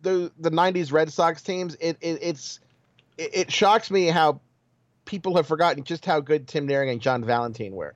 the 0.02 0.30
the 0.38 0.52
'90s 0.52 0.92
Red 0.92 1.12
Sox 1.12 1.42
teams. 1.42 1.74
It, 1.80 1.96
it 2.00 2.20
it's 2.22 2.60
it, 3.20 3.30
it 3.34 3.52
shocks 3.52 3.90
me 3.90 4.06
how 4.06 4.40
people 5.04 5.36
have 5.36 5.46
forgotten 5.46 5.84
just 5.84 6.04
how 6.04 6.20
good 6.20 6.48
Tim 6.48 6.66
Naehring 6.66 6.90
and 6.90 7.00
John 7.00 7.22
Valentin 7.22 7.74
were. 7.74 7.94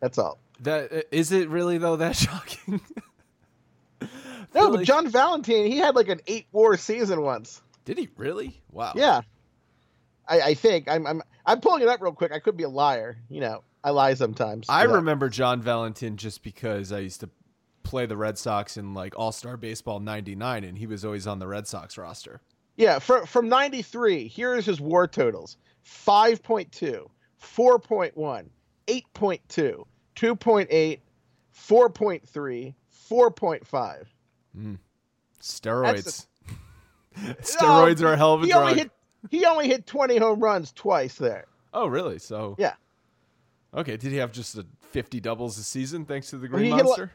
That's 0.00 0.18
all. 0.18 0.38
That 0.60 0.92
uh, 0.92 1.00
is 1.10 1.32
it 1.32 1.48
really 1.48 1.78
though 1.78 1.96
that 1.96 2.16
shocking? 2.16 2.80
no, 4.54 4.70
but 4.70 4.84
John 4.84 5.08
Valentin, 5.08 5.66
he 5.66 5.78
had 5.78 5.96
like 5.96 6.08
an 6.08 6.20
eight 6.26 6.46
war 6.52 6.76
season 6.76 7.22
once. 7.22 7.62
Did 7.84 7.98
he 7.98 8.08
really? 8.16 8.60
Wow. 8.70 8.92
Yeah. 8.94 9.22
I, 10.28 10.40
I 10.40 10.54
think 10.54 10.88
I'm 10.90 11.06
I'm 11.06 11.22
I'm 11.46 11.60
pulling 11.60 11.82
it 11.82 11.88
up 11.88 12.02
real 12.02 12.12
quick. 12.12 12.32
I 12.32 12.38
could 12.40 12.56
be 12.56 12.64
a 12.64 12.68
liar. 12.68 13.16
You 13.30 13.40
know, 13.40 13.62
I 13.82 13.90
lie 13.90 14.14
sometimes. 14.14 14.66
I 14.68 14.82
remember 14.84 15.28
John 15.28 15.62
Valentin 15.62 16.16
just 16.16 16.42
because 16.42 16.92
I 16.92 16.98
used 16.98 17.20
to 17.20 17.30
play 17.84 18.06
the 18.06 18.16
Red 18.16 18.36
Sox 18.36 18.76
in 18.76 18.92
like 18.92 19.16
All 19.16 19.30
Star 19.30 19.56
Baseball 19.56 20.00
'99, 20.00 20.64
and 20.64 20.76
he 20.76 20.86
was 20.86 21.04
always 21.04 21.26
on 21.26 21.38
the 21.38 21.46
Red 21.46 21.68
Sox 21.68 21.96
roster. 21.96 22.40
Yeah, 22.76 22.98
from 22.98 23.26
from 23.26 23.48
93, 23.48 24.28
here's 24.28 24.66
his 24.66 24.80
war 24.80 25.06
totals 25.06 25.56
5.2, 25.84 27.06
4.1, 27.42 28.46
8.2, 28.86 29.84
2.8, 30.16 31.00
4.3, 31.54 32.74
4.5. 33.10 34.04
Mm. 34.58 34.78
Steroids. 35.40 36.26
A, 37.16 37.34
Steroids 37.40 38.02
are 38.02 38.12
a 38.12 38.16
hell 38.16 38.34
of 38.34 38.42
a 38.42 38.46
he 38.46 38.52
drug. 38.52 38.62
Only 38.68 38.78
hit, 38.78 38.90
he 39.30 39.46
only 39.46 39.68
hit 39.68 39.86
20 39.86 40.18
home 40.18 40.38
runs 40.40 40.70
twice 40.72 41.14
there. 41.14 41.46
Oh, 41.72 41.86
really? 41.86 42.18
So 42.18 42.56
Yeah. 42.58 42.74
Okay, 43.74 43.96
did 43.96 44.10
he 44.12 44.18
have 44.18 44.32
just 44.32 44.56
a 44.56 44.66
50 44.90 45.20
doubles 45.20 45.56
a 45.58 45.62
season 45.64 46.04
thanks 46.04 46.30
to 46.30 46.38
the 46.38 46.46
Green 46.48 46.72
a 46.72 46.76
Monster? 46.76 47.02
lot- 47.02 47.10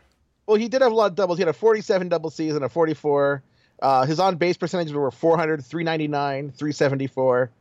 Well, 0.48 0.58
he 0.58 0.68
did 0.68 0.82
have 0.82 0.92
a 0.92 0.96
lot 0.96 1.12
of 1.12 1.16
doubles. 1.16 1.38
He 1.38 1.42
had 1.44 1.50
a 1.50 1.54
47 1.54 2.10
double 2.10 2.30
season, 2.32 2.64
a 2.64 2.70
44. 2.70 3.44
Uh, 3.82 4.06
his 4.06 4.20
on 4.20 4.36
base 4.36 4.58
percentages 4.58 4.94
were 4.94 5.10
400, 5.10 5.64
399, 5.66 6.52
374. 6.52 7.52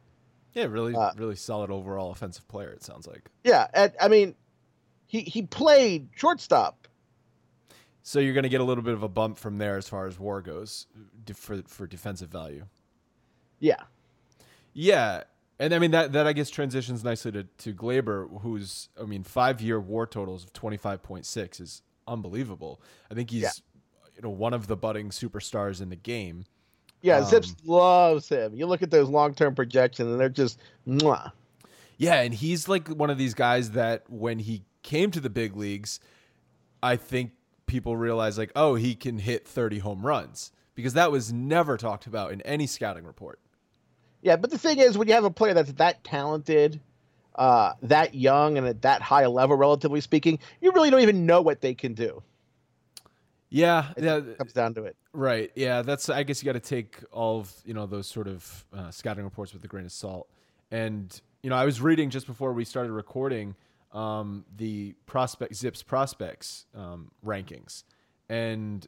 Yeah, 0.53 0.65
really, 0.65 0.95
Uh, 0.95 1.13
really 1.17 1.37
solid 1.37 1.71
overall 1.71 2.11
offensive 2.11 2.47
player. 2.49 2.71
It 2.71 2.83
sounds 2.83 3.07
like. 3.07 3.31
Yeah, 3.45 3.69
and, 3.73 3.93
I 4.01 4.09
mean, 4.09 4.35
he 5.07 5.21
he 5.21 5.43
played 5.43 6.09
shortstop. 6.15 6.89
So 8.03 8.19
you're 8.19 8.35
going 8.35 8.45
to 8.45 8.49
get 8.49 8.61
a 8.61 8.65
little 8.65 8.83
bit 8.83 8.95
of 8.95 9.03
a 9.03 9.09
bump 9.09 9.39
from 9.39 9.59
there 9.59 9.77
as 9.77 9.89
far 9.89 10.07
as 10.07 10.19
WAR 10.19 10.41
goes 10.43 10.87
for 11.35 11.63
for 11.67 11.87
defensive 11.87 12.31
value. 12.31 12.67
Yeah. 13.61 13.83
Yeah, 14.73 15.25
and 15.59 15.73
I 15.75 15.79
mean 15.79 15.91
that 15.93 16.13
that 16.13 16.27
I 16.27 16.33
guess 16.33 16.51
transitions 16.51 17.05
nicely 17.05 17.33
to 17.33 17.45
to 17.45 17.75
Gleyber, 17.75 18.41
who's 18.43 18.89
I 19.01 19.05
mean 19.05 19.23
five 19.23 19.61
year 19.61 19.79
WAR 19.81 20.07
totals 20.07 20.45
of 20.45 20.53
25.6 20.53 21.61
is 21.61 21.83
unbelievable. 22.09 22.81
I 23.11 23.15
think 23.15 23.31
he's 23.31 23.43
Yeah. 23.43 23.51
You 24.21 24.29
know 24.29 24.35
one 24.35 24.53
of 24.53 24.67
the 24.67 24.77
budding 24.77 25.09
superstars 25.09 25.81
in 25.81 25.89
the 25.89 25.97
game. 25.97 26.45
Yeah, 27.01 27.21
Um, 27.21 27.25
ZiPS 27.25 27.55
loves 27.65 28.29
him. 28.29 28.55
You 28.55 28.67
look 28.67 28.83
at 28.83 28.91
those 28.91 29.09
long 29.09 29.35
term 29.35 29.55
projections, 29.55 30.11
and 30.11 30.21
they're 30.21 30.29
just 30.29 30.59
mwah. 30.87 31.33
Yeah, 31.97 32.21
and 32.21 32.35
he's 32.35 32.69
like 32.69 32.89
one 32.89 33.09
of 33.09 33.17
these 33.17 33.33
guys 33.33 33.71
that 33.71 34.05
when 34.11 34.39
he 34.39 34.65
came 34.83 35.11
to 35.13 35.21
the 35.21 35.31
big 35.31 35.57
leagues, 35.57 36.01
I 36.83 36.97
think 36.97 37.33
people 37.65 37.97
realized 37.97 38.37
like, 38.37 38.53
oh, 38.55 38.75
he 38.75 38.95
can 38.95 39.19
hit 39.19 39.49
30 39.49 39.79
home 39.79 40.05
runs 40.05 40.53
because 40.75 40.93
that 40.93 41.11
was 41.11 41.33
never 41.33 41.79
talked 41.79 42.07
about 42.07 42.31
in 42.31 42.43
any 42.43 42.67
scouting 42.67 43.07
report. 43.07 43.39
Yeah, 44.21 44.37
but 44.37 44.51
the 44.51 44.59
thing 44.59 44.81
is, 44.81 44.99
when 44.99 45.09
you 45.09 45.15
have 45.15 45.25
a 45.25 45.31
player 45.31 45.55
that's 45.55 45.73
that 45.73 46.05
talented, 46.05 46.79
uh, 47.37 47.73
that 47.81 48.15
young, 48.15 48.59
and 48.59 48.67
at 48.67 48.83
that 48.83 49.01
high 49.01 49.23
a 49.23 49.31
level, 49.31 49.57
relatively 49.57 50.03
speaking, 50.03 50.39
you 50.61 50.73
really 50.73 50.91
don't 50.91 51.01
even 51.01 51.25
know 51.25 51.41
what 51.41 51.63
they 51.63 51.73
can 51.73 51.95
do. 51.95 52.23
Yeah, 53.51 53.91
It 53.97 54.05
yeah, 54.05 54.21
comes 54.39 54.53
down 54.53 54.75
to 54.75 54.85
it. 54.85 54.97
right. 55.13 55.51
Yeah, 55.57 55.83
that's 55.83 56.09
I 56.09 56.23
guess 56.23 56.41
you 56.43 56.47
got 56.47 56.53
to 56.53 56.61
take 56.61 56.99
all 57.11 57.41
of, 57.41 57.53
you 57.65 57.75
know, 57.75 57.87
those 57.87 58.07
sort 58.07 58.29
of 58.29 58.65
uh, 58.73 58.91
scouting 58.91 59.25
reports 59.25 59.53
with 59.53 59.65
a 59.65 59.69
grain 59.69 59.85
of 59.85 59.93
salt. 59.93 60.29
And, 60.71 61.21
you 61.43 61.51
know, 61.51 61.57
I 61.57 61.65
was 61.65 61.81
reading 61.81 62.11
just 62.11 62.27
before 62.27 62.53
we 62.53 62.65
started 62.65 62.93
recording 62.93 63.57
um, 63.93 64.45
the 64.57 64.95
prospect 65.07 65.55
ZiPS 65.55 65.85
prospects 65.85 66.67
um, 66.77 67.11
rankings. 67.27 67.83
And 68.29 68.87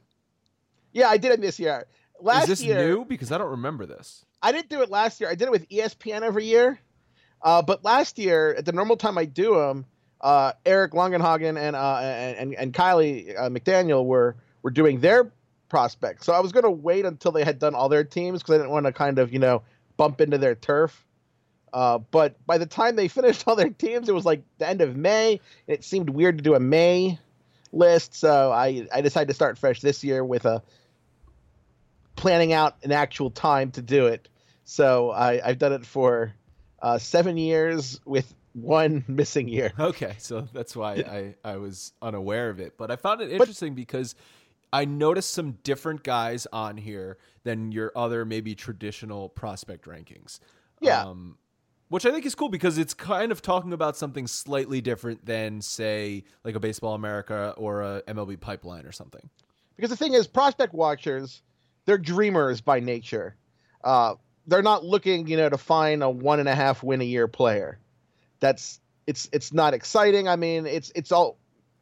Yeah, 0.92 1.08
I 1.08 1.16
did 1.16 1.32
it 1.32 1.40
this 1.40 1.58
year. 1.58 1.86
Last 2.20 2.44
is 2.44 2.48
this 2.48 2.62
year, 2.62 2.78
new 2.78 3.04
because 3.04 3.32
I 3.32 3.38
don't 3.38 3.50
remember 3.50 3.84
this. 3.84 4.24
I 4.42 4.52
didn't 4.52 4.68
do 4.68 4.80
it 4.82 4.90
last 4.90 5.20
year. 5.20 5.28
I 5.28 5.34
did 5.34 5.46
it 5.46 5.50
with 5.50 5.68
ESPN 5.70 6.22
every 6.22 6.46
year. 6.46 6.78
Uh, 7.42 7.62
but 7.62 7.82
last 7.82 8.16
year, 8.16 8.54
at 8.56 8.64
the 8.64 8.70
normal 8.70 8.96
time 8.96 9.18
I 9.18 9.24
do 9.24 9.56
them, 9.56 9.86
uh, 10.20 10.52
Eric 10.64 10.92
Longenhagen 10.92 11.58
and 11.58 11.74
uh, 11.74 11.98
and 12.00 12.36
and, 12.36 12.54
and 12.54 12.72
Kiley 12.72 13.36
uh, 13.36 13.48
McDaniel 13.48 14.04
were 14.04 14.36
were 14.62 14.70
doing 14.70 15.00
their 15.00 15.32
prospects. 15.68 16.26
So 16.26 16.32
I 16.32 16.40
was 16.40 16.52
going 16.52 16.64
to 16.64 16.70
wait 16.70 17.04
until 17.04 17.32
they 17.32 17.44
had 17.44 17.58
done 17.58 17.74
all 17.74 17.88
their 17.88 18.04
teams 18.04 18.40
because 18.40 18.54
I 18.54 18.58
didn't 18.58 18.70
want 18.70 18.86
to 18.86 18.92
kind 18.92 19.18
of 19.18 19.32
you 19.32 19.38
know 19.38 19.62
bump 19.96 20.20
into 20.20 20.38
their 20.38 20.54
turf. 20.54 21.04
Uh, 21.72 21.98
but 21.98 22.44
by 22.46 22.58
the 22.58 22.66
time 22.66 22.96
they 22.96 23.08
finished 23.20 23.44
all 23.46 23.56
their 23.56 23.70
teams, 23.70 24.08
it 24.08 24.14
was 24.14 24.24
like 24.24 24.42
the 24.58 24.68
end 24.68 24.80
of 24.80 24.96
May. 24.96 25.40
And 25.66 25.74
it 25.78 25.84
seemed 25.84 26.10
weird 26.10 26.38
to 26.38 26.44
do 26.44 26.54
a 26.54 26.60
May 26.60 27.18
list, 27.72 28.14
so 28.14 28.52
I 28.52 28.86
I 28.92 29.00
decided 29.00 29.28
to 29.28 29.34
start 29.34 29.58
fresh 29.58 29.80
this 29.80 30.04
year 30.04 30.24
with 30.24 30.44
a 30.44 30.62
planning 32.16 32.52
out 32.52 32.76
an 32.82 32.92
actual 32.92 33.30
time 33.30 33.70
to 33.72 33.82
do 33.82 34.06
it. 34.06 34.28
So 34.64 35.10
I, 35.10 35.40
I've 35.44 35.58
done 35.58 35.72
it 35.72 35.84
for 35.84 36.32
uh, 36.80 36.98
seven 36.98 37.36
years 37.36 38.00
with 38.04 38.32
one 38.52 39.04
missing 39.08 39.48
year. 39.48 39.72
Okay, 39.78 40.14
so 40.18 40.46
that's 40.52 40.76
why 40.76 40.94
I, 40.94 41.34
I 41.44 41.56
was 41.56 41.92
unaware 42.00 42.50
of 42.50 42.60
it. 42.60 42.74
But 42.76 42.90
I 42.90 42.96
found 42.96 43.20
it 43.20 43.32
interesting 43.32 43.74
because 43.74 44.14
I 44.72 44.84
noticed 44.84 45.32
some 45.32 45.58
different 45.64 46.02
guys 46.02 46.46
on 46.52 46.76
here 46.76 47.18
than 47.44 47.72
your 47.72 47.92
other 47.94 48.24
maybe 48.24 48.54
traditional 48.54 49.28
prospect 49.28 49.86
rankings. 49.86 50.40
Yeah. 50.80 51.04
Um, 51.04 51.36
which 51.88 52.06
I 52.06 52.10
think 52.10 52.24
is 52.24 52.34
cool 52.34 52.48
because 52.48 52.78
it's 52.78 52.94
kind 52.94 53.30
of 53.30 53.42
talking 53.42 53.74
about 53.74 53.98
something 53.98 54.26
slightly 54.26 54.80
different 54.80 55.26
than, 55.26 55.60
say, 55.60 56.24
like 56.42 56.54
a 56.54 56.60
Baseball 56.60 56.94
America 56.94 57.52
or 57.58 57.82
a 57.82 58.02
MLB 58.08 58.40
Pipeline 58.40 58.86
or 58.86 58.92
something. 58.92 59.28
Because 59.76 59.90
the 59.90 59.96
thing 59.96 60.14
is, 60.14 60.26
prospect 60.26 60.72
watchers, 60.72 61.42
they're 61.84 61.98
dreamers 61.98 62.62
by 62.62 62.80
nature. 62.80 63.36
Uh, 63.84 64.14
they're 64.46 64.62
not 64.62 64.84
looking, 64.84 65.26
you 65.26 65.36
know, 65.36 65.50
to 65.50 65.58
find 65.58 66.02
a 66.02 66.08
one 66.08 66.40
and 66.40 66.48
a 66.48 66.54
half 66.54 66.82
win 66.82 67.02
a 67.02 67.04
year 67.04 67.28
player. 67.28 67.78
That's 68.40 68.80
it's 69.06 69.28
it's 69.32 69.52
not 69.52 69.74
exciting. 69.74 70.28
I 70.28 70.36
mean, 70.36 70.66
it's 70.66 70.90
it's 70.94 71.12
all 71.12 71.36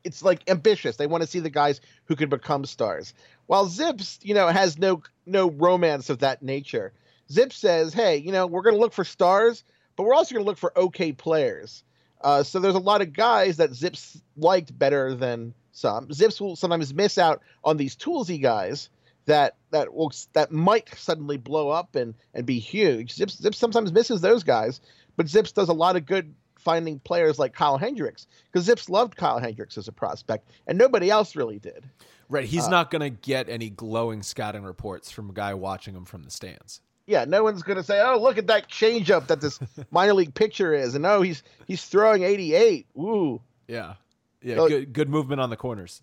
it's 0.05 0.23
like 0.23 0.49
ambitious. 0.49 0.97
They 0.97 1.07
want 1.07 1.23
to 1.23 1.29
see 1.29 1.41
the 1.41 1.51
guys 1.51 1.81
who 2.07 2.17
could 2.17 2.31
become 2.31 2.65
stars. 2.65 3.15
While 3.47 3.67
ZiPS, 3.67 4.19
you 4.23 4.35
know, 4.35 4.49
has 4.49 4.79
no 4.79 5.03
no 5.27 5.51
romance 5.51 6.11
of 6.11 6.21
that 6.21 6.43
nature. 6.43 6.93
Zip 7.31 7.53
says, 7.53 7.93
"Hey, 7.93 8.17
you 8.17 8.33
know, 8.33 8.47
we're 8.47 8.63
going 8.63 8.75
to 8.75 8.81
look 8.81 8.93
for 8.93 9.05
stars, 9.05 9.65
but 9.97 10.05
we're 10.05 10.15
also 10.15 10.35
going 10.35 10.45
to 10.45 10.49
look 10.49 10.59
for 10.59 10.77
okay 10.77 11.13
players." 11.13 11.85
Uh, 12.21 12.43
so 12.43 12.59
there's 12.59 12.75
a 12.75 12.79
lot 12.79 13.01
of 13.01 13.13
guys 13.13 13.57
that 13.57 13.71
ZiPS 13.71 14.21
liked 14.37 14.79
better 14.79 15.15
than 15.15 15.55
some. 15.73 16.09
ZiPS 16.09 16.41
will 16.41 16.57
sometimes 16.57 16.93
miss 16.93 17.19
out 17.19 17.43
on 17.65 17.77
these 17.77 17.97
toolsy 17.97 18.41
guys 18.41 18.91
that 19.27 19.57
that 19.71 19.95
will 19.95 20.13
that 20.33 20.51
might 20.51 20.89
suddenly 20.97 21.37
blow 21.37 21.71
up 21.71 21.95
and 21.97 22.15
and 22.35 22.47
be 22.47 22.59
huge. 22.59 23.15
ZiPS 23.15 23.41
ZiPS 23.41 23.55
sometimes 23.57 23.93
misses 23.93 24.21
those 24.21 24.43
guys, 24.43 24.81
but 25.17 25.27
ZiPS 25.27 25.55
does 25.55 25.69
a 25.69 25.75
lot 25.75 25.97
of 25.97 26.07
good 26.07 26.35
finding 26.61 26.99
players 27.01 27.39
like 27.39 27.53
Kyle 27.55 27.79
Hendricks 27.79 28.27
because 28.53 28.67
ZiPS 28.69 28.89
loved 28.89 29.17
Kyle 29.17 29.39
Hendricks 29.39 29.77
as 29.79 29.89
a 29.89 29.93
prospect, 29.93 30.49
and 30.67 30.79
nobody 30.79 31.11
else 31.11 31.35
really 31.37 31.59
did. 31.59 31.85
Right. 32.29 32.45
He's 32.45 32.67
Uh, 32.67 32.71
not 32.71 32.91
going 32.91 33.03
to 33.03 33.11
get 33.11 33.49
any 33.49 33.71
glowing 33.71 34.23
scouting 34.23 34.63
reports 34.63 35.11
from 35.11 35.31
a 35.31 35.33
guy 35.33 35.55
watching 35.55 35.95
him 35.95 36.05
from 36.05 36.23
the 36.23 36.31
stands. 36.31 36.81
Yeah, 37.07 37.25
no 37.25 37.43
one's 37.43 37.63
gonna 37.65 37.83
say, 37.83 38.01
"Oh, 38.01 38.21
look 38.23 38.39
at 38.39 38.47
that 38.47 38.69
changeup 38.69 39.27
that 39.27 39.41
this 39.41 39.59
minor 39.91 40.15
league 40.15 40.33
pitcher 40.33 40.73
is," 40.73 40.95
and 40.95 41.05
oh, 41.05 41.23
he's 41.23 41.43
he's 41.67 41.85
throwing 41.85 42.23
88. 42.23 42.87
Ooh. 42.97 43.41
Yeah. 43.67 43.95
Yeah. 44.43 44.57
So- 44.57 44.69
good, 44.69 44.93
good 44.93 45.09
movement 45.09 45.41
on 45.41 45.51
the 45.51 45.57
corners. 45.57 46.03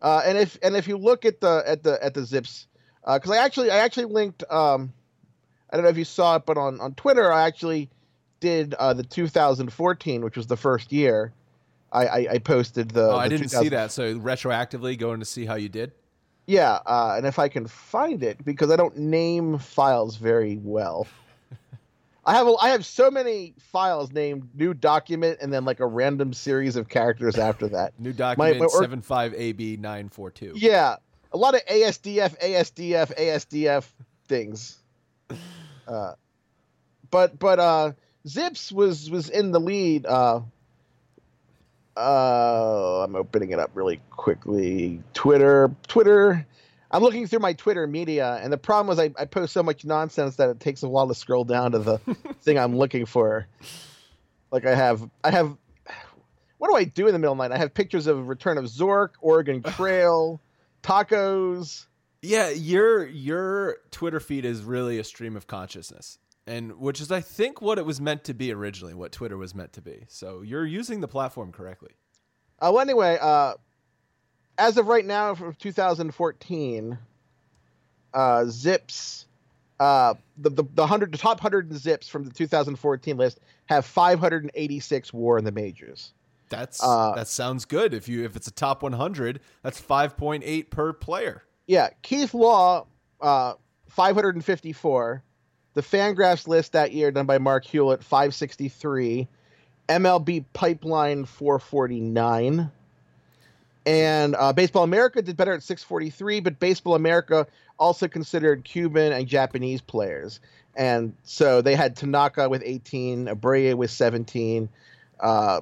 Uh, 0.00 0.22
and 0.24 0.38
if 0.38 0.56
and 0.62 0.76
if 0.76 0.86
you 0.86 0.98
look 0.98 1.24
at 1.24 1.40
the 1.40 1.64
at 1.66 1.82
the 1.82 1.98
at 2.04 2.14
the 2.14 2.20
ZiPS, 2.20 2.66
because 3.12 3.30
I 3.32 3.38
actually 3.38 3.72
I 3.72 3.78
actually 3.78 4.04
linked. 4.04 4.44
Um, 4.48 4.92
I 5.68 5.76
don't 5.76 5.82
know 5.82 5.90
if 5.90 5.98
you 5.98 6.04
saw 6.04 6.36
it, 6.36 6.46
but 6.46 6.56
on 6.56 6.80
on 6.80 6.94
Twitter 6.94 7.32
I 7.32 7.46
actually 7.48 7.90
did 8.40 8.74
uh, 8.74 8.92
the 8.92 9.02
2014, 9.02 10.22
which 10.22 10.36
was 10.36 10.46
the 10.46 10.56
first 10.56 10.92
year. 10.92 11.32
I 11.92 12.06
I, 12.06 12.26
I 12.32 12.38
posted 12.38 12.90
the. 12.90 13.10
oh, 13.10 13.16
I 13.16 13.28
didn't 13.28 13.48
2000 13.50 13.64
see 13.64 13.68
that. 13.70 13.92
So 13.92 14.14
retroactively 14.18 14.98
going 14.98 15.20
to 15.20 15.26
see 15.26 15.44
how 15.46 15.54
you 15.54 15.68
did. 15.68 15.92
Yeah, 16.46 16.78
uh, 16.86 17.14
and 17.16 17.26
if 17.26 17.38
I 17.38 17.48
can 17.48 17.66
find 17.66 18.22
it, 18.22 18.44
because 18.44 18.70
I 18.70 18.76
don't 18.76 18.96
name 18.96 19.58
files 19.58 20.16
very 20.16 20.58
well. 20.62 21.08
I 22.24 22.34
have 22.34 22.46
a, 22.46 22.54
I 22.60 22.68
have 22.68 22.86
so 22.86 23.10
many 23.10 23.54
files 23.58 24.12
named 24.12 24.48
new 24.54 24.72
document 24.72 25.38
and 25.40 25.52
then 25.52 25.64
like 25.64 25.80
a 25.80 25.86
random 25.86 26.32
series 26.32 26.76
of 26.76 26.88
characters 26.88 27.36
after 27.36 27.68
that. 27.68 27.94
New 27.98 28.12
document 28.12 28.58
my 28.60 28.64
or- 28.64 28.82
seven 28.82 29.02
five 29.02 29.34
AB 29.34 29.76
nine 29.78 30.08
four 30.08 30.30
two. 30.30 30.52
Yeah, 30.54 30.96
a 31.32 31.36
lot 31.36 31.54
of 31.54 31.64
ASDF, 31.66 32.38
ASDF, 32.40 33.16
ASDF 33.16 33.86
things. 34.26 34.78
Uh, 35.88 36.14
but 37.12 37.38
but 37.38 37.60
uh, 37.60 37.92
ZiPS 38.26 38.72
was 38.72 39.10
was 39.10 39.28
in 39.30 39.52
the 39.52 39.60
lead. 39.60 40.04
Uh, 40.04 40.40
uh, 41.96 43.04
I'm 43.04 43.16
opening 43.16 43.50
it 43.50 43.58
up 43.58 43.70
really 43.74 44.00
quickly. 44.10 45.02
Twitter, 45.14 45.70
Twitter. 45.86 46.46
I'm 46.90 47.02
looking 47.02 47.26
through 47.26 47.40
my 47.40 47.52
Twitter 47.52 47.86
media, 47.86 48.38
and 48.42 48.52
the 48.52 48.58
problem 48.58 48.86
was 48.88 48.98
I, 48.98 49.10
I 49.18 49.24
post 49.24 49.52
so 49.52 49.62
much 49.62 49.84
nonsense 49.84 50.36
that 50.36 50.50
it 50.50 50.60
takes 50.60 50.82
a 50.82 50.88
while 50.88 51.08
to 51.08 51.14
scroll 51.14 51.44
down 51.44 51.72
to 51.72 51.78
the 51.78 51.98
thing 52.42 52.58
I'm 52.58 52.76
looking 52.76 53.06
for. 53.06 53.46
Like 54.50 54.66
I 54.66 54.74
have, 54.74 55.08
I 55.24 55.30
have. 55.30 55.56
What 56.58 56.70
do 56.70 56.76
I 56.76 56.84
do 56.84 57.06
in 57.06 57.12
the 57.12 57.18
middle 57.18 57.32
of 57.32 57.38
the 57.38 57.48
night? 57.48 57.54
I 57.54 57.58
have 57.58 57.74
pictures 57.74 58.06
of 58.06 58.28
Return 58.28 58.56
of 58.58 58.64
Zork, 58.64 59.10
Oregon 59.20 59.62
Trail, 59.76 60.40
tacos. 60.82 61.86
Yeah, 62.22 62.50
your 62.50 63.06
your 63.06 63.76
Twitter 63.90 64.20
feed 64.20 64.44
is 64.44 64.62
really 64.62 64.98
a 64.98 65.04
stream 65.04 65.36
of 65.36 65.46
consciousness. 65.46 66.18
And 66.46 66.78
which 66.78 67.00
is 67.00 67.10
I 67.10 67.20
think 67.20 67.60
what 67.60 67.78
it 67.78 67.84
was 67.84 68.00
meant 68.00 68.24
to 68.24 68.34
be 68.34 68.52
originally, 68.52 68.94
what 68.94 69.12
Twitter 69.12 69.36
was 69.36 69.54
meant 69.54 69.72
to 69.74 69.82
be. 69.82 70.04
So 70.08 70.42
you're 70.42 70.66
using 70.66 71.00
the 71.00 71.08
platform 71.08 71.50
correctly. 71.50 71.90
Uh, 72.60 72.70
well, 72.72 72.80
anyway, 72.80 73.18
uh, 73.20 73.54
as 74.56 74.76
of 74.78 74.86
right 74.86 75.04
now, 75.04 75.34
for 75.34 75.52
2014, 75.52 76.98
uh, 78.14 78.18
ZiPS 78.44 79.26
uh, 79.78 80.14
the, 80.38 80.50
the 80.50 80.64
the 80.74 80.86
hundred 80.86 81.12
the 81.12 81.18
top 81.18 81.40
hundred 81.40 81.70
ZiPS 81.70 82.08
from 82.08 82.24
the 82.24 82.30
2014 82.30 83.16
list 83.16 83.40
have 83.66 83.84
586 83.84 85.12
WAR 85.12 85.38
in 85.38 85.44
the 85.44 85.52
majors. 85.52 86.12
That's 86.48 86.82
Uh, 86.82 87.12
that 87.14 87.28
sounds 87.28 87.64
good. 87.64 87.92
If 87.92 88.08
you 88.08 88.24
if 88.24 88.36
it's 88.36 88.46
a 88.46 88.52
top 88.52 88.82
100, 88.82 89.40
that's 89.62 89.80
5.8 89.80 90.70
per 90.70 90.92
player. 90.92 91.42
Yeah, 91.66 91.90
Keith 92.02 92.32
Law, 92.32 92.86
uh, 93.20 93.54
554. 93.88 95.22
The 95.76 95.82
FanGraphs 95.82 96.48
list 96.48 96.72
that 96.72 96.92
year 96.92 97.10
done 97.10 97.26
by 97.26 97.36
Marc 97.36 97.66
Hulet, 97.66 98.02
563. 98.02 99.28
MLB 99.90 100.46
Pipeline, 100.54 101.26
449. 101.26 102.72
And 103.84 104.34
uh, 104.34 104.54
Baseball 104.54 104.84
America 104.84 105.20
did 105.20 105.36
better 105.36 105.52
at 105.52 105.62
643, 105.62 106.40
but 106.40 106.58
Baseball 106.58 106.94
America 106.94 107.46
also 107.78 108.08
considered 108.08 108.64
Cuban 108.64 109.12
and 109.12 109.26
Japanese 109.28 109.82
players. 109.82 110.40
And 110.74 111.12
so 111.24 111.60
they 111.60 111.76
had 111.76 111.94
Tanaka 111.94 112.48
with 112.48 112.62
18, 112.64 113.26
Abreu 113.26 113.74
with 113.74 113.90
17. 113.90 114.70
Uh, 115.20 115.60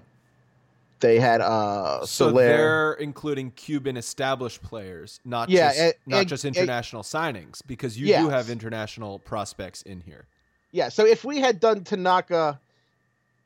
they 1.05 1.21
had 1.21 1.41
uh, 1.43 2.01
So 2.07 2.29
Soler. 2.31 2.33
they're 2.47 2.93
including 2.95 3.51
Cuban 3.51 3.97
established 3.99 4.63
players, 4.63 5.21
not 5.25 5.51
Yeah, 5.51 5.69
just 5.69 5.81
and- 5.81 5.95
not 6.07 6.19
and- 6.21 6.29
just 6.29 6.45
international 6.47 7.03
signings, 7.03 7.61
because 7.67 7.99
you 7.99 8.07
Yes. 8.07 8.23
do 8.25 8.31
have 8.31 8.49
international 8.49 9.19
prospects 9.19 9.83
in 9.83 10.01
here. 10.01 10.25
Yeah, 10.73 10.89
so 10.89 11.05
if 11.07 11.23
we 11.23 11.41
had 11.41 11.61
done 11.61 11.85
Tanaka, 11.85 12.59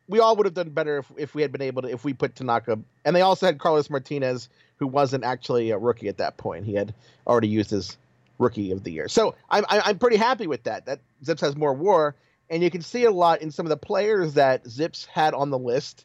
we 0.08 0.20
all 0.20 0.36
would 0.36 0.46
have 0.46 0.54
done 0.54 0.70
better 0.70 0.98
if, 0.98 1.12
if 1.16 1.34
we 1.34 1.42
had 1.42 1.50
been 1.52 1.60
able 1.62 1.82
to 1.82 1.88
if 1.90 2.04
we 2.04 2.14
put 2.14 2.36
Tanaka 2.36 2.78
and 3.04 3.14
they 3.14 3.20
also 3.22 3.44
had 3.46 3.58
Carlos 3.58 3.90
Martinez, 3.90 4.48
who 4.76 4.86
wasn't 4.86 5.24
actually 5.24 5.70
a 5.70 5.78
rookie 5.78 6.08
at 6.08 6.18
that 6.18 6.36
point. 6.36 6.64
He 6.64 6.74
had 6.74 6.94
already 7.26 7.48
used 7.48 7.70
his 7.70 7.96
rookie 8.38 8.70
of 8.70 8.84
the 8.84 8.92
year. 8.92 9.08
So 9.08 9.34
I'm 9.50 9.64
I'm 9.68 9.98
pretty 9.98 10.16
happy 10.16 10.46
with 10.46 10.62
that. 10.62 10.86
That 10.86 11.00
ZiPS 11.24 11.40
has 11.40 11.56
more 11.56 11.74
war, 11.74 12.14
and 12.48 12.62
you 12.62 12.70
can 12.70 12.82
see 12.82 13.04
a 13.04 13.10
lot 13.10 13.42
in 13.42 13.50
some 13.50 13.66
of 13.66 13.70
the 13.70 13.76
players 13.76 14.34
that 14.34 14.64
ZiPS 14.64 15.06
had 15.06 15.34
on 15.34 15.50
the 15.50 15.58
list, 15.58 16.04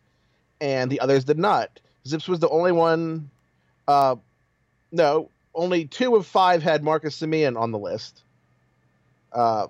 and 0.62 0.92
the 0.92 1.00
others 1.00 1.24
did 1.24 1.38
not. 1.38 1.80
ZiPS 2.06 2.28
was 2.28 2.40
the 2.40 2.50
only 2.50 2.72
one. 2.72 3.30
Uh, 3.88 4.16
no, 4.92 5.30
only 5.56 5.86
two 5.86 6.16
of 6.16 6.26
five 6.26 6.64
had 6.64 6.84
Marcus 6.84 7.20
Semien 7.20 7.60
on 7.60 7.72
the 7.72 7.80
list. 7.80 8.24
Uh, 9.32 9.68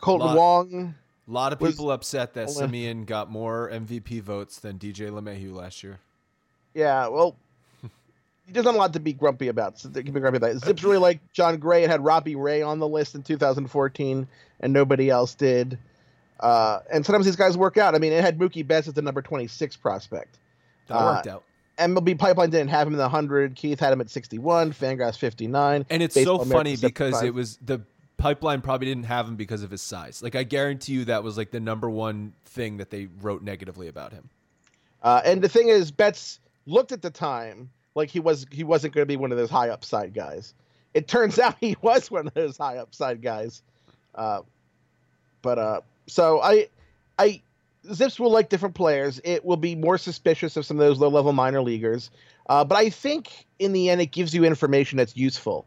Kolten 0.00 0.20
Lot. 0.20 0.36
Wong. 0.36 0.94
A 1.28 1.30
lot 1.30 1.52
of 1.52 1.60
people 1.60 1.90
upset 1.90 2.34
that 2.34 2.46
Hold 2.46 2.56
on. 2.56 2.68
Simeon 2.68 3.04
got 3.04 3.30
more 3.30 3.70
MVP 3.70 4.20
votes 4.22 4.58
than 4.58 4.78
DJ 4.78 5.10
LeMahieu 5.10 5.54
last 5.54 5.82
year. 5.82 6.00
Yeah, 6.74 7.08
well, 7.08 7.36
there's 8.48 8.64
not 8.64 8.74
a 8.74 8.78
lot 8.78 8.92
to 8.94 9.00
be 9.00 9.12
grumpy 9.12 9.48
about. 9.48 9.78
So 9.78 9.88
they 9.88 10.02
can 10.02 10.12
be 10.12 10.20
grumpy 10.20 10.38
about. 10.38 10.56
ZiPS 10.56 10.82
really 10.82 10.98
like 10.98 11.20
Jon 11.32 11.58
Gray. 11.58 11.84
and 11.84 11.92
had 11.92 12.04
Robbie 12.04 12.34
Ray 12.34 12.62
on 12.62 12.80
the 12.80 12.88
list 12.88 13.14
in 13.14 13.22
2014, 13.22 14.26
and 14.60 14.72
nobody 14.72 15.10
else 15.10 15.34
did. 15.34 15.78
Uh, 16.42 16.80
and 16.92 17.06
sometimes 17.06 17.24
these 17.24 17.36
guys 17.36 17.56
work 17.56 17.78
out. 17.78 17.94
I 17.94 17.98
mean, 17.98 18.12
it 18.12 18.22
had 18.22 18.38
Mookie 18.38 18.66
Betts 18.66 18.88
as 18.88 18.94
the 18.94 19.00
number 19.02 19.22
26 19.22 19.76
prospect. 19.76 20.38
That 20.88 20.96
Uh, 20.96 21.14
worked 21.14 21.26
out. 21.28 21.44
MLB 21.78 22.18
Pipeline 22.18 22.50
didn't 22.50 22.68
have 22.68 22.86
him 22.86 22.92
in 22.92 22.98
the 22.98 23.04
100. 23.04 23.54
Keith 23.56 23.80
had 23.80 23.92
him 23.92 24.00
at 24.00 24.10
61. 24.10 24.72
FanGraphs 24.72 25.16
59. 25.16 25.86
And 25.88 26.02
it's 26.02 26.14
Baseball 26.14 26.38
so 26.38 26.42
America 26.42 26.58
funny 26.58 26.76
because 26.76 27.14
75. 27.14 27.24
it 27.24 27.34
was 27.34 27.56
the 27.64 27.80
pipeline 28.18 28.60
probably 28.60 28.86
didn't 28.86 29.06
have 29.06 29.26
him 29.26 29.36
because 29.36 29.62
of 29.62 29.70
his 29.70 29.80
size. 29.80 30.22
Like 30.22 30.34
I 30.34 30.42
guarantee 30.42 30.92
you 30.92 31.04
that 31.06 31.24
was 31.24 31.36
like 31.38 31.50
the 31.50 31.60
number 31.60 31.88
one 31.88 32.34
thing 32.44 32.76
that 32.76 32.90
they 32.90 33.08
wrote 33.20 33.42
negatively 33.42 33.88
about 33.88 34.12
him. 34.12 34.28
Uh, 35.02 35.22
and 35.24 35.42
the 35.42 35.48
thing 35.48 35.68
is, 35.68 35.90
Betts 35.90 36.38
looked 36.66 36.92
at 36.92 37.02
the 37.02 37.10
time 37.10 37.70
like 37.94 38.10
he 38.10 38.20
was 38.20 38.46
he 38.50 38.64
wasn't 38.64 38.94
going 38.94 39.02
to 39.02 39.06
be 39.06 39.16
one 39.16 39.32
of 39.32 39.38
those 39.38 39.50
high 39.50 39.70
upside 39.70 40.12
guys. 40.14 40.54
It 40.94 41.08
turns 41.08 41.38
out 41.40 41.56
he 41.60 41.76
was 41.82 42.10
one 42.10 42.26
of 42.26 42.34
those 42.34 42.56
high 42.58 42.76
upside 42.78 43.22
guys. 43.22 43.62
Uh, 44.14 44.42
but 45.40 45.58
uh, 45.58 45.80
so 46.06 46.40
I, 46.40 46.68
I 47.18 47.42
ZiPS 47.86 48.20
will 48.20 48.30
like 48.30 48.48
different 48.48 48.74
players. 48.74 49.20
It 49.24 49.44
will 49.44 49.56
be 49.56 49.74
more 49.74 49.98
suspicious 49.98 50.56
of 50.56 50.64
some 50.64 50.78
of 50.78 50.86
those 50.86 50.98
low 50.98 51.08
level 51.08 51.32
minor 51.32 51.62
leaguers. 51.62 52.10
Uh, 52.48 52.64
but 52.64 52.76
I 52.76 52.90
think 52.90 53.46
in 53.58 53.72
the 53.72 53.90
end, 53.90 54.00
it 54.00 54.12
gives 54.12 54.34
you 54.34 54.44
information 54.44 54.98
that's 54.98 55.16
useful, 55.16 55.64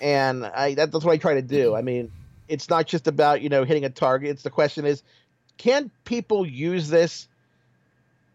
and 0.00 0.46
I 0.46 0.74
that, 0.74 0.92
that's 0.92 1.04
what 1.04 1.12
I 1.12 1.16
try 1.16 1.34
to 1.34 1.42
do. 1.42 1.74
I 1.74 1.82
mean, 1.82 2.10
it's 2.48 2.68
not 2.68 2.86
just 2.86 3.06
about 3.06 3.42
you 3.42 3.48
know 3.48 3.64
hitting 3.64 3.84
a 3.84 3.90
target. 3.90 4.30
It's 4.30 4.42
the 4.42 4.50
question 4.50 4.84
is, 4.84 5.02
can 5.56 5.90
people 6.04 6.46
use 6.46 6.88
this 6.88 7.28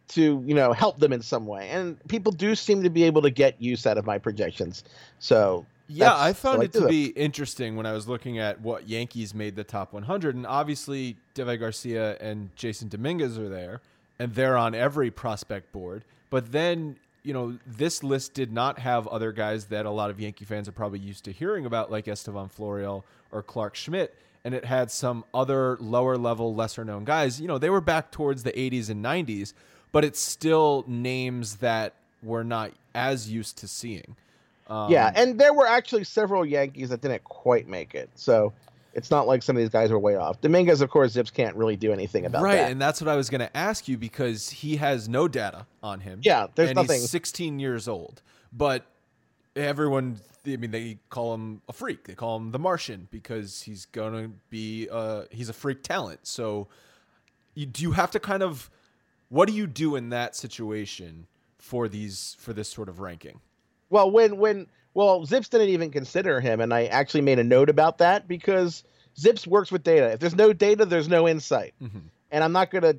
to 0.09 0.43
you 0.45 0.55
know 0.55 0.73
help 0.73 0.99
them 0.99 1.13
in 1.13 1.21
some 1.21 1.45
way? 1.45 1.69
And 1.69 1.97
people 2.07 2.31
do 2.31 2.53
seem 2.55 2.83
to 2.83 2.89
be 2.89 3.03
able 3.03 3.21
to 3.21 3.29
get 3.29 3.61
use 3.61 3.85
out 3.87 3.97
of 3.97 4.05
my 4.05 4.17
projections. 4.17 4.83
So 5.19 5.65
Yeah, 5.89 6.05
that's- 6.05 6.21
I 6.25 6.33
found 6.33 6.63
it 6.63 6.73
to 6.73 6.87
be 6.87 7.05
interesting 7.07 7.75
when 7.75 7.85
I 7.85 7.93
was 7.93 8.07
looking 8.07 8.37
at 8.39 8.61
what 8.61 8.87
Yankees 8.87 9.33
made 9.33 9.55
the 9.55 9.63
top 9.63 9.91
100, 9.91 10.35
and 10.35 10.45
obviously 10.45 11.17
Deivi 11.35 11.59
Garcia 11.59 12.15
and 12.21 12.55
Jasson 12.55 12.89
Dominguez 12.89 13.37
are 13.37 13.49
there, 13.49 13.81
and 14.19 14.33
they're 14.35 14.55
on 14.57 14.75
every 14.75 15.09
prospect 15.11 15.71
board. 15.71 16.03
But 16.29 16.51
then, 16.51 16.97
you 17.23 17.33
know, 17.33 17.57
this 17.65 18.03
list 18.03 18.33
did 18.35 18.51
not 18.51 18.79
have 18.79 19.07
other 19.07 19.31
guys 19.31 19.65
that 19.65 19.85
a 19.85 19.91
lot 19.91 20.09
of 20.11 20.19
Yankee 20.19 20.45
fans 20.45 20.67
are 20.69 20.71
probably 20.73 20.99
used 20.99 21.23
to 21.25 21.31
hearing 21.31 21.65
about, 21.65 21.91
like 21.91 22.07
Estevan 22.07 22.49
Florial 22.49 23.03
or 23.31 23.41
Clarke 23.41 23.75
Schmidt, 23.75 24.15
and 24.45 24.53
it 24.53 24.65
had 24.65 24.91
some 24.91 25.25
other 25.33 25.75
lower 25.79 26.17
level, 26.17 26.53
lesser 26.55 26.85
known 26.85 27.03
guys. 27.03 27.41
You 27.41 27.47
know, 27.47 27.57
they 27.57 27.69
were 27.69 27.81
back 27.81 28.11
towards 28.11 28.43
the 28.43 28.51
80s 28.53 28.89
and 28.89 29.03
90s, 29.03 29.53
but 29.91 30.05
it's 30.05 30.19
still 30.19 30.83
names 30.87 31.57
that 31.57 31.93
we're 32.21 32.43
not 32.43 32.71
as 32.93 33.29
used 33.31 33.57
to 33.57 33.67
seeing. 33.67 34.15
Um, 34.69 34.91
yeah, 34.91 35.11
and 35.15 35.39
there 35.39 35.53
were 35.53 35.67
actually 35.67 36.03
several 36.03 36.45
Yankees 36.45 36.89
that 36.89 37.01
didn't 37.01 37.23
quite 37.23 37.67
make 37.67 37.95
it. 37.95 38.09
So 38.15 38.53
it's 38.93 39.11
not 39.11 39.27
like 39.27 39.43
some 39.43 39.55
of 39.55 39.61
these 39.61 39.69
guys 39.69 39.91
were 39.91 39.99
way 39.99 40.15
off. 40.15 40.41
Dominguez, 40.41 40.81
of 40.81 40.89
course, 40.89 41.15
ZiPS 41.15 41.33
can't 41.33 41.55
really 41.55 41.75
do 41.75 41.91
anything 41.91 42.25
about 42.25 42.43
right, 42.43 42.55
that. 42.55 42.61
Right, 42.63 42.71
and 42.71 42.81
that's 42.81 43.01
what 43.01 43.07
I 43.07 43.15
was 43.15 43.29
going 43.29 43.41
to 43.41 43.57
ask 43.57 43.87
you 43.87 43.97
because 43.97 44.49
he 44.49 44.77
has 44.77 45.07
no 45.07 45.27
data 45.27 45.65
on 45.81 45.99
him. 46.01 46.19
Yeah, 46.23 46.47
there's 46.55 46.69
and 46.69 46.75
nothing- 46.75 47.01
He's 47.01 47.09
16 47.09 47.59
years 47.59 47.87
old, 47.87 48.21
but 48.51 48.85
everyone, 49.55 50.19
I 50.45 50.57
mean, 50.57 50.71
they 50.71 50.99
call 51.09 51.33
him 51.33 51.61
a 51.67 51.73
freak. 51.73 52.05
They 52.05 52.15
call 52.15 52.37
him 52.37 52.51
the 52.51 52.59
Martian 52.59 53.07
because 53.11 53.63
he's 53.63 53.85
going 53.85 54.13
to 54.13 54.31
be, 54.49 54.87
uh, 54.91 55.23
he's 55.31 55.49
a 55.49 55.53
freak 55.53 55.83
talent. 55.83 56.21
So, 56.23 56.67
you, 57.55 57.65
do 57.65 57.83
you 57.83 57.91
have 57.91 58.11
to 58.11 58.19
kind 58.19 58.43
of, 58.43 58.69
what 59.29 59.47
do 59.47 59.53
you 59.53 59.67
do 59.67 59.95
in 59.95 60.09
that 60.09 60.35
situation 60.35 61.27
for 61.57 61.87
these 61.87 62.35
for 62.39 62.53
this 62.53 62.69
sort 62.69 62.89
of 62.89 62.99
ranking? 62.99 63.41
Well, 63.89 64.11
when 64.11 64.37
when 64.37 64.67
well, 64.93 65.21
ZiPS 65.25 65.49
didn't 65.49 65.69
even 65.69 65.91
consider 65.91 66.41
him, 66.41 66.61
and 66.61 66.73
I 66.73 66.85
actually 66.85 67.21
made 67.21 67.39
a 67.39 67.43
note 67.43 67.69
about 67.69 67.99
that 67.99 68.27
because 68.27 68.83
ZiPS 69.17 69.47
works 69.47 69.71
with 69.71 69.83
data. 69.83 70.11
If 70.11 70.19
there's 70.19 70.35
no 70.35 70.53
data, 70.53 70.85
there's 70.85 71.07
no 71.07 71.27
insight, 71.27 71.73
and 72.31 72.43
I'm 72.43 72.51
not 72.51 72.71
gonna 72.71 72.95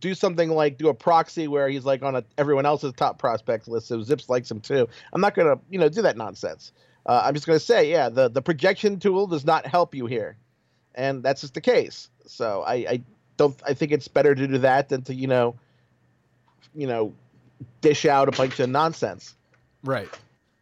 do 0.00 0.14
something 0.14 0.50
like 0.50 0.78
do 0.78 0.88
a 0.88 0.94
proxy 0.94 1.48
where 1.48 1.68
he's 1.68 1.84
like 1.84 2.02
on 2.02 2.16
a, 2.16 2.24
everyone 2.38 2.66
else's 2.66 2.92
top 2.94 3.18
prospects 3.18 3.68
list, 3.68 3.88
so 3.88 4.02
Zips 4.02 4.28
likes 4.28 4.50
him 4.50 4.60
too. 4.60 4.88
I'm 5.12 5.20
not 5.20 5.34
gonna 5.34 5.58
you 5.70 5.78
know 5.78 5.88
do 5.88 6.02
that 6.02 6.16
nonsense. 6.16 6.72
Uh, 7.04 7.22
I'm 7.24 7.34
just 7.34 7.46
gonna 7.46 7.60
say, 7.60 7.90
yeah, 7.90 8.08
the 8.08 8.28
the 8.28 8.42
projection 8.42 8.98
tool 8.98 9.26
does 9.26 9.44
not 9.44 9.66
help 9.66 9.94
you 9.94 10.06
here, 10.06 10.36
and 10.94 11.22
that's 11.22 11.40
just 11.40 11.54
the 11.54 11.60
case. 11.60 12.08
So 12.26 12.62
I, 12.66 12.74
I 12.74 13.02
don't. 13.36 13.60
I 13.66 13.74
think 13.74 13.92
it's 13.92 14.08
better 14.08 14.34
to 14.34 14.46
do 14.46 14.58
that 14.58 14.88
than 14.88 15.02
to 15.02 15.14
you 15.14 15.26
know, 15.26 15.56
you 16.74 16.86
know, 16.86 17.12
dish 17.80 18.06
out 18.06 18.28
a 18.28 18.32
bunch 18.32 18.60
of 18.60 18.70
nonsense. 18.70 19.34
Right. 19.84 20.08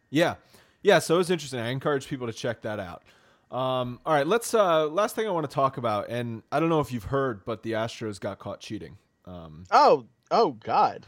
Yeah. 0.09 0.35
Yeah. 0.83 0.99
So 0.99 1.15
it 1.15 1.19
was 1.19 1.29
interesting. 1.29 1.59
I 1.59 1.69
encourage 1.69 2.07
people 2.07 2.27
to 2.27 2.33
check 2.33 2.61
that 2.61 2.79
out. 2.79 3.03
Um, 3.51 3.99
all 4.05 4.13
right. 4.13 4.25
Let's. 4.25 4.53
Uh, 4.53 4.87
last 4.87 5.15
thing 5.15 5.27
I 5.27 5.31
want 5.31 5.49
to 5.49 5.53
talk 5.53 5.77
about, 5.77 6.09
and 6.09 6.43
I 6.51 6.59
don't 6.59 6.69
know 6.69 6.79
if 6.79 6.91
you've 6.91 7.03
heard, 7.05 7.43
but 7.45 7.63
the 7.63 7.73
Astros 7.73 8.19
got 8.19 8.39
caught 8.39 8.59
cheating. 8.59 8.97
Um, 9.25 9.65
Oh, 9.71 10.05
oh 10.31 10.51
God. 10.51 11.05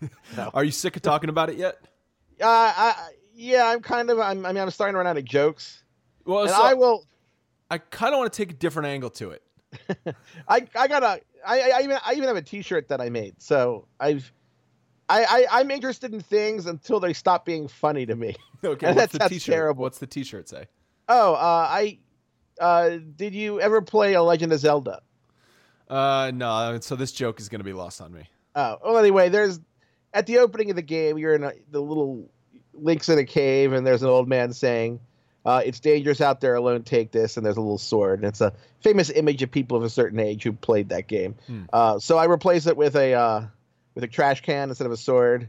Are 0.54 0.64
you 0.64 0.70
sick 0.72 0.96
of 0.96 1.02
talking 1.02 1.30
about 1.30 1.50
it 1.50 1.56
yet? 1.56 1.78
Uh, 2.40 2.46
I, 2.76 2.94
yeah, 3.32 3.68
I'm 3.68 3.80
kind 3.80 4.10
of. 4.10 4.18
I'm, 4.18 4.44
I 4.44 4.52
mean, 4.52 4.60
I'm 4.60 4.70
starting 4.70 4.94
to 4.94 4.98
run 4.98 5.06
out 5.06 5.16
of 5.16 5.24
jokes, 5.24 5.84
Well, 6.24 6.48
so 6.48 6.60
I 6.60 6.74
will. 6.74 7.04
I 7.70 7.78
kind 7.78 8.12
of 8.12 8.18
want 8.18 8.32
to 8.32 8.36
take 8.36 8.50
a 8.50 8.54
different 8.54 8.88
angle 8.88 9.08
to 9.10 9.30
it. 9.30 9.42
I, 10.48 10.66
I 10.76 10.88
gotta. 10.88 11.20
I, 11.46 11.70
I 11.70 11.80
even, 11.84 11.98
I 12.04 12.12
even 12.14 12.24
have 12.24 12.36
a 12.36 12.42
T-shirt 12.42 12.88
that 12.88 13.00
I 13.00 13.08
made. 13.08 13.40
So 13.40 13.86
I've, 14.00 14.32
I, 15.08 15.24
I, 15.24 15.46
I'm 15.60 15.70
interested 15.70 16.12
in 16.14 16.20
things 16.20 16.66
until 16.66 17.00
they 17.00 17.12
stop 17.12 17.44
being 17.44 17.68
funny 17.68 18.06
to 18.06 18.16
me. 18.16 18.36
Okay. 18.64 18.86
And 18.86 18.96
what's 18.96 19.12
that 19.12 19.24
the 19.24 19.28
T-shirt? 19.28 19.52
terrible. 19.52 19.82
What's 19.82 19.98
the 19.98 20.06
T-shirt 20.06 20.48
say? 20.48 20.68
Oh, 21.06 21.34
uh, 21.34 21.68
I. 21.70 21.98
Uh, 22.58 22.98
did 23.14 23.34
you 23.34 23.60
ever 23.60 23.82
play 23.82 24.14
A 24.14 24.22
Legend 24.22 24.54
of 24.54 24.58
Zelda? 24.58 25.02
Uh, 25.86 26.32
no. 26.34 26.78
So 26.80 26.96
this 26.96 27.12
joke 27.12 27.40
is 27.40 27.50
going 27.50 27.60
to 27.60 27.64
be 27.64 27.74
lost 27.74 28.00
on 28.00 28.10
me. 28.10 28.22
Oh, 28.54 28.78
well, 28.82 28.96
anyway, 28.96 29.28
there's 29.28 29.60
at 30.14 30.26
the 30.26 30.38
opening 30.38 30.70
of 30.70 30.76
the 30.76 30.82
game, 30.82 31.18
you're 31.18 31.34
in 31.34 31.44
a, 31.44 31.52
the 31.70 31.82
little 31.82 32.30
links 32.72 33.10
in 33.10 33.18
a 33.18 33.24
cave, 33.24 33.74
and 33.74 33.86
there's 33.86 34.02
an 34.02 34.08
old 34.08 34.28
man 34.28 34.54
saying, 34.54 34.98
uh, 35.44 35.60
"It's 35.62 35.80
dangerous 35.80 36.22
out 36.22 36.40
there 36.40 36.54
alone. 36.54 36.84
Take 36.84 37.12
this." 37.12 37.36
And 37.36 37.44
there's 37.44 37.58
a 37.58 37.60
little 37.60 37.76
sword, 37.76 38.20
and 38.20 38.28
it's 38.28 38.40
a 38.40 38.54
famous 38.80 39.10
image 39.10 39.42
of 39.42 39.50
people 39.50 39.76
of 39.76 39.82
a 39.82 39.90
certain 39.90 40.20
age 40.20 40.42
who 40.42 40.52
played 40.54 40.88
that 40.88 41.06
game. 41.06 41.34
Uh, 41.70 41.98
so 41.98 42.16
I 42.16 42.24
replace 42.24 42.66
it 42.66 42.78
with 42.78 42.96
a 42.96 43.12
uh, 43.12 43.46
with 43.94 44.04
a 44.04 44.08
trash 44.08 44.40
can 44.40 44.68
instead 44.68 44.86
of 44.86 44.92
a 44.92 44.96
sword, 44.96 45.48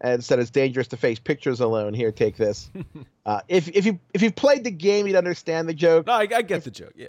and 0.00 0.22
said 0.22 0.38
it's 0.38 0.50
dangerous 0.50 0.88
to 0.88 0.96
face 0.96 1.18
pictures 1.18 1.60
alone. 1.60 1.94
Here, 1.94 2.12
take 2.12 2.36
this. 2.36 2.70
uh, 3.26 3.40
if 3.48 3.68
if 3.68 3.86
you 3.86 4.00
if 4.12 4.22
you've 4.22 4.36
played 4.36 4.64
the 4.64 4.70
game, 4.70 5.06
you'd 5.06 5.16
understand 5.16 5.68
the 5.68 5.74
joke. 5.74 6.06
No, 6.06 6.14
I, 6.14 6.28
I 6.34 6.42
get 6.42 6.64
the 6.64 6.70
joke. 6.70 6.92
Yeah. 6.96 7.08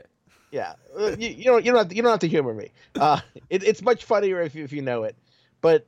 Yeah, 0.52 0.74
uh, 0.96 1.16
you, 1.18 1.30
you 1.30 1.44
don't 1.46 1.66
you 1.66 1.72
don't 1.72 1.80
have 1.80 1.90
to, 1.90 1.96
you 1.96 2.04
don't 2.04 2.12
have 2.12 2.20
to 2.20 2.28
humor 2.28 2.54
me. 2.54 2.70
Uh, 2.94 3.20
it, 3.50 3.64
it's 3.64 3.82
much 3.82 4.06
funnier 4.06 4.40
if 4.40 4.54
you, 4.54 4.64
if 4.64 4.72
you 4.72 4.84
know 4.84 5.02
it. 5.02 5.16
But 5.62 5.88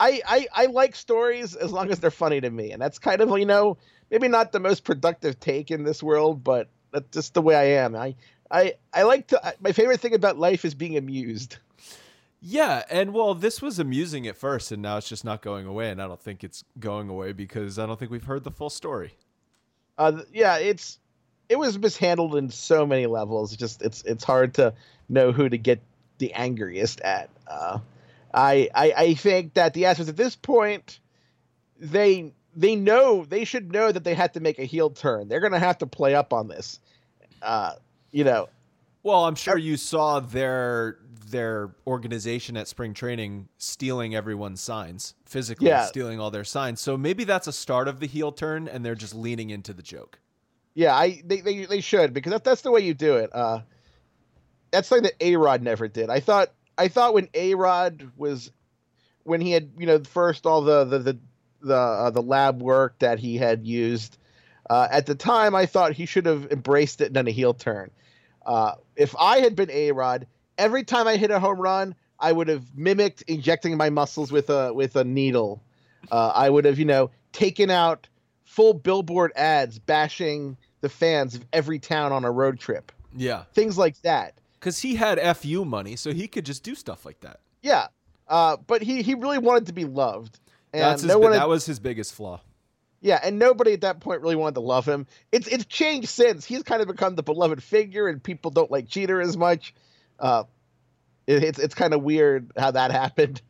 I, 0.00 0.22
I 0.26 0.46
I 0.54 0.66
like 0.66 0.96
stories 0.96 1.54
as 1.54 1.72
long 1.72 1.90
as 1.90 2.00
they're 2.00 2.10
funny 2.10 2.40
to 2.40 2.48
me, 2.48 2.72
and 2.72 2.80
that's 2.80 2.98
kind 2.98 3.20
of 3.20 3.38
you 3.38 3.44
know 3.44 3.76
maybe 4.10 4.28
not 4.28 4.50
the 4.50 4.60
most 4.60 4.84
productive 4.84 5.38
take 5.38 5.70
in 5.70 5.84
this 5.84 6.02
world, 6.02 6.42
but 6.42 6.70
that's 6.90 7.10
just 7.10 7.34
the 7.34 7.42
way 7.42 7.54
I 7.54 7.82
am. 7.84 7.94
I 7.94 8.14
I 8.50 8.76
I 8.94 9.02
like 9.02 9.26
to. 9.28 9.54
My 9.60 9.72
favorite 9.72 10.00
thing 10.00 10.14
about 10.14 10.38
life 10.38 10.64
is 10.64 10.74
being 10.74 10.96
amused. 10.96 11.58
Yeah, 12.40 12.84
and 12.88 13.12
well, 13.12 13.34
this 13.34 13.60
was 13.60 13.78
amusing 13.78 14.26
at 14.28 14.36
first, 14.36 14.70
and 14.70 14.80
now 14.80 14.96
it's 14.98 15.08
just 15.08 15.24
not 15.24 15.42
going 15.42 15.66
away, 15.66 15.90
and 15.90 16.00
I 16.00 16.06
don't 16.06 16.20
think 16.20 16.44
it's 16.44 16.62
going 16.78 17.08
away 17.08 17.32
because 17.32 17.78
I 17.78 17.86
don't 17.86 17.98
think 17.98 18.12
we've 18.12 18.24
heard 18.24 18.44
the 18.44 18.52
full 18.52 18.70
story. 18.70 19.14
Uh, 19.96 20.22
yeah, 20.32 20.58
it's 20.58 21.00
it 21.48 21.58
was 21.58 21.76
mishandled 21.78 22.36
in 22.36 22.50
so 22.50 22.86
many 22.86 23.06
levels. 23.06 23.56
Just 23.56 23.82
it's 23.82 24.04
it's 24.04 24.22
hard 24.22 24.54
to 24.54 24.72
know 25.08 25.32
who 25.32 25.48
to 25.48 25.58
get 25.58 25.80
the 26.18 26.32
angriest 26.32 27.00
at. 27.00 27.28
Uh, 27.48 27.78
I, 28.32 28.68
I 28.72 28.92
I 28.96 29.14
think 29.14 29.54
that 29.54 29.74
the 29.74 29.84
Astros 29.84 30.08
at 30.08 30.16
this 30.16 30.36
point, 30.36 31.00
they 31.80 32.32
they 32.54 32.76
know 32.76 33.24
they 33.24 33.44
should 33.44 33.72
know 33.72 33.90
that 33.90 34.04
they 34.04 34.14
had 34.14 34.34
to 34.34 34.40
make 34.40 34.60
a 34.60 34.64
heel 34.64 34.90
turn. 34.90 35.26
They're 35.26 35.40
going 35.40 35.52
to 35.52 35.58
have 35.58 35.78
to 35.78 35.86
play 35.86 36.14
up 36.14 36.32
on 36.32 36.46
this. 36.46 36.78
Uh, 37.42 37.72
you 38.12 38.22
know. 38.22 38.48
Well, 39.02 39.24
I'm 39.24 39.34
sure 39.34 39.56
you 39.56 39.76
saw 39.76 40.20
their 40.20 40.98
their 41.30 41.74
organization 41.86 42.56
at 42.56 42.68
spring 42.68 42.94
training 42.94 43.48
stealing 43.58 44.14
everyone's 44.14 44.62
signs, 44.62 45.14
physically 45.26 45.68
Yeah. 45.68 45.84
stealing 45.84 46.18
all 46.18 46.30
their 46.30 46.44
signs. 46.44 46.80
So 46.80 46.96
maybe 46.96 47.24
that's 47.24 47.46
a 47.46 47.52
start 47.52 47.86
of 47.86 48.00
the 48.00 48.06
heel 48.06 48.32
turn, 48.32 48.66
and 48.66 48.84
they're 48.84 48.94
just 48.94 49.14
leaning 49.14 49.50
into 49.50 49.74
the 49.74 49.82
joke. 49.82 50.18
Yeah, 50.74 50.94
I 50.94 51.22
they 51.24 51.40
they, 51.40 51.64
they 51.66 51.80
should 51.80 52.14
because 52.14 52.32
that, 52.32 52.44
that's 52.44 52.62
the 52.62 52.70
way 52.70 52.80
you 52.80 52.94
do 52.94 53.16
it. 53.16 53.30
Uh, 53.34 53.60
that's 54.70 54.88
something 54.88 55.04
that 55.04 55.14
A 55.20 55.36
Rod 55.36 55.62
never 55.62 55.88
did. 55.88 56.08
I 56.10 56.20
thought 56.20 56.48
I 56.76 56.88
thought 56.88 57.14
when 57.14 57.28
A 57.34 57.54
Rod 57.54 58.10
was 58.16 58.50
when 59.24 59.40
he 59.40 59.52
had 59.52 59.70
you 59.78 59.86
know 59.86 60.02
first 60.04 60.46
all 60.46 60.62
the 60.62 60.84
the 60.84 60.98
the 60.98 61.18
the, 61.60 61.74
uh, 61.74 62.10
the 62.10 62.22
lab 62.22 62.62
work 62.62 62.98
that 63.00 63.18
he 63.18 63.36
had 63.36 63.66
used 63.66 64.16
uh, 64.70 64.86
at 64.90 65.06
the 65.06 65.14
time, 65.16 65.56
I 65.56 65.66
thought 65.66 65.92
he 65.92 66.06
should 66.06 66.26
have 66.26 66.52
embraced 66.52 67.00
it 67.00 67.06
and 67.06 67.14
done 67.14 67.26
a 67.26 67.32
heel 67.32 67.52
turn. 67.52 67.90
Uh, 68.48 68.72
if 68.96 69.14
I 69.18 69.38
had 69.38 69.54
been 69.54 69.70
A 69.70 69.92
Rod, 69.92 70.26
every 70.56 70.82
time 70.82 71.06
I 71.06 71.16
hit 71.16 71.30
a 71.30 71.38
home 71.38 71.60
run, 71.60 71.94
I 72.18 72.32
would 72.32 72.48
have 72.48 72.64
mimicked 72.76 73.22
injecting 73.28 73.76
my 73.76 73.90
muscles 73.90 74.32
with 74.32 74.48
a 74.50 74.72
with 74.72 74.96
a 74.96 75.04
needle. 75.04 75.62
Uh, 76.10 76.32
I 76.34 76.48
would 76.50 76.64
have 76.64 76.78
you 76.78 76.84
know 76.86 77.10
taken 77.32 77.70
out 77.70 78.08
full 78.44 78.72
billboard 78.74 79.30
ads 79.36 79.78
bashing 79.78 80.56
the 80.80 80.88
fans 80.88 81.34
of 81.34 81.44
every 81.52 81.78
town 81.78 82.10
on 82.12 82.24
a 82.24 82.30
road 82.30 82.58
trip. 82.58 82.90
Yeah, 83.16 83.44
Things 83.52 83.76
like 83.76 84.00
that. 84.02 84.34
because 84.54 84.78
he 84.78 84.94
had 84.96 85.18
fu 85.36 85.64
money, 85.64 85.94
so 85.96 86.12
he 86.12 86.26
could 86.26 86.44
just 86.46 86.62
do 86.62 86.74
stuff 86.74 87.04
like 87.04 87.20
that. 87.20 87.40
Yeah. 87.62 87.88
Uh, 88.28 88.56
but 88.66 88.82
he, 88.82 89.02
he 89.02 89.14
really 89.14 89.38
wanted 89.38 89.66
to 89.66 89.72
be 89.72 89.84
loved. 89.84 90.38
And 90.72 90.82
That's 90.82 91.02
his, 91.02 91.08
no 91.08 91.18
one 91.18 91.32
had- 91.32 91.40
that 91.40 91.48
was 91.48 91.66
his 91.66 91.78
biggest 91.80 92.14
flaw. 92.14 92.40
Yeah, 93.00 93.20
and 93.22 93.38
nobody 93.38 93.72
at 93.74 93.82
that 93.82 94.00
point 94.00 94.22
really 94.22 94.36
wanted 94.36 94.54
to 94.54 94.60
love 94.60 94.86
him. 94.86 95.06
It's 95.32 95.46
it's 95.48 95.64
changed 95.64 96.08
since. 96.08 96.44
He's 96.44 96.62
kind 96.62 96.82
of 96.82 96.88
become 96.88 97.14
the 97.14 97.22
beloved 97.22 97.62
figure, 97.62 98.08
and 98.08 98.22
people 98.22 98.50
don't 98.50 98.70
like 98.70 98.88
Cheater 98.88 99.20
as 99.20 99.36
much. 99.36 99.74
Uh, 100.18 100.44
it, 101.26 101.42
it's 101.44 101.58
it's 101.58 101.74
kind 101.74 101.94
of 101.94 102.02
weird 102.02 102.52
how 102.56 102.70
that 102.72 102.90
happened. 103.02 103.40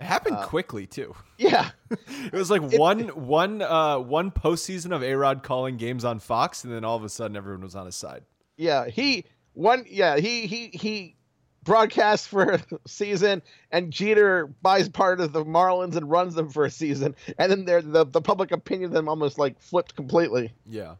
It 0.00 0.04
happened 0.04 0.36
Uh, 0.36 0.46
quickly 0.46 0.86
too. 0.86 1.14
Yeah, 1.38 1.70
It 1.90 2.32
was 2.34 2.50
like 2.52 2.62
one 2.62 3.08
one 3.08 3.62
uh 3.62 3.98
one 3.98 4.30
postseason 4.30 4.94
of 4.94 5.02
A 5.02 5.12
Rod 5.16 5.42
calling 5.42 5.76
games 5.76 6.04
on 6.04 6.20
Fox, 6.20 6.62
and 6.62 6.72
then 6.72 6.84
all 6.84 6.96
of 6.96 7.02
a 7.02 7.08
sudden 7.08 7.36
everyone 7.36 7.62
was 7.62 7.74
on 7.74 7.86
his 7.86 7.96
side. 7.96 8.22
yeah. 8.56 8.86
He 8.86 9.24
one 9.54 9.84
yeah 9.88 10.18
he 10.18 10.46
he 10.46 10.68
he 10.68 11.16
broadcasts 11.64 12.26
for 12.26 12.52
a 12.52 12.60
season, 12.86 13.42
and 13.70 13.90
Jeter 13.90 14.46
buys 14.62 14.88
part 14.88 15.20
of 15.20 15.32
the 15.32 15.44
Marlins 15.44 15.96
and 15.96 16.10
runs 16.10 16.34
them 16.34 16.50
for 16.50 16.64
a 16.64 16.70
season, 16.70 17.14
and 17.38 17.52
then 17.52 17.64
the 17.64 18.04
the 18.04 18.20
public 18.20 18.52
opinion 18.52 18.86
of 18.86 18.92
them 18.92 19.08
almost 19.08 19.38
like 19.38 19.60
flipped 19.60 19.94
completely. 19.96 20.52
Yeah. 20.66 20.96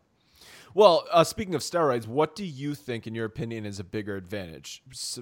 Well, 0.75 1.05
uh, 1.13 1.25
speaking 1.25 1.55
of 1.55 1.61
steroids, 1.61 2.07
what 2.07 2.35
do 2.35 2.45
you 2.45 2.75
think, 2.75 3.07
in 3.07 3.15
your 3.15 3.27
opinion, 3.27 3.67
is 3.67 3.79
a 3.79 3.85
bigger 3.85 4.17
advantage? 4.17 4.83
S- 4.91 5.19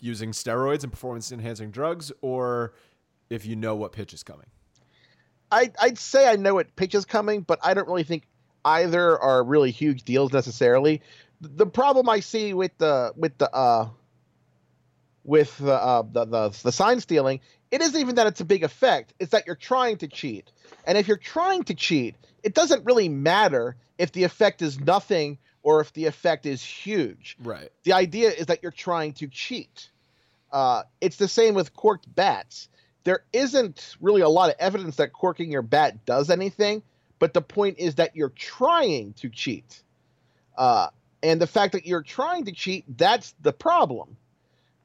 using 0.00 0.32
steroids 0.32 0.82
and 0.82 0.92
performance 0.92 1.32
enhancing 1.32 1.70
drugs, 1.70 2.12
or 2.20 2.74
if 3.30 3.46
you 3.46 3.56
know 3.56 3.74
what 3.74 3.92
pitch 3.92 4.12
is 4.12 4.22
coming? 4.22 4.46
I, 5.50 5.70
I'd 5.80 5.98
say 5.98 6.28
I 6.28 6.36
know 6.36 6.54
what 6.54 6.74
pitch 6.76 6.94
is 6.94 7.04
coming, 7.04 7.40
but 7.40 7.58
I 7.62 7.72
don't 7.72 7.88
really 7.88 8.02
think 8.02 8.24
either 8.64 9.18
are 9.18 9.42
really 9.44 9.70
huge 9.70 10.02
deals 10.02 10.32
necessarily. 10.32 11.00
The 11.40 11.66
problem 11.66 12.08
I 12.08 12.20
see 12.20 12.52
with 12.52 12.76
the 12.78 13.12
with 13.16 13.38
the 13.38 13.54
uh, 13.54 13.88
with 15.26 15.58
the, 15.58 15.74
uh, 15.74 16.02
the 16.10 16.24
the 16.24 16.60
the 16.62 16.72
sign 16.72 17.00
stealing, 17.00 17.40
it 17.70 17.82
isn't 17.82 18.00
even 18.00 18.14
that 18.14 18.26
it's 18.26 18.40
a 18.40 18.44
big 18.44 18.62
effect. 18.64 19.12
It's 19.18 19.32
that 19.32 19.46
you're 19.46 19.56
trying 19.56 19.98
to 19.98 20.08
cheat, 20.08 20.50
and 20.86 20.96
if 20.96 21.08
you're 21.08 21.16
trying 21.16 21.64
to 21.64 21.74
cheat, 21.74 22.14
it 22.42 22.54
doesn't 22.54 22.84
really 22.84 23.08
matter 23.08 23.76
if 23.98 24.12
the 24.12 24.24
effect 24.24 24.62
is 24.62 24.78
nothing 24.78 25.38
or 25.62 25.80
if 25.80 25.92
the 25.92 26.06
effect 26.06 26.46
is 26.46 26.62
huge. 26.62 27.36
Right. 27.42 27.70
The 27.82 27.92
idea 27.92 28.30
is 28.30 28.46
that 28.46 28.62
you're 28.62 28.70
trying 28.70 29.14
to 29.14 29.26
cheat. 29.26 29.90
Uh, 30.52 30.84
it's 31.00 31.16
the 31.16 31.26
same 31.28 31.54
with 31.54 31.74
corked 31.74 32.12
bats. 32.14 32.68
There 33.02 33.24
isn't 33.32 33.96
really 34.00 34.20
a 34.20 34.28
lot 34.28 34.50
of 34.50 34.56
evidence 34.60 34.96
that 34.96 35.12
corking 35.12 35.50
your 35.50 35.62
bat 35.62 36.06
does 36.06 36.30
anything, 36.30 36.82
but 37.18 37.34
the 37.34 37.42
point 37.42 37.78
is 37.78 37.96
that 37.96 38.14
you're 38.14 38.30
trying 38.30 39.14
to 39.14 39.28
cheat. 39.28 39.82
Uh, 40.56 40.88
and 41.22 41.40
the 41.40 41.46
fact 41.46 41.72
that 41.72 41.84
you're 41.84 42.02
trying 42.02 42.44
to 42.44 42.52
cheat, 42.52 42.84
that's 42.96 43.34
the 43.42 43.52
problem. 43.52 44.16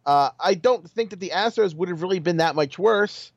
Uh, 0.06 0.32
I 0.39 0.56
don't 0.56 0.89
think 0.89 1.12
that 1.12 1.20
the 1.20 1.30
Astros 1.30 1.76
would 1.76 1.89
have 1.89 2.02
really 2.02 2.20
been 2.20 2.38
that 2.38 2.56
much 2.56 2.80
worse 2.80 3.32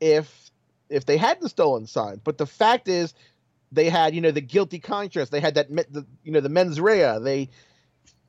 if 0.00 0.50
if 0.88 1.04
they 1.04 1.16
hadn't 1.16 1.48
stolen 1.48 1.86
signs. 1.86 2.20
But 2.24 2.38
the 2.38 2.46
fact 2.46 2.88
is, 2.88 3.14
they 3.70 3.88
had 3.88 4.14
you 4.14 4.20
know 4.20 4.30
the 4.30 4.40
guilty 4.40 4.78
conscience. 4.78 5.30
They 5.30 5.40
had 5.40 5.54
that 5.54 5.68
the, 5.68 6.06
you 6.24 6.32
know 6.32 6.40
the 6.40 6.48
mens 6.48 6.80
rea. 6.80 7.18
They 7.20 7.48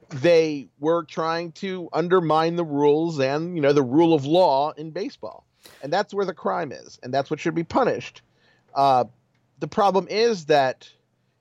they 0.09 0.69
were 0.79 1.03
trying 1.03 1.51
to 1.53 1.89
undermine 1.93 2.55
the 2.55 2.63
rules 2.63 3.19
and 3.19 3.55
you 3.55 3.61
know 3.61 3.73
the 3.73 3.83
rule 3.83 4.13
of 4.13 4.25
law 4.25 4.71
in 4.71 4.91
baseball, 4.91 5.45
and 5.81 5.91
that's 5.91 6.13
where 6.13 6.25
the 6.25 6.33
crime 6.33 6.71
is, 6.71 6.99
and 7.01 7.13
that's 7.13 7.29
what 7.29 7.39
should 7.39 7.55
be 7.55 7.63
punished. 7.63 8.21
Uh, 8.75 9.05
the 9.59 9.67
problem 9.67 10.07
is 10.09 10.45
that 10.45 10.89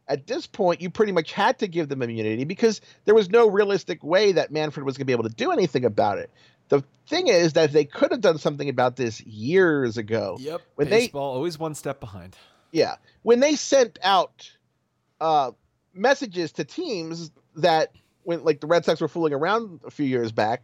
at 0.09 0.27
this 0.27 0.47
point 0.47 0.81
you 0.81 0.91
pretty 0.91 1.13
much 1.13 1.33
had 1.33 1.59
to 1.59 1.69
give 1.69 1.89
them 1.89 2.03
immunity 2.03 2.45
because 2.45 2.81
there 3.05 3.15
was 3.15 3.31
no 3.31 3.49
realistic 3.49 4.03
way 4.03 4.33
that 4.33 4.51
Manfred 4.51 4.85
was 4.85 4.97
going 4.97 5.03
to 5.03 5.07
be 5.07 5.13
able 5.13 5.29
to 5.29 5.35
do 5.35 5.51
anything 5.53 5.85
about 5.85 6.19
it. 6.19 6.31
The 6.69 6.83
thing 7.09 7.29
is 7.29 7.55
that 7.55 7.73
they 7.73 7.85
could 7.85 8.11
have 8.11 8.21
done 8.21 8.39
something 8.39 8.69
about 8.69 8.97
this 8.97 9.21
years 9.23 9.97
ago. 9.97 10.37
Yep. 10.41 10.63
When 10.75 10.91
they- 10.91 11.01
Baseball 11.01 11.35
always 11.35 11.59
one 11.59 11.75
step 11.75 12.01
behind. 12.01 12.37
Yeah. 12.73 12.97
When 13.23 13.41
they 13.41 13.55
sent 13.57 13.99
out 14.03 14.51
uh, 15.21 15.53
messages 15.95 16.53
to 16.53 16.65
teams 16.65 17.31
that 17.57 17.93
when 18.25 18.45
like 18.45 18.61
the 18.61 18.67
Red 18.67 18.85
Sox 18.85 19.01
were 19.01 19.09
fooling 19.09 19.33
around 19.33 19.81
a 19.87 19.91
few 19.91 20.05
years 20.07 20.33
back, 20.33 20.63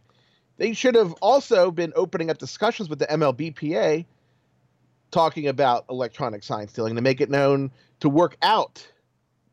they 0.57 0.73
should 0.73 0.95
have 0.95 1.13
also 1.13 1.71
been 1.71 1.91
opening 1.95 2.29
up 2.29 2.37
discussions 2.37 2.87
with 2.89 2.99
the 2.99 3.07
MLBPA 3.07 4.05
talking 5.11 5.47
about 5.47 5.85
electronic 5.89 6.43
sign 6.43 6.67
stealing 6.67 6.95
to 6.95 7.01
make 7.01 7.21
it 7.21 7.29
known 7.29 7.71
to 7.99 8.09
work 8.09 8.37
out 8.41 8.85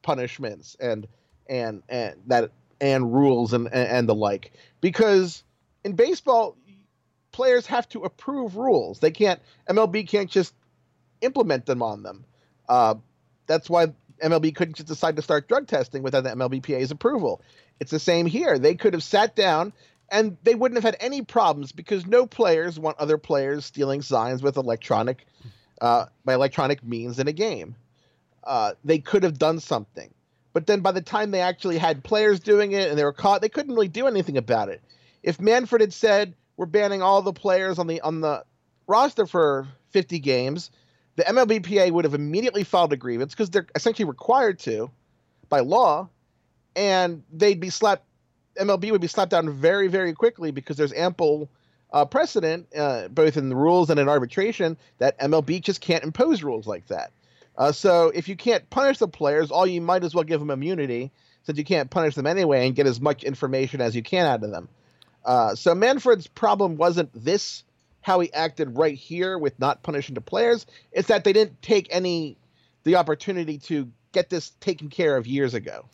punishments 0.03 0.77
and 0.81 1.07
and 1.49 1.83
and 1.89 2.17
that 2.27 2.51
and 2.81 3.13
rules 3.13 3.53
and 3.53 3.73
and, 3.73 4.09
the 4.09 4.15
like 4.15 4.53
because 4.81 5.45
in 5.85 5.93
baseball 5.93 6.57
players 7.31 7.67
have 7.67 7.89
to 7.89 8.03
approve 8.03 8.57
rules 8.57 8.99
they 8.99 9.11
can't 9.11 9.41
mlb 9.69 10.09
can't 10.09 10.31
just 10.31 10.55
implement 11.21 11.67
them 11.67 11.83
on 11.83 12.03
them 12.03 12.25
uh, 12.69 12.95
that's 13.47 13.69
why 13.69 13.89
MLB 14.23 14.55
couldn't 14.55 14.77
just 14.77 14.89
decide 14.89 15.17
to 15.17 15.23
start 15.23 15.49
drug 15.49 15.67
testing 15.67 16.03
without 16.03 16.25
the 16.25 16.31
MLBPA's 16.31 16.91
approval. 16.91 17.43
It's 17.81 17.91
the 17.91 17.99
same 17.99 18.27
here. 18.27 18.59
They 18.59 18.75
could 18.75 18.93
have 18.95 19.03
sat 19.03 19.35
down 19.35 19.73
and 20.11 20.37
they 20.43 20.55
wouldn't 20.55 20.77
have 20.77 20.85
had 20.85 20.97
any 21.01 21.23
problems 21.23 21.73
because 21.73 22.07
no 22.07 22.27
players 22.27 22.79
want 22.79 22.99
other 22.99 23.19
players 23.19 23.65
stealing 23.65 24.03
signs 24.03 24.43
with 24.43 24.57
electronic 24.57 25.27
uh, 25.81 26.07
by 26.25 26.35
electronic 26.35 26.85
means 26.85 27.19
in 27.19 27.29
a 27.29 27.33
game. 27.33 27.75
Uh, 28.45 28.73
they 28.85 28.99
could 28.99 29.23
have 29.23 29.39
done 29.39 29.61
something, 29.61 30.13
but 30.53 30.67
then 30.67 30.81
by 30.81 30.93
the 30.93 31.01
time 31.01 31.31
they 31.31 31.41
actually 31.41 31.79
had 31.79 32.03
players 32.03 32.41
doing 32.41 32.73
it 32.73 32.89
and 32.89 32.99
they 32.99 33.05
were 33.05 33.13
caught, 33.13 33.41
they 33.41 33.49
couldn't 33.49 33.75
really 33.75 33.89
do 33.89 34.07
anything 34.07 34.37
about 34.37 34.69
it. 34.69 34.83
If 35.23 35.41
Manfred 35.41 35.81
had 35.81 35.93
said 35.93 36.35
we're 36.57 36.67
banning 36.67 37.03
all 37.03 37.23
the 37.23 37.33
players 37.33 37.79
on 37.79 37.87
the 37.87 38.01
on 38.01 38.21
the 38.21 38.45
roster 38.87 39.27
for 39.27 39.69
50 39.91 40.19
games, 40.19 40.71
the 41.17 41.25
MLBPA 41.25 41.91
would 41.93 42.05
have 42.05 42.15
immediately 42.15 42.65
filed 42.65 42.93
a 42.93 42.97
grievance 42.97 43.33
because 43.33 43.51
they're 43.51 43.67
essentially 43.75 44.09
required 44.09 44.59
to 44.61 44.91
by 45.49 45.61
law, 45.61 46.09
and 46.75 47.23
they'd 47.33 47.61
be 47.61 47.71
slapped. 47.71 48.05
MLB 48.59 48.91
would 48.91 49.01
be 49.01 49.07
slapped 49.07 49.31
down 49.31 49.49
very, 49.51 49.89
very 49.89 50.13
quickly 50.13 50.51
because 50.51 50.77
there's 50.77 50.93
ample 50.93 51.49
uh, 51.93 52.05
precedent, 52.05 52.67
uh, 52.77 53.09
both 53.09 53.37
in 53.37 53.49
the 53.49 53.57
rules 53.57 53.91
and 53.91 53.99
in 53.99 54.09
arbitration, 54.09 54.77
that 54.99 55.19
MLB 55.21 55.61
just 55.63 55.81
can't 55.81 56.05
impose 56.05 56.43
rules 56.43 56.67
like 56.67 56.87
that. 56.89 57.13
Uh, 57.57 57.73
so 57.73 58.11
if 58.15 58.29
you 58.29 58.37
can't 58.37 58.69
punish 58.71 58.99
the 58.99 59.09
players, 59.09 59.51
all 59.51 59.67
you 59.67 59.81
might 59.81 60.05
as 60.05 60.15
well 60.15 60.25
give 60.25 60.41
them 60.41 60.51
immunity, 60.51 61.11
since 61.43 61.59
you 61.59 61.65
can't 61.65 61.91
punish 61.91 62.15
them 62.15 62.27
anyway, 62.27 62.67
and 62.67 62.75
get 62.75 62.87
as 62.87 63.01
much 63.01 63.25
information 63.25 63.81
as 63.81 63.95
you 63.95 64.03
can 64.03 64.27
out 64.27 64.43
of 64.43 64.51
them. 64.51 64.69
Uh, 65.25 65.55
so 65.55 65.75
Manfred's 65.75 66.27
problem 66.27 66.77
wasn't 66.77 67.11
this 67.13 67.65
how 68.01 68.19
he 68.21 68.33
acted 68.33 68.77
right 68.77 68.97
here 68.97 69.39
with 69.39 69.59
not 69.61 69.83
punishing 69.83 70.15
the 70.15 70.21
players. 70.21 70.67
It's 70.91 71.09
that 71.09 71.25
they 71.25 71.33
didn't 71.33 71.63
take 71.63 71.87
any 71.91 72.37
the 72.85 72.97
opportunity 72.97 73.59
to 73.59 73.89
get 74.11 74.29
this 74.29 74.51
taken 74.61 74.91
care 74.91 75.17
of 75.17 75.27
years 75.27 75.55
ago. 75.55 75.85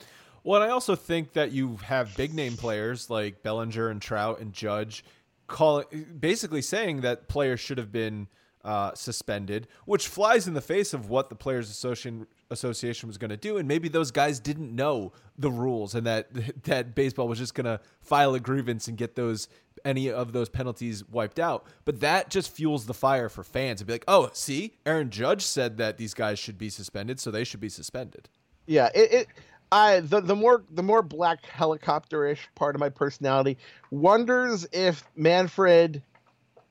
Well, 0.43 0.63
I 0.63 0.69
also 0.69 0.97
think 0.97 1.35
that 1.35 1.53
you 1.53 1.77
have 1.85 2.17
big 2.17 2.33
name 2.33 2.57
players 2.57 3.11
like 3.11 3.43
Bellinger 3.43 3.91
and 3.91 4.01
Trout 4.01 4.41
and 4.41 4.53
Judge 4.53 5.05
calling 5.47 6.07
basically 6.19 6.63
saying 6.63 7.03
that 7.03 7.29
players 7.29 7.61
should 7.61 7.79
have 7.79 7.93
been 7.93 8.29
uh, 8.65 8.95
suspended, 8.95 9.69
which 9.85 10.09
flies 10.09 10.49
in 10.49 10.55
the 10.55 10.61
face 10.61 10.93
of 10.93 11.09
what 11.09 11.29
the 11.29 11.35
Players 11.35 11.71
Association 11.71 12.27
association 12.51 13.07
was 13.09 13.19
going 13.19 13.31
to 13.31 13.37
do 13.37 13.59
and 13.59 13.69
maybe 13.69 13.89
those 13.89 14.11
guys 14.11 14.41
didn't 14.41 14.75
know 14.75 15.13
the 15.37 15.51
rules 15.51 15.95
and 15.95 16.07
that 16.07 16.29
that 16.65 16.95
baseball 16.95 17.29
was 17.29 17.39
just 17.39 17.55
going 17.55 17.67
to 17.67 17.81
file 18.01 18.35
a 18.35 18.41
grievance 18.41 18.89
and 18.89 18.97
get 18.97 19.17
those 19.17 19.49
any 19.85 20.11
of 20.11 20.33
those 20.33 20.49
penalties 20.49 21.07
wiped 21.09 21.39
out. 21.39 21.67
But 21.85 22.01
that 22.01 22.31
just 22.31 22.51
fuels 22.51 22.87
the 22.87 22.95
fire 22.95 23.29
for 23.29 23.45
fans. 23.45 23.81
To 23.81 23.87
be 23.87 23.93
like 23.93 24.05
oh 24.09 24.31
see 24.33 24.79
Aaron 24.87 25.11
Judge 25.11 25.43
said 25.43 25.77
that 25.77 25.99
these 25.99 26.15
guys 26.15 26.39
should 26.39 26.59
be 26.59 26.71
suspended 26.71 27.21
so 27.21 27.31
they 27.31 27.45
should 27.45 27.61
be 27.61 27.69
suspended. 27.69 28.29
Yeah 28.67 28.89
it, 28.95 29.13
it 29.13 29.29
I 29.71 30.01
the, 30.01 30.21
the 30.21 30.35
more 30.35 30.65
the 30.71 30.83
more 30.83 31.03
black 31.03 31.45
helicopter-ish 31.45 32.49
part 32.55 32.75
of 32.75 32.81
my 32.81 32.89
personality 32.89 33.59
wonders 33.91 34.67
if 34.73 35.05
Manfred 35.17 36.03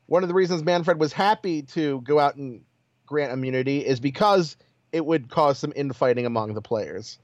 one 0.08 0.24
of 0.24 0.30
the 0.30 0.36
reasons 0.36 0.64
Manfred 0.64 1.00
was 1.00 1.14
happy 1.14 1.62
to 1.62 2.02
go 2.02 2.20
out 2.20 2.36
and 2.36 2.62
grant 3.06 3.32
immunity 3.32 3.86
is 3.86 4.00
because 4.00 4.58
it 4.92 5.06
would 5.06 5.30
cause 5.30 5.60
some 5.60 5.74
infighting 5.76 6.26
among 6.26 6.54
the 6.54 6.62
players. 6.62 7.20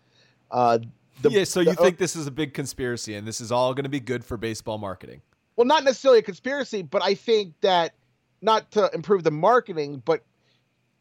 Uh, 0.51 0.79
the, 1.21 1.31
yeah, 1.31 1.43
so 1.43 1.61
you 1.61 1.71
the, 1.71 1.75
think 1.75 1.97
this 1.97 2.15
is 2.15 2.27
a 2.27 2.31
big 2.31 2.53
conspiracy 2.53 3.15
and 3.15 3.27
this 3.27 3.41
is 3.41 3.51
all 3.51 3.73
going 3.73 3.83
to 3.83 3.89
be 3.89 3.99
good 3.99 4.23
for 4.23 4.37
baseball 4.37 4.77
marketing? 4.77 5.21
Well, 5.55 5.65
not 5.65 5.83
necessarily 5.83 6.19
a 6.19 6.23
conspiracy, 6.23 6.81
but 6.81 7.03
I 7.03 7.15
think 7.15 7.53
that 7.61 7.93
not 8.41 8.71
to 8.71 8.89
improve 8.93 9.23
the 9.23 9.31
marketing, 9.31 10.01
but 10.03 10.23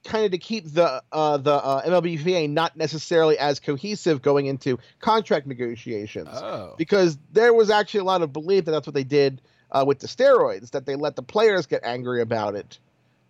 kind 0.05 0.25
of 0.25 0.33
to 0.33 0.39
keep 0.39 0.67
the 0.73 1.03
uh, 1.11 1.37
the 1.39 1.55
uh, 1.55 1.83
MLBPA 1.83 2.51
not 2.51 2.77
necessarily 2.77 3.39
as 3.39 3.61
cohesive 3.61 4.21
going 4.21 4.47
into 4.47 4.79
contract 5.01 5.47
negotiations. 5.47 6.29
Oh. 6.31 6.75
Because 6.77 7.19
there 7.33 7.53
was 7.53 7.71
actually 7.71 8.01
a 8.01 8.05
lot 8.05 8.23
of 8.23 8.33
belief 8.33 8.67
that 8.67 8.73
that's 8.73 8.87
what 8.87 8.95
they 8.95 9.05
did 9.05 9.41
uh, 9.73 9.85
with 9.87 9.99
the 9.99 10.07
steroids, 10.07 10.71
that 10.71 10.87
they 10.87 10.95
let 10.95 11.17
the 11.17 11.23
players 11.23 11.67
get 11.67 11.83
angry 11.85 12.23
about 12.23 12.55
it, 12.55 12.79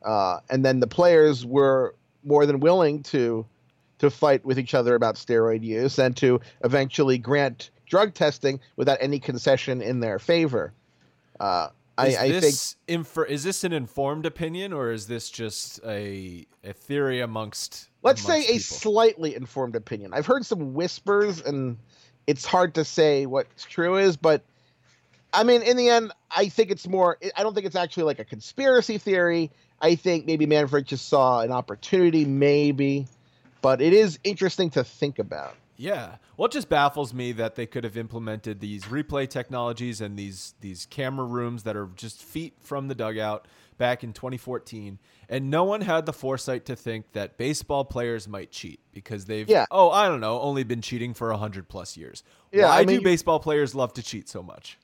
uh, 0.05 0.41
and 0.51 0.65
then 0.65 0.81
the 0.81 0.87
players 0.87 1.47
were 1.47 1.95
more 2.25 2.47
than 2.47 2.61
willing 2.61 3.03
to 3.03 3.47
to 3.99 4.11
fight 4.11 4.45
with 4.45 4.59
each 4.59 4.75
other 4.75 4.97
about 4.97 5.15
steroid 5.15 5.63
use 5.63 5.97
and 5.97 6.17
to 6.17 6.41
eventually 6.65 7.19
grant 7.19 7.71
drug 7.87 8.13
testing 8.15 8.59
without 8.75 8.99
any 9.01 9.21
concession 9.21 9.81
in 9.81 10.01
their 10.01 10.19
favor. 10.19 10.73
Uh, 11.39 11.69
is 12.05 12.17
I, 12.17 12.25
I 12.25 12.29
this 12.29 12.75
think 12.75 12.99
infer- 12.99 13.25
is 13.25 13.45
this 13.45 13.63
an 13.63 13.73
informed 13.73 14.27
opinion 14.27 14.73
or 14.73 14.91
is 14.91 15.07
this 15.07 15.31
just 15.31 15.79
a 15.87 16.47
a 16.65 16.73
theory 16.73 17.21
amongst 17.21 17.91
let's 18.03 18.25
amongst 18.25 18.47
say 18.47 18.53
people? 18.53 18.57
a 18.57 18.61
slightly 18.61 19.35
informed 19.37 19.77
opinion. 19.77 20.13
I've 20.15 20.27
heard 20.27 20.45
some 20.45 20.75
whispers 20.75 21.41
and 21.41 21.77
it's 22.27 22.45
hard 22.45 22.75
to 22.75 22.85
say 22.85 23.27
what's 23.27 23.65
true 23.65 23.99
is, 23.99 24.17
but 24.17 24.43
I 25.33 25.45
mean, 25.45 25.63
in 25.63 25.77
the 25.77 25.89
end, 25.89 26.13
I 26.31 26.49
think 26.49 26.71
it's 26.71 26.87
more. 26.87 27.19
I 27.37 27.43
don't 27.43 27.55
think 27.55 27.67
it's 27.67 27.77
actually 27.77 28.05
like 28.05 28.19
a 28.19 28.25
conspiracy 28.25 28.99
theory. 28.99 29.51
I 29.81 29.95
think 29.95 30.27
maybe 30.27 30.47
Manfred 30.47 30.87
just 30.87 31.09
saw 31.09 31.41
an 31.41 31.51
opportunity, 31.51 32.25
maybe, 32.25 33.09
but 33.63 33.81
it 33.81 33.93
is 33.93 34.19
interesting 34.25 34.71
to 34.71 34.85
think 34.85 35.19
about. 35.19 35.55
Yeah. 35.77 36.17
Well, 36.37 36.47
it 36.47 36.53
just 36.53 36.69
baffles 36.69 37.13
me 37.13 37.33
that 37.33 37.57
they 37.57 37.67
could 37.67 37.83
have 37.85 37.97
implemented 37.97 38.61
these 38.61 38.85
replay 38.85 39.29
technologies 39.29 40.01
and 40.01 40.17
these 40.17 40.55
these 40.61 40.87
camera 40.87 41.27
rooms 41.27 41.65
that 41.65 41.77
are 41.77 41.89
just 41.97 42.23
feet 42.23 42.55
from 42.61 42.89
the 42.89 42.95
dugout 42.95 43.49
back 43.79 44.05
in 44.05 44.13
2014, 44.13 44.99
and 45.29 45.51
no 45.51 45.65
one 45.65 45.81
had 45.81 46.07
the 46.07 46.13
foresight 46.13 46.67
to 46.67 46.77
think 46.77 47.13
that 47.13 47.37
baseball 47.37 47.85
players 47.85 48.29
might 48.29 48.53
cheat 48.53 48.79
because 48.93 49.25
they've 49.25 49.49
yeah. 49.49 49.67
oh 49.71 49.91
I 49.91 50.09
don't 50.09 50.21
know 50.21 50.41
only 50.41 50.63
been 50.63 50.83
cheating 50.83 51.15
for 51.15 51.33
hundred 51.33 51.69
plus 51.69 51.97
years. 51.97 52.23
Yeah, 52.53 52.67
Why 52.67 52.81
I 52.81 52.85
mean, 52.85 52.99
do 52.99 53.05
baseball 53.05 53.41
players 53.41 53.75
love 53.75 53.93
to 53.95 54.03
cheat 54.03 54.29
so 54.29 54.43
much? 54.43 54.79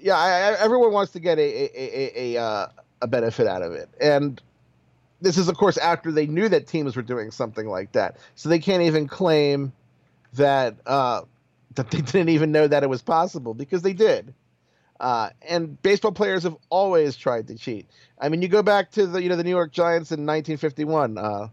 Yeah, 0.00 0.16
I, 0.16 0.28
I, 0.28 0.60
everyone 0.60 0.92
wants 0.92 1.12
to 1.12 1.20
get 1.20 1.38
a 1.38 1.42
a, 1.42 1.70
a, 1.74 2.36
a, 2.36 2.42
uh, 2.42 2.68
a 3.02 3.06
benefit 3.06 3.46
out 3.46 3.62
of 3.62 3.72
it. 3.72 3.88
And 4.00 4.40
this 5.20 5.38
is, 5.38 5.48
of 5.48 5.56
course, 5.56 5.78
after 5.78 6.12
they 6.12 6.26
knew 6.26 6.48
that 6.48 6.66
teams 6.66 6.96
were 6.96 7.02
doing 7.02 7.30
something 7.30 7.66
like 7.66 7.92
that. 7.92 8.18
So 8.34 8.48
they 8.48 8.58
can't 8.58 8.82
even 8.82 9.08
claim 9.08 9.72
that 10.34 10.76
uh, 10.86 11.22
that 11.74 11.90
they 11.90 12.00
didn't 12.02 12.28
even 12.28 12.52
know 12.52 12.66
that 12.66 12.82
it 12.82 12.88
was 12.88 13.02
possible 13.02 13.54
because 13.54 13.82
they 13.82 13.92
did. 13.92 14.34
Uh, 15.00 15.30
and 15.48 15.80
baseball 15.82 16.12
players 16.12 16.44
have 16.44 16.56
always 16.70 17.16
tried 17.16 17.48
to 17.48 17.56
cheat. 17.56 17.86
I 18.18 18.28
mean, 18.28 18.42
you 18.42 18.48
go 18.48 18.62
back 18.62 18.92
to 18.92 19.06
the 19.06 19.22
you 19.22 19.28
know 19.28 19.36
the 19.36 19.44
New 19.44 19.50
York 19.50 19.72
Giants 19.72 20.12
in 20.12 20.20
1951. 20.20 21.18
Uh, 21.18 21.48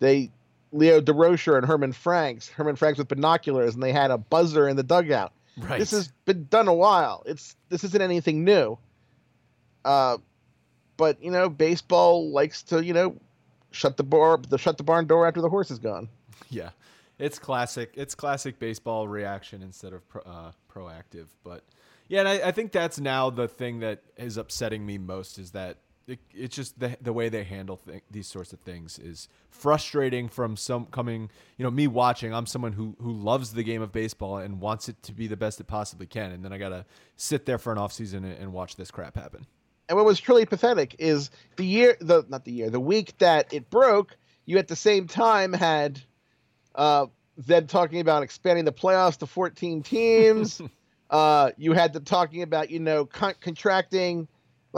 they 0.00 0.30
Leo 0.72 1.00
Durocher 1.00 1.56
and 1.56 1.66
Herman 1.66 1.92
Franks, 1.92 2.48
Herman 2.48 2.76
Franks 2.76 2.98
with 2.98 3.08
binoculars, 3.08 3.74
and 3.74 3.82
they 3.82 3.92
had 3.92 4.10
a 4.10 4.18
buzzer 4.18 4.68
in 4.68 4.76
the 4.76 4.82
dugout. 4.82 5.32
Right. 5.58 5.78
This 5.78 5.90
has 5.90 6.08
been 6.24 6.46
done 6.46 6.68
a 6.68 6.74
while. 6.74 7.22
It's 7.26 7.56
this 7.68 7.84
isn't 7.84 8.00
anything 8.00 8.44
new. 8.44 8.78
Uh, 9.84 10.18
but 10.96 11.22
you 11.22 11.30
know, 11.30 11.48
baseball 11.48 12.30
likes 12.30 12.62
to 12.64 12.84
you 12.84 12.92
know 12.92 13.16
shut 13.70 13.96
the 13.96 14.04
bar 14.04 14.38
the 14.38 14.58
shut 14.58 14.78
the 14.78 14.84
barn 14.84 15.06
door 15.06 15.26
after 15.26 15.40
the 15.40 15.48
horse 15.48 15.70
is 15.70 15.78
gone. 15.78 16.08
Yeah, 16.50 16.70
it's 17.18 17.38
classic. 17.38 17.92
It's 17.94 18.14
classic 18.14 18.58
baseball 18.58 19.08
reaction 19.08 19.62
instead 19.62 19.92
of 19.92 20.06
pro, 20.08 20.22
uh, 20.22 20.52
proactive. 20.72 21.26
But 21.42 21.64
yeah, 22.08 22.20
and 22.20 22.28
I, 22.28 22.48
I, 22.48 22.52
think 22.52 22.72
that's 22.72 22.98
now 22.98 23.30
the 23.30 23.48
thing 23.48 23.80
that 23.80 24.02
is 24.16 24.36
upsetting 24.36 24.84
me 24.84 24.98
most 24.98 25.38
is 25.38 25.52
that 25.52 25.78
it, 26.08 26.18
it's 26.34 26.56
just 26.56 26.80
the 26.80 26.96
the 27.00 27.12
way 27.12 27.28
they 27.28 27.44
handle 27.44 27.76
th- 27.76 28.02
these 28.10 28.26
sorts 28.26 28.52
of 28.52 28.60
things 28.60 28.98
is 28.98 29.28
frustrating. 29.50 30.28
From 30.28 30.56
some 30.56 30.86
coming, 30.86 31.30
you 31.56 31.64
know, 31.64 31.70
me 31.70 31.86
watching. 31.86 32.34
I'm 32.34 32.46
someone 32.46 32.72
who 32.72 32.96
who 33.00 33.12
loves 33.12 33.52
the 33.52 33.62
game 33.62 33.82
of 33.82 33.92
baseball 33.92 34.38
and 34.38 34.60
wants 34.60 34.88
it 34.88 35.02
to 35.04 35.12
be 35.12 35.26
the 35.26 35.36
best 35.36 35.60
it 35.60 35.66
possibly 35.66 36.06
can, 36.06 36.32
and 36.32 36.44
then 36.44 36.52
I 36.52 36.58
gotta 36.58 36.84
sit 37.16 37.46
there 37.46 37.58
for 37.58 37.72
an 37.72 37.78
off 37.78 37.92
season 37.92 38.24
and, 38.24 38.38
and 38.38 38.52
watch 38.52 38.76
this 38.76 38.90
crap 38.90 39.16
happen. 39.16 39.46
And 39.88 39.96
what 39.96 40.04
was 40.04 40.20
truly 40.20 40.44
pathetic 40.44 40.96
is 40.98 41.30
the 41.56 41.64
year, 41.64 41.96
the 42.00 42.24
not 42.28 42.44
the 42.44 42.52
year, 42.52 42.70
the 42.70 42.80
week 42.80 43.16
that 43.18 43.52
it 43.52 43.70
broke, 43.70 44.16
you 44.44 44.58
at 44.58 44.68
the 44.68 44.76
same 44.76 45.06
time 45.06 45.52
had 45.52 46.00
uh, 46.74 47.06
them 47.36 47.66
talking 47.66 48.00
about 48.00 48.22
expanding 48.22 48.64
the 48.64 48.72
playoffs 48.72 49.18
to 49.18 49.26
14 49.26 49.82
teams. 49.82 50.60
uh, 51.10 51.50
you 51.56 51.72
had 51.72 51.92
them 51.92 52.04
talking 52.04 52.42
about, 52.42 52.70
you 52.70 52.80
know, 52.80 53.06
con- 53.06 53.34
contracting 53.40 54.28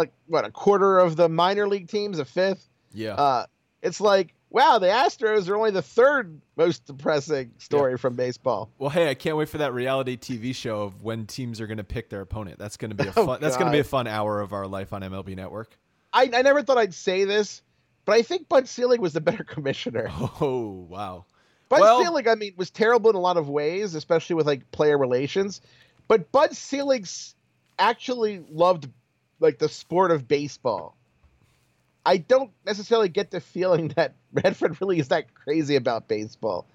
like 0.01 0.13
what 0.27 0.45
a 0.45 0.51
quarter 0.51 0.99
of 0.99 1.17
the 1.17 1.29
minor 1.29 1.69
league 1.69 1.89
teams, 1.89 2.19
a 2.19 2.25
fifth. 2.25 2.69
Yeah. 2.93 3.15
Uh, 3.15 3.47
it's 3.83 4.01
like 4.01 4.35
wow, 4.51 4.79
the 4.79 4.89
Astros 4.89 5.49
are 5.49 5.57
only 5.57 5.71
the 5.71 5.83
third 5.83 6.41
most 6.57 6.85
depressing 6.85 7.53
story 7.59 7.93
yeah. 7.93 7.97
from 7.97 8.17
baseball. 8.17 8.71
Well, 8.79 8.91
hey, 8.91 9.09
I 9.09 9.15
can't 9.15 9.37
wait 9.37 9.49
for 9.49 9.59
that 9.59 9.73
reality 9.73 10.17
TV 10.17 10.55
show 10.55 10.83
of 10.83 11.03
when 11.03 11.27
teams 11.27 11.61
are 11.61 11.67
going 11.67 11.79
to 11.79 11.85
pick 11.85 12.11
their 12.11 12.21
opponent. 12.21 12.59
That's 12.59 12.77
going 12.77 12.91
to 12.91 12.97
be 12.97 13.09
a 13.09 13.13
fun. 13.13 13.29
Oh, 13.29 13.37
that's 13.41 13.57
going 13.57 13.71
to 13.71 13.73
be 13.73 13.81
a 13.81 13.85
fun 13.85 14.07
hour 14.07 14.41
of 14.41 14.53
our 14.53 14.67
life 14.67 14.93
on 14.93 15.03
MLB 15.03 15.37
Network. 15.37 15.79
I, 16.13 16.29
I 16.35 16.43
never 16.43 16.63
thought 16.63 16.79
I'd 16.79 16.95
say 16.95 17.25
this, 17.25 17.63
but 18.05 18.17
I 18.17 18.23
think 18.23 18.49
Bud 18.49 18.69
Selig 18.69 19.01
was 19.01 19.13
the 19.13 19.21
better 19.21 19.45
commissioner. 19.45 20.11
Oh 20.41 20.87
wow. 20.89 21.25
Bud 21.69 21.81
well, 21.81 22.03
Selig, 22.03 22.27
I 22.27 22.35
mean, 22.35 22.55
was 22.57 22.71
terrible 22.71 23.11
in 23.11 23.17
a 23.17 23.21
lot 23.21 23.37
of 23.37 23.49
ways, 23.49 23.95
especially 23.95 24.35
with 24.35 24.47
like 24.47 24.69
player 24.73 24.99
relations. 24.99 25.61
But 26.09 26.33
Bud 26.33 26.57
Selig's 26.57 27.37
actually 27.79 28.45
loved 28.51 28.89
like 29.41 29.59
the 29.59 29.68
sport 29.68 30.11
of 30.11 30.28
baseball. 30.28 30.97
I 32.05 32.18
don't 32.18 32.51
necessarily 32.64 33.09
get 33.09 33.30
the 33.30 33.41
feeling 33.41 33.88
that 33.97 34.14
Redford 34.32 34.80
really 34.80 34.99
is 34.99 35.09
that 35.09 35.34
crazy 35.34 35.76
about 35.76 36.09
baseball. 36.09 36.66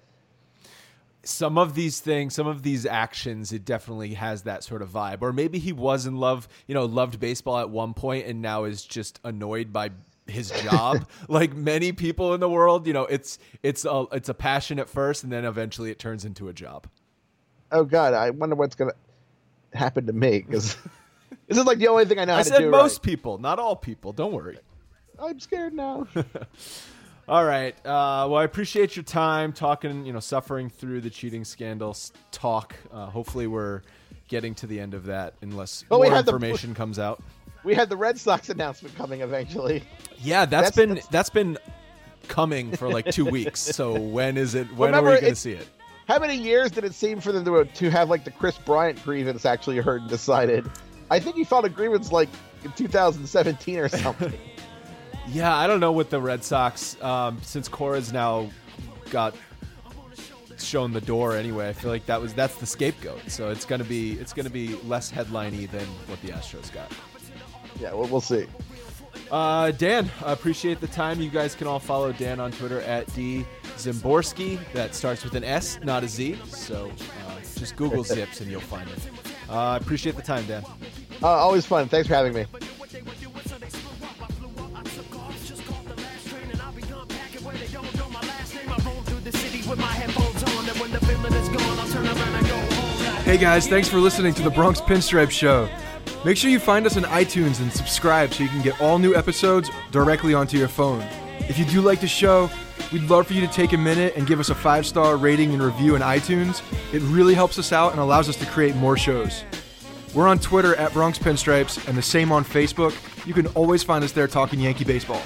Some 1.22 1.58
of 1.58 1.74
these 1.74 1.98
things, 1.98 2.34
some 2.34 2.46
of 2.46 2.62
these 2.62 2.86
actions, 2.86 3.52
it 3.52 3.64
definitely 3.64 4.14
has 4.14 4.42
that 4.42 4.62
sort 4.62 4.80
of 4.80 4.90
vibe. 4.90 5.22
Or 5.22 5.32
maybe 5.32 5.58
he 5.58 5.72
was 5.72 6.06
in 6.06 6.18
love, 6.18 6.46
you 6.68 6.74
know, 6.74 6.84
loved 6.84 7.18
baseball 7.18 7.58
at 7.58 7.68
one 7.68 7.94
point 7.94 8.26
and 8.26 8.40
now 8.40 8.62
is 8.64 8.84
just 8.84 9.18
annoyed 9.24 9.72
by 9.72 9.90
his 10.28 10.50
job. 10.50 11.08
like 11.28 11.52
many 11.54 11.90
people 11.90 12.32
in 12.34 12.38
the 12.38 12.48
world, 12.48 12.86
you 12.86 12.92
know, 12.92 13.06
it's 13.06 13.40
it's 13.64 13.84
a 13.84 14.04
it's 14.12 14.28
a 14.28 14.34
passion 14.34 14.78
at 14.78 14.88
first 14.88 15.24
and 15.24 15.32
then 15.32 15.44
eventually 15.44 15.90
it 15.90 15.98
turns 15.98 16.24
into 16.24 16.48
a 16.48 16.52
job. 16.52 16.86
Oh 17.72 17.84
God, 17.84 18.14
I 18.14 18.30
wonder 18.30 18.54
what's 18.54 18.76
gonna 18.76 18.94
happen 19.72 20.06
to 20.06 20.12
me 20.12 20.44
because 20.46 20.76
this 21.46 21.58
is 21.58 21.64
like 21.64 21.78
the 21.78 21.88
only 21.88 22.04
thing 22.04 22.18
I 22.18 22.24
know. 22.24 22.34
I 22.34 22.42
said 22.42 22.70
most 22.70 22.98
right. 22.98 23.02
people, 23.02 23.38
not 23.38 23.58
all 23.58 23.76
people. 23.76 24.12
Don't 24.12 24.32
worry. 24.32 24.58
I'm 25.18 25.40
scared 25.40 25.72
now. 25.72 26.06
All 27.28 27.44
right. 27.44 27.74
Uh, 27.78 28.28
well, 28.30 28.36
I 28.36 28.44
appreciate 28.44 28.94
your 28.94 29.02
time 29.02 29.52
talking, 29.52 30.06
you 30.06 30.12
know, 30.12 30.20
suffering 30.20 30.70
through 30.70 31.00
the 31.00 31.10
cheating 31.10 31.44
scandals 31.44 32.12
talk. 32.30 32.76
Uh, 32.92 33.06
hopefully, 33.06 33.48
we're 33.48 33.82
getting 34.28 34.54
to 34.56 34.66
the 34.66 34.78
end 34.78 34.94
of 34.94 35.06
that 35.06 35.34
unless 35.40 35.84
well, 35.88 36.00
more 36.00 36.16
information 36.16 36.70
the, 36.70 36.76
comes 36.76 36.98
out. 37.00 37.20
we 37.64 37.74
had 37.74 37.88
the 37.88 37.96
Red 37.96 38.18
Sox 38.18 38.48
announcement 38.48 38.94
coming 38.94 39.22
eventually. 39.22 39.82
Yeah, 40.18 40.44
that's, 40.44 40.70
That's- 40.70 40.76
been 40.76 40.88
that's- 40.90 41.08
that's 41.08 41.30
been 41.30 41.58
coming 42.28 42.76
for 42.76 42.88
like 42.88 43.06
two 43.06 43.24
weeks. 43.24 43.60
So 43.60 43.92
when 44.00 44.36
is 44.36 44.54
it? 44.54 44.68
When 44.76 44.90
Remember, 44.90 45.10
are 45.10 45.14
we 45.14 45.20
going 45.20 45.32
to 45.32 45.40
see 45.40 45.52
it? 45.52 45.66
How 46.06 46.20
many 46.20 46.36
years 46.36 46.70
did 46.70 46.84
it 46.84 46.94
seem 46.94 47.20
for 47.20 47.32
them 47.32 47.44
to, 47.44 47.64
to 47.64 47.90
have 47.90 48.08
like 48.08 48.24
the 48.24 48.30
Kris 48.30 48.56
Bryant 48.58 49.02
grievance 49.02 49.44
actually 49.44 49.78
heard 49.78 50.02
and 50.02 50.10
decided? 50.10 50.70
I 51.10 51.20
think 51.20 51.36
he 51.36 51.44
filed 51.44 51.64
a 51.64 51.68
grievance 51.68 52.12
like 52.12 52.28
in 52.64 52.72
2017 52.72 53.78
or 53.78 53.88
something. 53.88 54.32
Yeah, 55.28 55.56
I 55.56 55.66
don't 55.66 55.80
know 55.80 55.90
what 55.90 56.08
the 56.08 56.20
Red 56.20 56.44
Sox 56.44 57.02
um, 57.02 57.38
since 57.42 57.66
Cora's 57.66 58.12
now 58.12 58.48
got 59.10 59.34
shown 60.56 60.92
the 60.92 61.00
door 61.00 61.36
anyway. 61.36 61.68
I 61.68 61.72
feel 61.72 61.90
like 61.90 62.06
that 62.06 62.20
was 62.20 62.32
that's 62.32 62.54
the 62.56 62.66
scapegoat. 62.66 63.20
So 63.28 63.50
it's 63.50 63.64
gonna 63.64 63.84
be 63.84 64.12
it's 64.12 64.32
gonna 64.32 64.50
be 64.50 64.76
less 64.82 65.10
headliney 65.10 65.66
than 65.66 65.86
what 66.06 66.20
the 66.22 66.28
Astros 66.28 66.72
got. 66.72 66.92
yeah, 67.80 67.92
well, 67.92 68.06
we'll 68.08 68.20
see. 68.20 68.46
Uh, 69.30 69.72
Dan, 69.72 70.08
I 70.24 70.32
appreciate 70.32 70.80
the 70.80 70.86
time. 70.86 71.20
You 71.20 71.30
guys 71.30 71.54
can 71.54 71.66
all 71.66 71.80
follow 71.80 72.12
Dan 72.12 72.38
on 72.38 72.52
Twitter 72.52 72.80
at 72.82 73.12
D 73.14 73.44
Szymborski. 73.76 74.60
That 74.74 74.94
starts 74.94 75.24
with 75.24 75.34
an 75.34 75.42
S, 75.42 75.80
not 75.82 76.04
a 76.04 76.08
Z. 76.08 76.38
So 76.46 76.90
uh, 77.26 77.40
just 77.56 77.74
Google 77.76 78.04
ZiPS 78.04 78.42
and 78.42 78.50
you'll 78.50 78.60
find 78.60 78.88
it. 78.88 78.98
Uh, 79.48 79.52
I 79.58 79.76
appreciate 79.76 80.16
the 80.16 80.22
time, 80.22 80.46
Dan. 80.46 80.64
Uh, 81.22 81.26
always 81.26 81.64
fun. 81.64 81.88
Thanks 81.88 82.08
for 82.08 82.14
having 82.14 82.34
me. 82.34 82.46
Hey 93.24 93.38
guys, 93.38 93.66
thanks 93.66 93.88
for 93.88 93.98
listening 93.98 94.32
to 94.34 94.42
the 94.42 94.50
Bronx 94.50 94.80
Pinstripe 94.80 95.30
Show. 95.30 95.68
Make 96.24 96.36
sure 96.36 96.48
you 96.50 96.60
find 96.60 96.86
us 96.86 96.96
on 96.96 97.02
iTunes 97.04 97.60
and 97.60 97.72
subscribe 97.72 98.32
so 98.32 98.42
you 98.42 98.48
can 98.48 98.62
get 98.62 98.80
all 98.80 98.98
new 98.98 99.14
episodes 99.14 99.70
directly 99.90 100.32
onto 100.32 100.56
your 100.56 100.68
phone. 100.68 101.02
If 101.40 101.58
you 101.58 101.64
do 101.64 101.80
like 101.80 102.00
the 102.00 102.06
show, 102.06 102.48
we'd 102.92 103.08
love 103.10 103.26
for 103.26 103.32
you 103.32 103.40
to 103.40 103.52
take 103.52 103.72
a 103.72 103.78
minute 103.78 104.14
and 104.16 104.26
give 104.26 104.40
us 104.40 104.50
a 104.50 104.54
five 104.54 104.86
star 104.86 105.16
rating 105.16 105.52
and 105.52 105.62
review 105.62 105.94
in 105.94 106.02
iTunes. 106.02 106.62
It 106.92 107.02
really 107.02 107.34
helps 107.34 107.58
us 107.58 107.72
out 107.72 107.92
and 107.92 108.00
allows 108.00 108.28
us 108.28 108.36
to 108.36 108.46
create 108.46 108.76
more 108.76 108.96
shows. 108.96 109.44
We're 110.14 110.28
on 110.28 110.38
Twitter 110.38 110.74
at 110.76 110.92
Bronx 110.92 111.18
Pinstripes 111.18 111.86
and 111.88 111.96
the 111.96 112.02
same 112.02 112.32
on 112.32 112.44
Facebook. 112.44 112.94
You 113.26 113.34
can 113.34 113.48
always 113.48 113.82
find 113.82 114.02
us 114.02 114.12
there 114.12 114.26
talking 114.26 114.60
Yankee 114.60 114.84
baseball. 114.84 115.22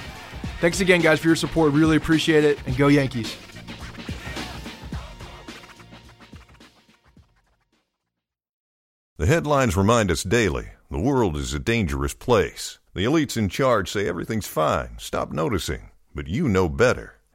Thanks 0.61 0.81
again, 0.81 1.01
guys, 1.01 1.21
for 1.21 1.29
your 1.29 1.37
support. 1.37 1.73
Really 1.73 1.97
appreciate 1.97 2.45
it, 2.45 2.59
and 2.67 2.77
go 2.77 2.89
Yankees. 2.89 3.37
The 9.17 9.27
headlines 9.27 9.77
remind 9.77 10.11
us 10.11 10.23
daily 10.23 10.71
the 10.91 10.99
world 10.99 11.37
is 11.37 11.55
a 11.55 11.59
dangerous 11.59 12.15
place. 12.15 12.79
The 12.95 13.05
elites 13.05 13.37
in 13.37 13.49
charge 13.49 13.91
say 13.91 14.09
everything's 14.09 14.47
fine, 14.47 14.97
stop 14.99 15.31
noticing. 15.31 15.91
But 16.15 16.27
you 16.27 16.49
know 16.49 16.69
better. 16.69 17.20